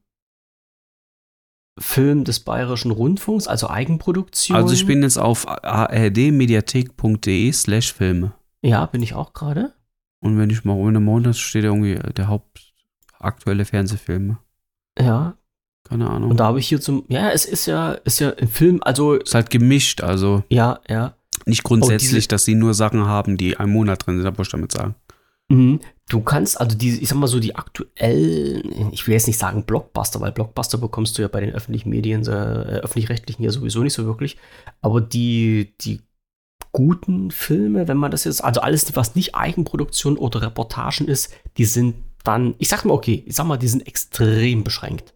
[1.78, 4.56] Film des Bayerischen Rundfunks, also Eigenproduktion.
[4.56, 8.32] Also ich bin jetzt auf ardmediathek.de slash Filme.
[8.62, 9.72] Ja, bin ich auch gerade.
[10.20, 12.72] Und wenn ich mal ohne Monat steht da irgendwie der Haupt
[13.20, 14.38] aktuelle Fernsehfilme.
[14.98, 15.36] Ja.
[15.88, 16.30] Keine Ahnung.
[16.30, 17.04] Und da habe ich hier zum.
[17.08, 21.14] Ja, es ist ja, ist ja ein Film, also ist halt gemischt, also ja, ja.
[21.46, 24.36] nicht grundsätzlich, Oh, diese- dass sie nur Sachen haben, die einen Monat drin sind, das
[24.36, 24.94] wollte ich damit sagen.
[25.48, 25.80] Mhm.
[26.08, 29.64] Du kannst also die, ich sag mal so, die aktuellen, ich will jetzt nicht sagen
[29.64, 33.92] Blockbuster, weil Blockbuster bekommst du ja bei den öffentlichen Medien, äh, öffentlich-rechtlichen ja sowieso nicht
[33.92, 34.38] so wirklich.
[34.80, 36.00] Aber die, die
[36.72, 41.64] guten Filme, wenn man das jetzt, also alles, was nicht Eigenproduktion oder Reportagen ist, die
[41.66, 45.14] sind dann, ich sag mal, okay, ich sag mal, die sind extrem beschränkt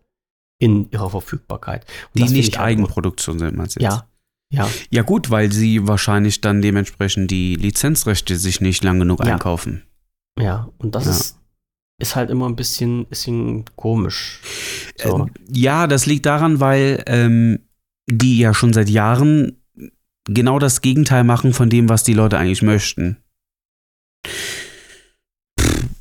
[0.59, 1.85] in ihrer Verfügbarkeit.
[2.15, 3.93] Und Die nicht ich halt Eigenproduktion sind, du jetzt?
[3.93, 4.07] Ja,
[4.53, 4.69] ja.
[4.91, 9.33] Ja gut, weil sie wahrscheinlich dann dementsprechend die Lizenzrechte sich nicht lang genug Ja.
[9.33, 9.83] einkaufen.
[10.41, 11.11] Ja, und das Ja.
[11.13, 11.39] ist,
[11.99, 14.41] ist halt immer ein bisschen, bisschen komisch.
[14.97, 15.27] So.
[15.27, 17.61] Äh, ja, das liegt daran, weil ähm,
[18.11, 19.59] die ja schon seit Jahren
[20.27, 23.19] genau das Gegenteil machen von dem, was die Leute eigentlich möchten.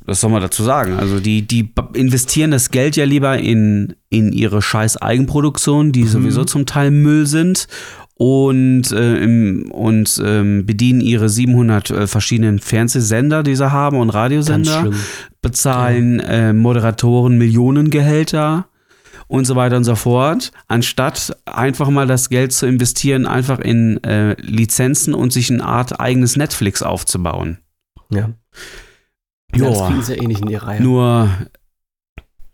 [0.04, 0.94] Was soll man dazu sagen?
[0.94, 6.08] Also die, die investieren das Geld ja lieber in, in ihre scheiß Eigenproduktionen, die Mhm.
[6.08, 7.68] sowieso zum Teil Müll sind
[8.14, 14.10] und, äh, im, und ähm, bedienen ihre 700 äh, verschiedenen Fernsehsender, die sie haben und
[14.10, 14.90] Radiosender
[15.40, 18.66] bezahlen äh, Moderatoren Millionengehälter
[19.28, 24.02] und so weiter und so fort, anstatt einfach mal das Geld zu investieren, einfach in
[24.04, 27.58] äh, Lizenzen und sich eine Art eigenes Netflix aufzubauen.
[28.10, 28.30] Ja.
[29.54, 30.82] Ja, das kriegen sie eh nicht in die Reihe.
[30.82, 31.30] Nur,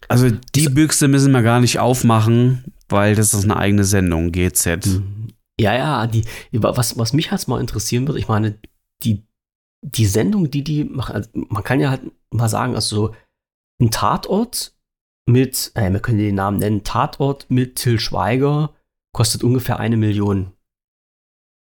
[0.08, 4.86] also die Büchse müssen wir gar nicht aufmachen, weil das ist eine eigene Sendung, GZ.
[4.86, 5.17] Mhm.
[5.60, 8.58] Ja, ja, die, was, was mich halt mal interessieren würde, ich meine,
[9.02, 9.26] die,
[9.82, 13.14] die Sendung, die die machen, also man kann ja halt mal sagen, also so
[13.80, 14.76] ein Tatort
[15.26, 18.74] mit, äh, wir können den Namen nennen, Tatort mit Till Schweiger
[19.12, 20.52] kostet ungefähr eine Million.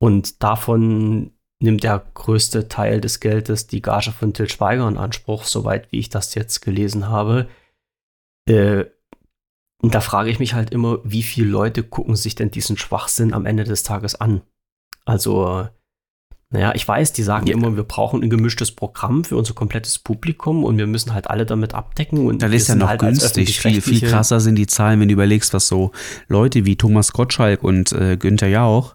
[0.01, 1.33] Und davon
[1.63, 5.99] nimmt der größte Teil des Geldes die Gage von Till Schweiger in Anspruch, soweit wie
[5.99, 7.49] ich das jetzt gelesen habe.
[8.49, 8.87] Äh,
[9.83, 13.33] und da frage ich mich halt immer, wie viele Leute gucken sich denn diesen Schwachsinn
[13.35, 14.43] am Ende des Tages an?
[15.05, 15.69] Also,
[16.51, 17.55] naja, ich weiß, die sagen Ja.
[17.55, 21.45] immer, wir brauchen ein gemischtes Programm für unser komplettes Publikum und wir müssen halt alle
[21.47, 22.27] damit abdecken.
[22.27, 23.61] Und Das ist ja noch halt günstig.
[23.61, 25.91] Viel, viel krasser sind die Zahlen, wenn du überlegst, was so
[26.29, 28.95] Leute wie Thomas Gottschalk und äh, Günther Jauch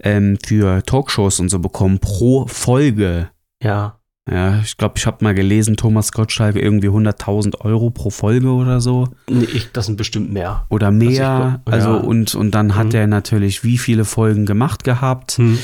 [0.00, 3.30] ähm, für Talkshows und so bekommen pro Folge.
[3.62, 3.97] Ja,
[4.30, 8.80] Ja, ich glaube, ich habe mal gelesen, Thomas Gottschalk irgendwie 100.000 Euro pro Folge oder
[8.80, 9.08] so.
[9.30, 10.66] nee, ich, das sind bestimmt mehr.
[10.68, 11.60] Oder ich mehr.
[11.64, 11.96] glaub, also, ja.
[11.96, 12.94] und, und dann hat Mhm.
[12.94, 15.32] er natürlich wie viele Folgen gemacht gehabt.
[15.38, 15.58] Hm.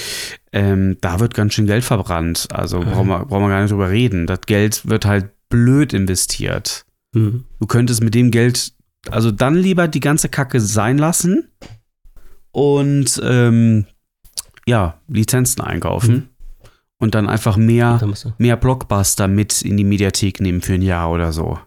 [0.52, 2.48] ähm, da wird ganz schön Geld verbrannt.
[2.52, 2.84] Also Mhm.
[2.84, 4.26] brauchen, wir, brauchen wir gar nicht drüber reden.
[4.26, 6.84] Das Geld wird halt blöd investiert.
[7.12, 7.44] Mhm.
[7.60, 8.72] Du könntest mit dem Geld,
[9.10, 11.48] also dann lieber die ganze Kacke sein lassen
[12.50, 13.86] und ähm,
[14.66, 16.28] ja, Lizenzen einkaufen Mhm.
[17.04, 21.12] Und dann einfach mehr, Dann mehr Blockbuster mit in die Mediathek nehmen für ein Jahr
[21.12, 21.58] oder so.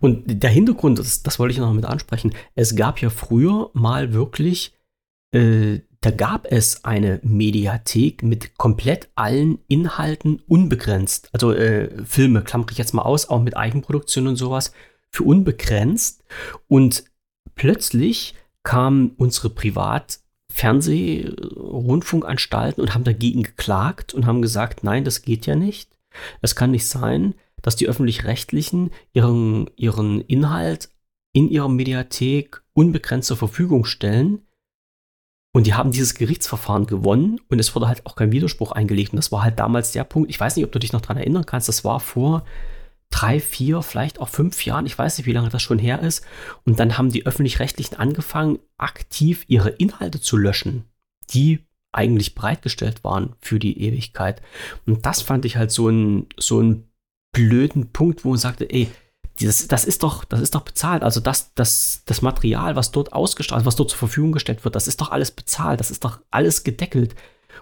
[0.00, 2.32] Und der Hintergrund, das, das wollte ich noch mit ansprechen.
[2.54, 4.74] Es gab ja früher mal wirklich,
[5.32, 11.28] äh, da gab es eine Mediathek mit komplett allen Inhalten unbegrenzt.
[11.32, 14.72] Also äh, Filme klammere ich jetzt mal aus, auch mit Eigenproduktion und sowas,
[15.10, 16.24] für unbegrenzt.
[16.68, 17.04] Und
[17.54, 19.50] plötzlich kamen unsere
[20.52, 25.90] Privat-Fernseh-Rundfunkanstalten und haben dagegen geklagt und haben gesagt, nein, das geht ja nicht.
[26.40, 30.88] Es kann nicht sein, dass die öffentlich-rechtlichen ihren, ihren Inhalt
[31.32, 34.42] in ihrer Mediathek unbegrenzt zur Verfügung stellen.
[35.54, 39.12] Und die haben dieses Gerichtsverfahren gewonnen und es wurde halt auch kein Widerspruch eingelegt.
[39.12, 40.30] Und das war halt damals der Punkt.
[40.30, 41.68] Ich weiß nicht, ob du dich noch daran erinnern kannst.
[41.68, 42.46] Das war vor
[43.12, 44.86] drei, vier, vielleicht auch fünf Jahren.
[44.86, 46.24] Ich weiß nicht, wie lange das schon her ist.
[46.64, 50.84] Und dann haben die öffentlich-rechtlichen angefangen, aktiv ihre Inhalte zu löschen,
[51.30, 51.60] die
[51.92, 54.42] eigentlich bereitgestellt waren für die Ewigkeit.
[54.86, 56.88] Und das fand ich halt so ein, so ein
[57.32, 58.90] blöden Punkt, wo man sagte, ey,
[59.40, 61.02] das, das ist doch, das ist doch bezahlt.
[61.02, 64.88] Also das, das, das Material, was dort ausgestrahlt, was dort zur Verfügung gestellt wird, das
[64.88, 67.14] ist doch alles bezahlt, das ist doch alles gedeckelt.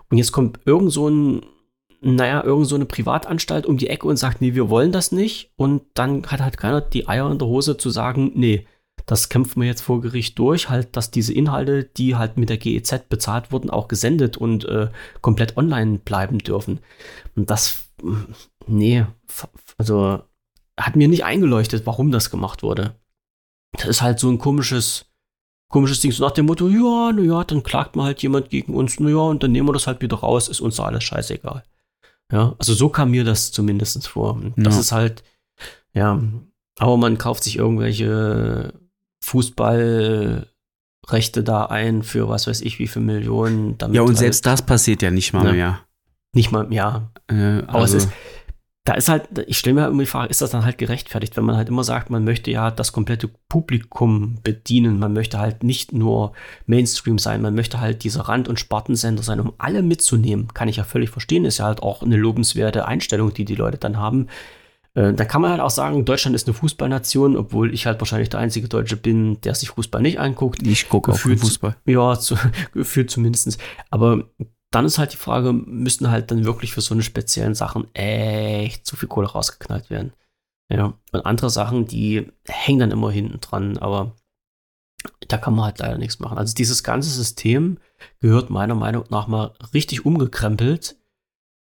[0.09, 1.43] Und jetzt kommt irgend so ein,
[2.01, 5.53] naja, irgend so eine Privatanstalt um die Ecke und sagt, nee, wir wollen das nicht.
[5.57, 8.67] Und dann hat halt keiner die Eier in der Hose zu sagen, nee,
[9.07, 12.59] das kämpfen wir jetzt vor Gericht durch, halt, dass diese Inhalte, die halt mit der
[12.59, 14.89] GEZ bezahlt wurden, auch gesendet und äh,
[15.21, 16.81] komplett online bleiben dürfen.
[17.35, 17.89] Und das,
[18.67, 19.05] nee,
[19.79, 20.23] also
[20.79, 22.95] hat mir nicht eingeleuchtet, warum das gemacht wurde.
[23.73, 25.07] Das ist halt so ein komisches,
[25.69, 29.01] komisches Ding, so nach dem Motto, ja, naja, dann klagt mal halt jemand gegen uns,
[29.01, 31.63] naja, und dann nehmen wir das halt wieder raus, ist uns da alles scheißegal.
[32.33, 34.35] Ja, also so kam mir das zumindest vor.
[34.35, 34.81] Und Das Ja.
[34.81, 35.23] ist halt,
[35.95, 36.21] ja,
[36.79, 38.73] aber man kauft sich irgendwelche
[39.23, 40.47] Fußballrechte
[41.45, 43.77] da ein für was weiß ich wie viele Millionen.
[43.79, 45.53] Damit Ja, und halt selbst das passiert ja nicht mal Ja.
[45.53, 45.81] mehr.
[46.33, 48.13] nicht mal, ja, Äh, aber also, es ist,
[48.85, 51.45] da ist halt, ich stelle mir immer die Frage, ist das dann halt gerechtfertigt, wenn
[51.45, 55.93] man halt immer sagt, man möchte ja das komplette Publikum bedienen, man möchte halt nicht
[55.93, 56.33] nur
[56.67, 60.49] Mainstream sein, man möchte halt dieser Rand- und Spartensender sein, um alle mitzunehmen.
[60.55, 63.77] Kann ich ja völlig verstehen, ist ja halt auch eine lobenswerte Einstellung, die die Leute
[63.77, 64.29] dann haben.
[64.95, 68.31] Äh, da kann man halt auch sagen, Deutschland ist eine Fußballnation, obwohl ich halt wahrscheinlich
[68.31, 70.67] der einzige Deutsche bin, der sich Fußball nicht anguckt.
[70.67, 71.77] ich gucke auch Fußball.
[71.85, 72.37] Ja, zu,
[72.73, 73.61] gefühlt zumindest.
[73.91, 74.25] Aber
[74.71, 78.87] dann ist halt die Frage, müssten halt dann wirklich für so eine speziellen Sachen echt
[78.87, 80.13] zu viel Kohle rausgeknallt werden.
[80.73, 80.95] Ja.
[81.13, 84.15] Und andere Sachen, die hängen dann immer hinten dran, aber
[85.29, 86.39] da kann man halt leider nichts machen.
[86.39, 87.79] Also dieses ganze System
[88.21, 90.97] gehört meiner Meinung nach mal richtig umgekrempelt.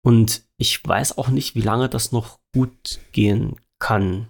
[0.02, 4.28] Und ich weiß auch nicht, wie lange das noch gut gehen kann.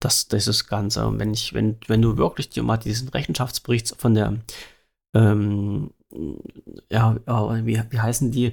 [0.00, 1.18] Das, dieses Ganze.
[1.18, 4.40] Wenn ich, wenn, wenn du wirklich dir mal diesen Rechenschaftsbericht von der
[5.14, 5.92] ähm,
[6.90, 7.16] ja,
[7.64, 8.46] wie, wie heißen die?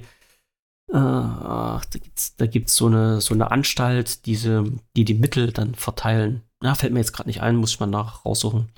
[0.92, 4.64] Äh, ach, da gibt's, da gibt's so eine, so eine Anstalt, diese,
[4.96, 6.42] die die Mittel dann verteilen.
[6.62, 8.68] Na, fällt mir jetzt gerade nicht ein, muss ich mal nach raussuchen.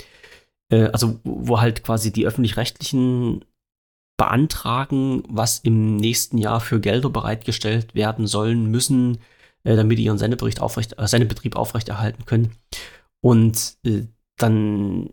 [0.71, 3.45] Äh, also, wo halt quasi die öffentlich-rechtlichen
[4.19, 9.19] beantragen, was im nächsten Jahr für Gelder bereitgestellt werden sollen müssen,
[9.65, 12.53] äh, damit die ihren Sendebericht aufrecht, äh, Sendebetrieb aufrechterhalten können.
[13.21, 14.07] Und äh,
[14.37, 15.11] dann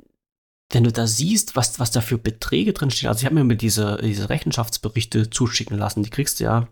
[0.72, 3.62] wenn du da siehst, was, was da für Beträge drinstehen, also ich habe mir mit
[3.62, 6.68] diese, diese Rechenschaftsberichte zuschicken lassen, die kriegst du ja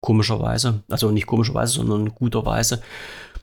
[0.00, 2.82] komischerweise, also nicht komischerweise, sondern guterweise.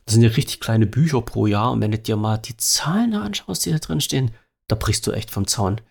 [0.06, 3.14] Das sind ja richtig kleine Bücher pro Jahr und wenn du dir mal die Zahlen
[3.14, 4.32] anschaust, die da drinstehen,
[4.68, 5.82] da brichst du echt vom Zaun.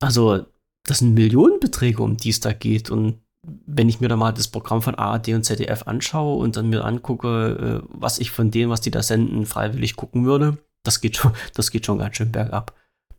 [0.00, 0.44] Also,
[0.84, 3.20] das sind Millionenbeträge, um die es da geht und
[3.66, 6.84] wenn ich mir da mal das Programm von ARD und ZDF anschaue und dann mir
[6.84, 11.16] angucke, äh, was ich von dem, was die da senden, freiwillig gucken würde, das geht
[11.16, 12.74] schon, das geht schon ganz schön bergab.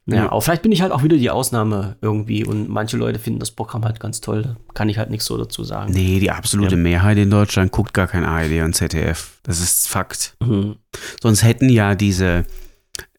[0.08, 0.32] Ja, Ja.
[0.32, 3.50] aber vielleicht bin ich halt auch wieder die Ausnahme irgendwie und manche Leute finden das
[3.52, 4.44] Programm halt ganz toll.
[4.44, 5.92] Da kann ich halt nichts so dazu sagen.
[5.94, 6.82] Nee, die absolute Ja.
[6.82, 9.40] Mehrheit in Deutschland guckt gar kein ARD und ZDF.
[9.44, 10.36] Das ist Fakt.
[10.44, 10.76] Mhm.
[11.22, 12.46] Sonst hätten ja diese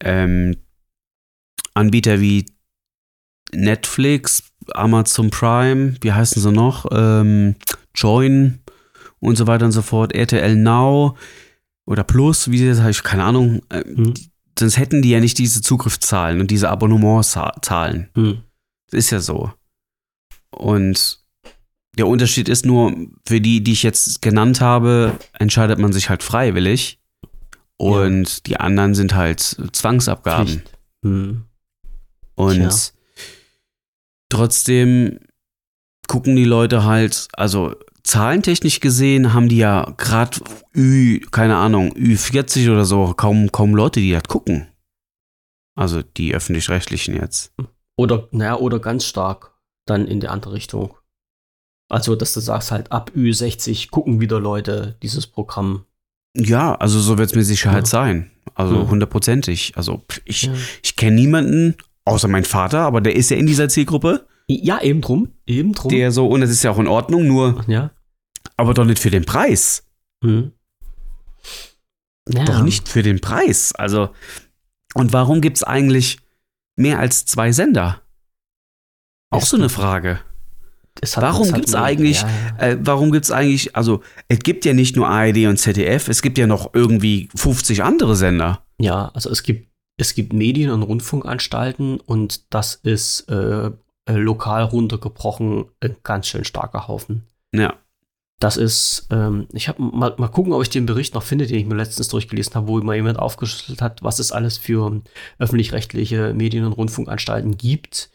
[0.01, 0.55] ähm,
[1.73, 2.45] Anbieter wie
[3.53, 4.43] Netflix,
[4.73, 6.85] Amazon Prime, wie heißen sie noch?
[6.91, 7.55] Ähm,
[7.95, 8.59] Join
[9.19, 11.17] und so weiter und so fort, RTL Now
[11.85, 13.61] oder Plus, wie sie das heißt, keine Ahnung.
[13.69, 14.13] Äh, Mhm.
[14.59, 18.09] Sonst hätten die ja nicht diese Zugriffszahlen und diese Abonnementszahlen.
[18.15, 18.43] Mhm.
[18.89, 19.51] Das ist ja so.
[20.49, 21.19] Und
[21.97, 22.93] der Unterschied ist nur,
[23.27, 26.99] für die, die ich jetzt genannt habe, entscheidet man sich halt freiwillig.
[27.77, 30.63] Und die anderen sind halt Zwangsabgaben.
[31.01, 31.43] Mhm.
[32.35, 32.69] Und Tja.
[34.29, 35.19] trotzdem
[36.07, 37.75] gucken die Leute halt, also
[38.07, 40.39] zahlentechnisch gesehen haben die ja gerade
[40.75, 44.67] Ü, keine Ahnung, Ü40 oder so, kaum, kaum Leute, die das gucken.
[45.75, 47.53] Also die öffentlich-rechtlichen jetzt.
[47.97, 49.53] Oder, naja, oder ganz stark
[49.85, 50.95] dann in die andere Richtung.
[51.89, 55.85] Also, dass du sagst, halt ab Ü60 gucken wieder Leute dieses Programm.
[56.35, 57.85] Ja, also so wird es mit Sicherheit Ja.
[57.85, 58.31] sein.
[58.55, 58.89] Also Ja.
[58.89, 59.73] hundertprozentig.
[59.75, 60.53] Also pff, ich, Ja.
[60.83, 61.75] ich kenne niemanden,
[62.05, 64.27] außer mein Vater, aber der ist ja in dieser Zielgruppe.
[64.47, 65.29] Ja, eben drum.
[65.45, 65.89] Eben drum.
[65.89, 67.91] Der so, und das ist ja auch in Ordnung, nur, ja.
[68.57, 69.83] Aber doch nicht für den Preis.
[70.23, 70.51] Hm.
[72.29, 72.43] Ja.
[72.43, 73.73] Doch nicht für den Preis.
[73.73, 74.09] Also,
[74.93, 76.19] und warum gibt es eigentlich
[76.75, 78.01] mehr als zwei Sender?
[79.29, 80.19] Auch Es- so eine Frage.
[80.99, 82.27] Es hat- Warum es gibt's eine- eigentlich- Ja,
[82.59, 82.67] ja.
[82.69, 86.21] Äh, warum gibt es eigentlich, also, es gibt ja nicht nur ARD und ZDF, es
[86.23, 88.63] gibt ja noch irgendwie 50 andere Sender.
[88.79, 94.63] Ja, also es gibt, es gibt Medien- und Rundfunkanstalten und das ist äh, äh, lokal
[94.63, 97.23] runtergebrochen ein ganz schön starker Haufen.
[97.53, 97.75] Ja.
[98.39, 101.57] Das ist, ähm, ich habe mal, mal gucken, ob ich den Bericht noch finde, den
[101.57, 105.01] ich mir letztens durchgelesen habe, wo mal jemand aufgeschlüsselt hat, was es alles für
[105.39, 108.11] öffentlich-rechtliche Medien- und Rundfunkanstalten gibt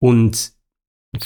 [0.00, 0.52] und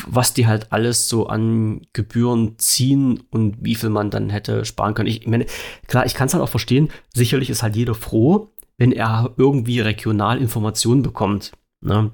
[0.07, 4.95] was die halt alles so an Gebühren ziehen und wie viel man dann hätte sparen
[4.95, 5.09] können.
[5.09, 5.47] Ich, ich meine,
[5.87, 6.91] klar, ich kann es halt auch verstehen.
[7.15, 11.53] Sicherlich ist halt jeder froh, wenn er irgendwie regional Informationen bekommt.
[11.81, 12.11] Ne?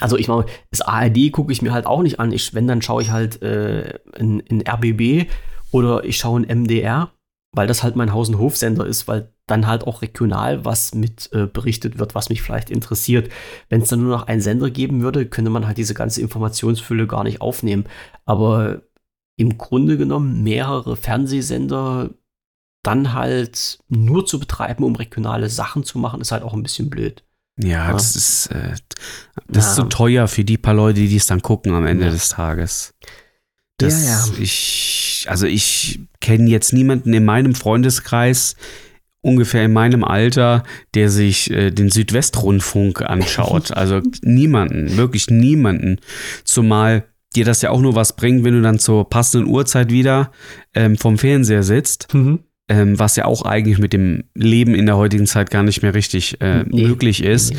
[0.00, 2.32] Also ich meine, das ARD gucke ich mir halt auch nicht an.
[2.32, 5.30] Ich, wenn, dann schaue ich halt äh, in, in RBB
[5.70, 7.10] oder ich schaue in MDR,
[7.52, 11.30] weil das halt mein Haus- und Hofsender ist, weil dann halt auch regional was mit
[11.32, 13.30] äh, berichtet wird, was mich vielleicht interessiert.
[13.68, 17.06] Wenn es dann nur noch einen Sender geben würde, könnte man halt diese ganze Informationsfülle
[17.06, 17.84] gar nicht aufnehmen.
[18.24, 18.82] Aber
[19.36, 22.10] im Grunde genommen mehrere Fernsehsender
[22.82, 26.88] dann halt nur zu betreiben, um regionale Sachen zu machen, ist halt auch ein bisschen
[26.90, 27.25] blöd.
[27.58, 27.92] Ja, Ja.
[27.92, 28.74] das ist, äh,
[29.48, 29.84] das ist Ja.
[29.84, 32.10] zu teuer für die paar Leute, die es dann gucken am Ende Ja.
[32.10, 32.94] des Tages.
[33.78, 34.24] Das, Ja, ja.
[34.40, 38.56] Ich, also ich kenne jetzt niemanden in meinem Freundeskreis,
[39.20, 40.62] ungefähr in meinem Alter,
[40.94, 43.70] der sich äh, den Südwestrundfunk anschaut.
[43.76, 45.98] also niemanden, wirklich niemanden.
[46.44, 47.04] Zumal
[47.34, 50.30] dir das ja auch nur was bringt, wenn du dann zur passenden Uhrzeit wieder
[50.74, 52.08] ähm, vom Fernseher sitzt
[52.68, 55.94] ähm, was ja auch eigentlich mit dem Leben in der heutigen Zeit gar nicht mehr
[55.94, 56.86] richtig äh, Nee.
[56.88, 57.52] möglich ist.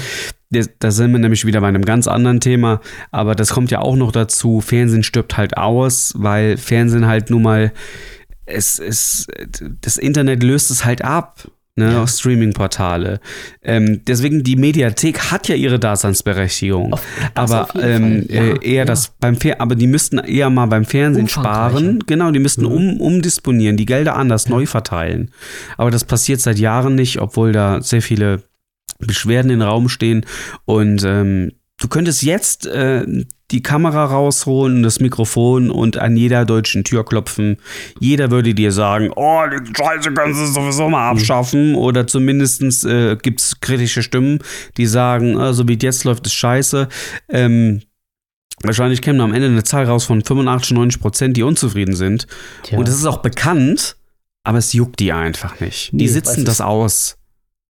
[0.50, 0.64] Nee.
[0.80, 2.80] Da sind wir nämlich wieder bei einem ganz anderen Thema,
[3.12, 7.42] aber das kommt ja auch noch dazu, Fernsehen stirbt halt aus, weil Fernsehen halt nun
[7.42, 7.74] mal,
[8.46, 9.28] es, es,
[9.82, 11.52] das Internet löst es halt ab.
[11.80, 12.08] Ne, Ja.
[12.08, 13.20] Streaming-Portale.
[13.62, 16.94] Ähm, deswegen, die Mediathek hat ja ihre Daseinsberechtigung.
[16.94, 17.04] Auf-
[17.36, 18.36] das aber ähm, Fall.
[18.36, 18.86] Ja, äh, eher ja.
[18.86, 22.00] das beim Fer aber die müssten eher mal beim Fernsehen sparen.
[22.08, 22.72] Genau, die müssten Mhm.
[22.72, 25.30] um, umdisponieren, die Gelder anders neu verteilen.
[25.78, 28.42] Aber das passiert seit Jahren nicht, obwohl da sehr viele
[28.98, 30.26] Beschwerden im Raum stehen.
[30.66, 33.06] Und ähm, du könntest jetzt äh,
[33.52, 37.58] die Kamera rausholen, das Mikrofon und an jeder deutschen Tür klopfen.
[38.00, 41.76] Jeder würde dir sagen, oh, die Scheiße können sie sowieso mal abschaffen.
[41.76, 44.40] Oder zumindest äh, gibt es kritische Stimmen,
[44.76, 46.90] die sagen, äh, so wie es jetzt läuft, ist scheiße.
[47.30, 47.82] Ähm,
[48.64, 52.28] wahrscheinlich käme am Ende eine Zahl raus von 85, 90 Prozent, die unzufrieden sind.
[52.64, 52.78] Tja.
[52.78, 53.96] Und das ist auch bekannt,
[54.44, 55.92] aber es juckt die einfach nicht.
[55.94, 57.18] Die Nee, sitzen das es- aus.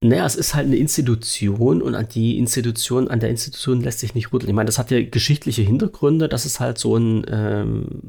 [0.02, 4.14] Naja, es ist halt eine Institution und an die Institution, an der Institution lässt sich
[4.14, 4.50] nicht rütteln.
[4.50, 8.02] Ich meine, das hat ja geschichtliche Hintergründe, dass es halt so ein, ähm,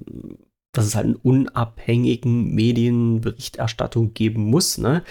[0.72, 5.02] dass es halt einen unabhängigen Medienberichterstattung geben muss, ne?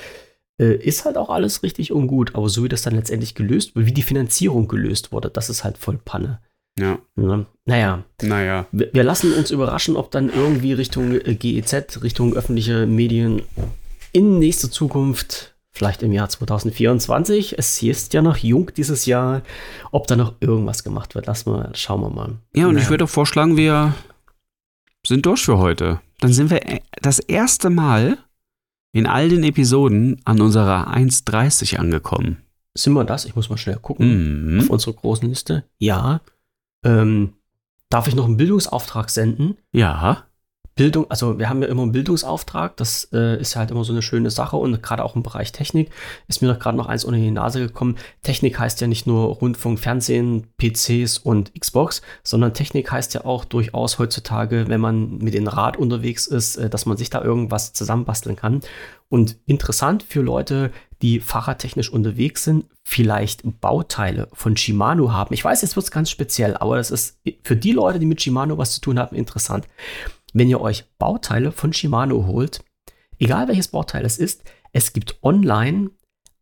[0.59, 3.75] Äh, ist halt auch alles richtig und gut, aber so wie das dann letztendlich gelöst
[3.75, 6.41] wird, wie die Finanzierung gelöst wurde, das ist halt voll Panne.
[6.79, 7.47] Ja, Ne?
[7.65, 8.67] Naja, naja.
[8.71, 13.41] wir, wir lassen uns überraschen, ob dann irgendwie Richtung äh, GEZ, Richtung öffentliche Medien
[14.13, 19.41] in nächster Zukunft, vielleicht im Jahr 2024, es ist ja noch jung dieses Jahr,
[19.91, 21.27] ob da noch irgendwas gemacht wird.
[21.27, 22.35] Lassen wir, schauen wir mal.
[22.55, 22.89] Ja, und ich Naja.
[22.89, 23.93] würde auch vorschlagen, wir
[25.05, 26.01] sind durch für heute.
[26.19, 28.17] Dann sind wir äh, das erste Mal
[28.91, 32.37] in all den Episoden an unserer 1.30 angekommen.
[32.73, 33.25] Sind wir das?
[33.25, 34.55] Ich muss mal schnell gucken.
[34.55, 34.59] Mhm.
[34.61, 35.63] Auf unserer großen Liste.
[35.77, 36.21] Ja.
[36.83, 37.33] Ähm,
[37.89, 39.57] darf ich noch einen Bildungsauftrag senden?
[39.71, 40.23] Ja.
[40.77, 43.91] Bildung, also wir haben ja immer einen Bildungsauftrag, das äh, ist ja halt immer so
[43.91, 45.89] eine schöne Sache und gerade auch im Bereich Technik
[46.29, 47.97] ist mir doch gerade noch eins unter die Nase gekommen.
[48.23, 53.43] Technik heißt ja nicht nur Rundfunk, Fernsehen, PCs und Xbox, sondern Technik heißt ja auch
[53.43, 57.73] durchaus heutzutage, wenn man mit dem Rad unterwegs ist, äh, dass man sich da irgendwas
[57.73, 58.61] zusammenbasteln kann.
[59.09, 60.71] Und interessant für Leute,
[61.01, 65.33] die fahrradtechnisch unterwegs sind, vielleicht Bauteile von Shimano haben.
[65.33, 68.21] Ich weiß, jetzt wird es ganz speziell, aber das ist für die Leute, die mit
[68.21, 69.67] Shimano was zu tun haben, interessant
[70.37, 72.63] wenn ihr euch Bauteile von Shimano holt,
[73.17, 75.91] egal welches Bauteil es ist, es gibt online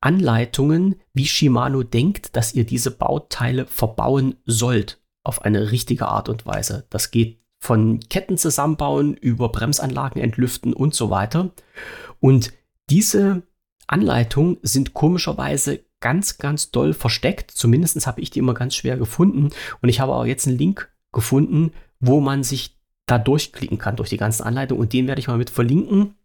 [0.01, 5.01] Anleitungen, wie Shimano denkt, dass ihr diese Bauteile verbauen sollt.
[5.23, 6.85] Auf eine richtige Art und Weise.
[6.91, 11.51] Das geht von Ketten zusammenbauen, über Bremsanlagen entlüften und so weiter.
[12.19, 12.53] Und
[12.91, 13.41] diese
[13.87, 17.49] Anleitungen sind komischerweise ganz, ganz doll versteckt.
[17.49, 19.49] Zumindest habe ich die immer ganz schwer gefunden.
[19.81, 22.74] Und ich habe auch jetzt einen Link gefunden, wo man sich
[23.05, 24.81] da durchklicken kann durch die ganzen Anleitungen.
[24.81, 26.15] Und den werde ich mal mit verlinken.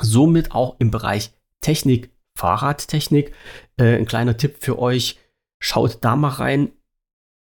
[0.00, 3.32] Somit auch im Bereich Technik, Fahrradtechnik.
[3.76, 5.18] Äh, ein kleiner Tipp für euch.
[5.60, 6.72] Schaut da mal rein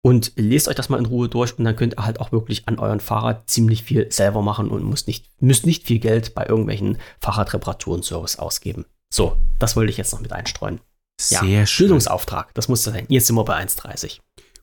[0.02, 2.68] und lest euch das mal in Ruhe durch und dann könnt ihr halt auch wirklich
[2.68, 6.46] an euren Fahrrad ziemlich viel selber machen und müsst nicht, müsst nicht viel Geld bei
[6.46, 8.84] irgendwelchen Fahrradreparaturen Service ausgeben.
[9.12, 10.80] So, das wollte ich jetzt noch mit einstreuen.
[11.20, 11.84] Sehr ja, schön.
[11.84, 13.04] Bildungsauftrag, das muss sein.
[13.08, 14.20] Jetzt sind wir bei 1,30.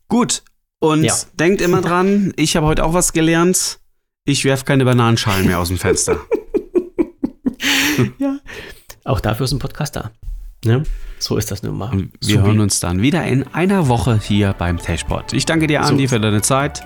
[0.07, 0.43] Gut.
[0.79, 1.15] Und Ja.
[1.33, 3.79] denkt immer dran, ich habe heute auch was gelernt.
[4.27, 6.17] Ich werfe keine Bananenschalen mehr aus dem Fenster.
[8.19, 8.39] ja.
[9.05, 10.11] Auch dafür ist ein Podcast da.
[10.65, 10.83] Ne?
[11.17, 11.91] So ist das nun mal.
[11.93, 12.45] Und wir Supi.
[12.45, 15.31] hören uns dann wieder in einer Woche hier beim Tashpot.
[15.31, 15.89] Ich danke dir, So.
[15.91, 16.83] Andi, für deine Zeit.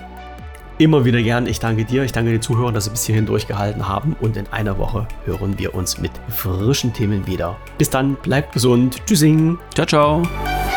[0.78, 1.48] Immer wieder gern.
[1.48, 4.16] Ich danke dir, ich danke den Zuhörern, dass sie bis hierhin durchgehalten haben.
[4.22, 7.58] Und in einer Woche hören wir uns mit frischen Themen wieder.
[7.80, 8.98] Bis dann, bleibt gesund.
[9.08, 9.58] Tschüssing.
[9.74, 10.71] Ciao, ciao.